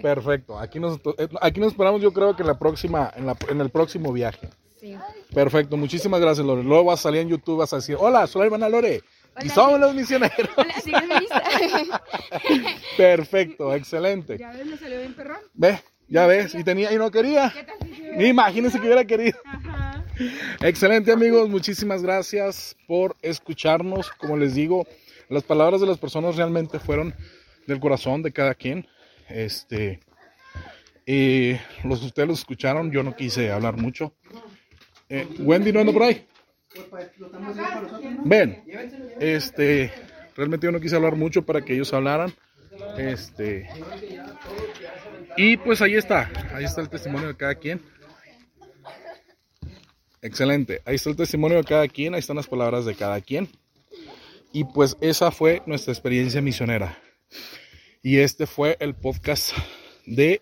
Perfecto. 0.01 0.59
Aquí 0.59 0.77
nos, 0.79 0.97
eh, 1.17 1.29
aquí 1.41 1.59
nos 1.61 1.71
esperamos, 1.71 2.01
yo 2.01 2.11
creo 2.11 2.35
que 2.35 2.41
en 2.43 2.47
la 2.47 2.59
próxima, 2.59 3.11
en, 3.15 3.25
la- 3.27 3.37
en 3.49 3.61
el 3.61 3.69
próximo 3.69 4.11
viaje. 4.11 4.49
Sí. 4.85 4.95
Perfecto. 5.33 5.77
Muchísimas 5.77 6.21
gracias, 6.21 6.45
Lore. 6.45 6.63
Luego 6.63 6.83
vas 6.85 6.99
a 6.99 7.03
salir 7.03 7.21
en 7.21 7.29
YouTube, 7.29 7.57
vas 7.57 7.73
a 7.73 7.77
decir, 7.77 7.97
hola, 7.99 8.27
soy 8.27 8.41
la 8.41 8.45
hermana 8.45 8.69
Lore. 8.69 9.01
y 9.43 9.49
somos 9.49 9.79
los 9.79 9.95
misioneros. 9.95 10.47
Hola. 10.55 12.03
Perfecto, 12.97 13.73
excelente. 13.73 14.37
¿Ya 14.37 14.51
ves? 14.51 14.65
Me 14.67 14.77
salió 14.77 14.99
bien 14.99 15.15
perrón. 15.15 15.39
Ve, 15.55 15.81
ya 16.07 16.27
ves, 16.27 16.53
y 16.53 16.63
tenía 16.63 16.93
y 16.93 16.97
no 16.97 17.09
quería. 17.09 17.51
Imagínense 18.19 18.79
que 18.79 18.85
hubiera 18.85 19.05
querido. 19.05 19.39
Excelente 20.61 21.11
amigos, 21.11 21.49
muchísimas 21.49 22.03
gracias 22.03 22.77
por 22.87 23.15
escucharnos. 23.23 24.11
Como 24.11 24.37
les 24.37 24.53
digo, 24.53 24.85
las 25.29 25.41
palabras 25.41 25.81
de 25.81 25.87
las 25.87 25.97
personas 25.97 26.35
realmente 26.35 26.77
fueron 26.77 27.15
del 27.65 27.79
corazón 27.79 28.21
de 28.21 28.31
cada 28.31 28.53
quien. 28.53 28.87
Este, 29.29 29.99
y 31.05 31.53
los 31.83 32.03
ustedes 32.03 32.27
los 32.27 32.39
escucharon, 32.39 32.91
yo 32.91 33.03
no 33.03 33.15
quise 33.15 33.51
hablar 33.51 33.77
mucho. 33.77 34.13
Eh, 35.09 35.27
Wendy 35.39 35.71
no 35.71 35.79
anda 35.81 35.93
por 35.93 36.03
ahí. 36.03 36.25
Ven, 38.25 38.63
este, 39.19 39.91
realmente 40.35 40.65
yo 40.65 40.71
no 40.71 40.79
quise 40.79 40.95
hablar 40.95 41.15
mucho 41.15 41.45
para 41.45 41.63
que 41.63 41.73
ellos 41.73 41.93
hablaran. 41.93 42.33
Este, 42.97 43.69
y 45.37 45.57
pues 45.57 45.81
ahí 45.81 45.95
está, 45.95 46.29
ahí 46.53 46.65
está 46.65 46.81
el 46.81 46.89
testimonio 46.89 47.27
de 47.29 47.37
cada 47.37 47.55
quien. 47.55 47.81
Excelente, 50.21 50.81
ahí 50.85 50.95
está 50.95 51.09
el 51.09 51.15
testimonio 51.15 51.57
de 51.57 51.63
cada 51.63 51.87
quien, 51.87 52.13
ahí 52.13 52.19
están 52.19 52.35
las 52.35 52.47
palabras 52.47 52.85
de 52.85 52.95
cada 52.95 53.21
quien. 53.21 53.47
Y 54.51 54.63
pues 54.63 54.97
esa 55.01 55.31
fue 55.31 55.61
nuestra 55.65 55.93
experiencia 55.93 56.41
misionera. 56.41 56.97
Y 58.01 58.17
este 58.17 58.47
fue 58.47 58.77
el 58.79 58.95
podcast 58.95 59.51
de, 60.05 60.41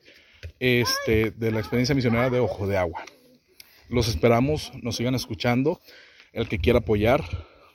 este, 0.59 1.32
de 1.32 1.51
la 1.51 1.59
experiencia 1.59 1.95
misionera 1.95 2.30
de 2.30 2.39
Ojo 2.39 2.68
de 2.68 2.78
Agua. 2.78 3.03
Los 3.94 4.08
esperamos, 4.08 4.72
nos 4.82 4.96
sigan 4.96 5.14
escuchando. 5.14 5.80
El 6.32 6.50
que 6.50 6.58
quiera 6.58 6.80
apoyar, 6.80 7.24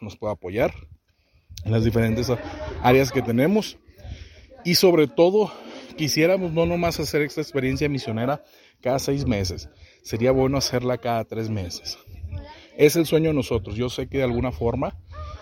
nos 0.01 0.17
puede 0.17 0.33
apoyar 0.33 0.75
en 1.65 1.71
las 1.71 1.85
diferentes 1.85 2.27
áreas 2.83 3.13
que 3.13 3.23
tenemos. 3.23 3.79
Y 4.65 4.75
sobre 4.75 5.07
todo, 5.07 5.53
quisiéramos 5.97 6.53
no 6.53 6.67
nomás 6.67 6.99
hacer 6.99 7.23
esta 7.23 7.41
experiencia 7.41 7.89
misionera 7.89 8.43
cada 8.81 8.99
seis 8.99 9.29
meses. 9.29 9.69
Sería 10.03 10.33
bueno 10.33 10.59
hacerla 10.59 10.99
cada 10.99 11.23
tres 11.25 11.51
meses. 11.51 11.97
Es 12.77 12.97
el 12.97 13.07
sueño 13.07 13.29
de 13.29 13.35
nosotros. 13.35 13.77
Yo 13.77 13.89
sé 13.89 14.09
que 14.09 14.19
de 14.19 14.25
alguna 14.25 14.51
forma 14.51 14.99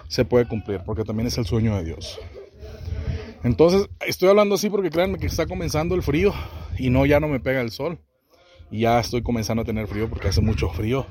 se 0.09 0.27
puede 0.27 0.47
cumplir, 0.47 0.83
porque 0.85 1.05
también 1.05 1.29
es 1.29 1.39
el 1.39 1.47
sueño 1.47 1.75
de 1.79 1.85
Dios. 1.85 2.21
Entonces, 3.45 3.89
estoy 4.07 4.29
hablando 4.29 4.57
así 4.57 4.69
porque 4.69 4.91
créanme 4.91 5.17
que 5.17 5.27
está 5.27 5.47
comenzando 5.47 5.95
el 5.95 6.03
frío 6.03 6.35
y 6.77 6.91
no, 6.91 7.07
ya 7.07 7.19
no 7.19 7.29
me 7.29 7.41
pega 7.41 7.63
el 7.63 7.71
sol. 7.71 7.99
Y 8.71 8.81
ya 8.81 8.99
estoy 8.99 9.23
comenzando 9.23 9.63
a 9.63 9.65
tener 9.65 9.87
frío 9.87 10.09
porque 10.09 10.29
hace 10.29 10.41
mucho 10.41 10.69
frío. 10.71 11.07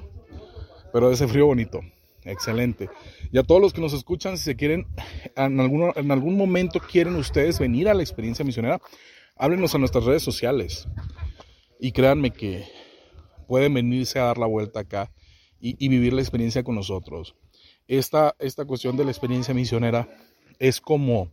Pero 0.91 1.12
ese 1.12 1.28
frío 1.28 1.47
bonito, 1.47 1.82
excelente. 2.24 2.89
Y 3.32 3.38
a 3.38 3.43
todos 3.43 3.62
los 3.62 3.74
que 3.74 3.82
nos 3.82 3.93
escuchan, 3.93 4.38
si 4.38 4.43
se 4.43 4.56
quieren, 4.56 4.88
en, 5.36 5.60
en 5.60 6.12
algún 6.12 6.38
momento 6.38 6.80
quieren 6.80 7.16
ustedes 7.16 7.60
venir 7.60 7.89
a 7.89 7.93
la 7.93 8.01
experiencia 8.01 8.45
misionera, 8.45 8.82
háblenos 9.36 9.76
a 9.76 9.78
nuestras 9.78 10.06
redes 10.06 10.24
sociales. 10.24 10.88
Y 11.80 11.91
créanme 11.91 12.32
que 12.32 12.66
pueden 13.47 13.74
venirse 13.74 14.20
a 14.20 14.26
dar 14.26 14.38
la 14.38 14.45
vuelta 14.45 14.82
acá 14.82 15.12
y, 15.60 15.76
y 15.84 15.89
vivir 15.89 16.14
la 16.14 16.22
experiencia 16.22 16.64
con 16.64 16.76
nosotros. 16.76 17.36
Esta, 17.88 18.36
esta 18.39 18.66
cuestión 18.66 18.97
de 18.97 19.06
la 19.06 19.12
experiencia 19.12 19.53
misionera 19.53 20.10
es 20.60 20.82
como, 20.82 21.30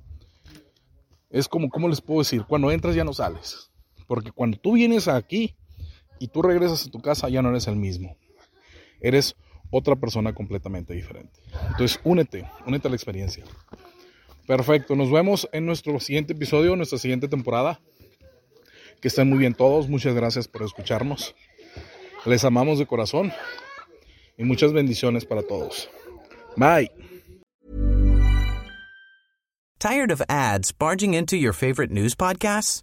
es 1.30 1.48
como, 1.48 1.70
¿cómo 1.70 1.88
les 1.88 2.00
puedo 2.00 2.20
decir? 2.20 2.44
Cuando 2.46 2.70
entras 2.70 2.94
ya 2.94 3.04
no 3.04 3.12
sales. 3.12 3.70
Porque 4.06 4.32
cuando 4.32 4.58
tú 4.58 4.72
vienes 4.72 5.08
aquí 5.08 5.54
y 6.22 6.28
tú 6.28 6.40
regresas 6.40 6.86
a 6.86 6.90
tu 6.90 7.02
casa 7.02 7.28
ya 7.28 7.42
no 7.42 7.48
eres 7.48 7.66
el 7.66 7.74
mismo. 7.74 8.16
Eres 9.00 9.34
otra 9.72 9.96
persona 9.96 10.32
completamente 10.32 10.94
diferente. 10.94 11.40
Entonces, 11.70 11.98
únete, 12.04 12.48
únete 12.64 12.86
a 12.86 12.90
la 12.90 12.94
experiencia. 12.94 13.42
Perfecto, 14.46 14.94
nos 14.94 15.10
vemos 15.10 15.48
en 15.52 15.66
nuestro 15.66 15.98
siguiente 15.98 16.34
episodio, 16.34 16.76
nuestra 16.76 16.98
siguiente 16.98 17.26
temporada. 17.26 17.80
Que 19.00 19.08
estén 19.08 19.28
muy 19.28 19.38
bien 19.38 19.54
todos, 19.54 19.88
muchas 19.88 20.14
gracias 20.14 20.46
por 20.46 20.62
escucharnos. 20.62 21.34
Les 22.24 22.44
amamos 22.44 22.78
de 22.78 22.86
corazón 22.86 23.32
y 24.38 24.44
muchas 24.44 24.72
bendiciones 24.72 25.24
para 25.24 25.42
todos. 25.42 25.90
Bye. 26.56 26.88
Tired 29.80 30.12
of 30.12 30.22
ads 30.28 30.70
barging 30.70 31.14
into 31.14 31.36
your 31.36 31.52
favorite 31.52 31.90
news 31.90 32.14
podcasts? 32.14 32.82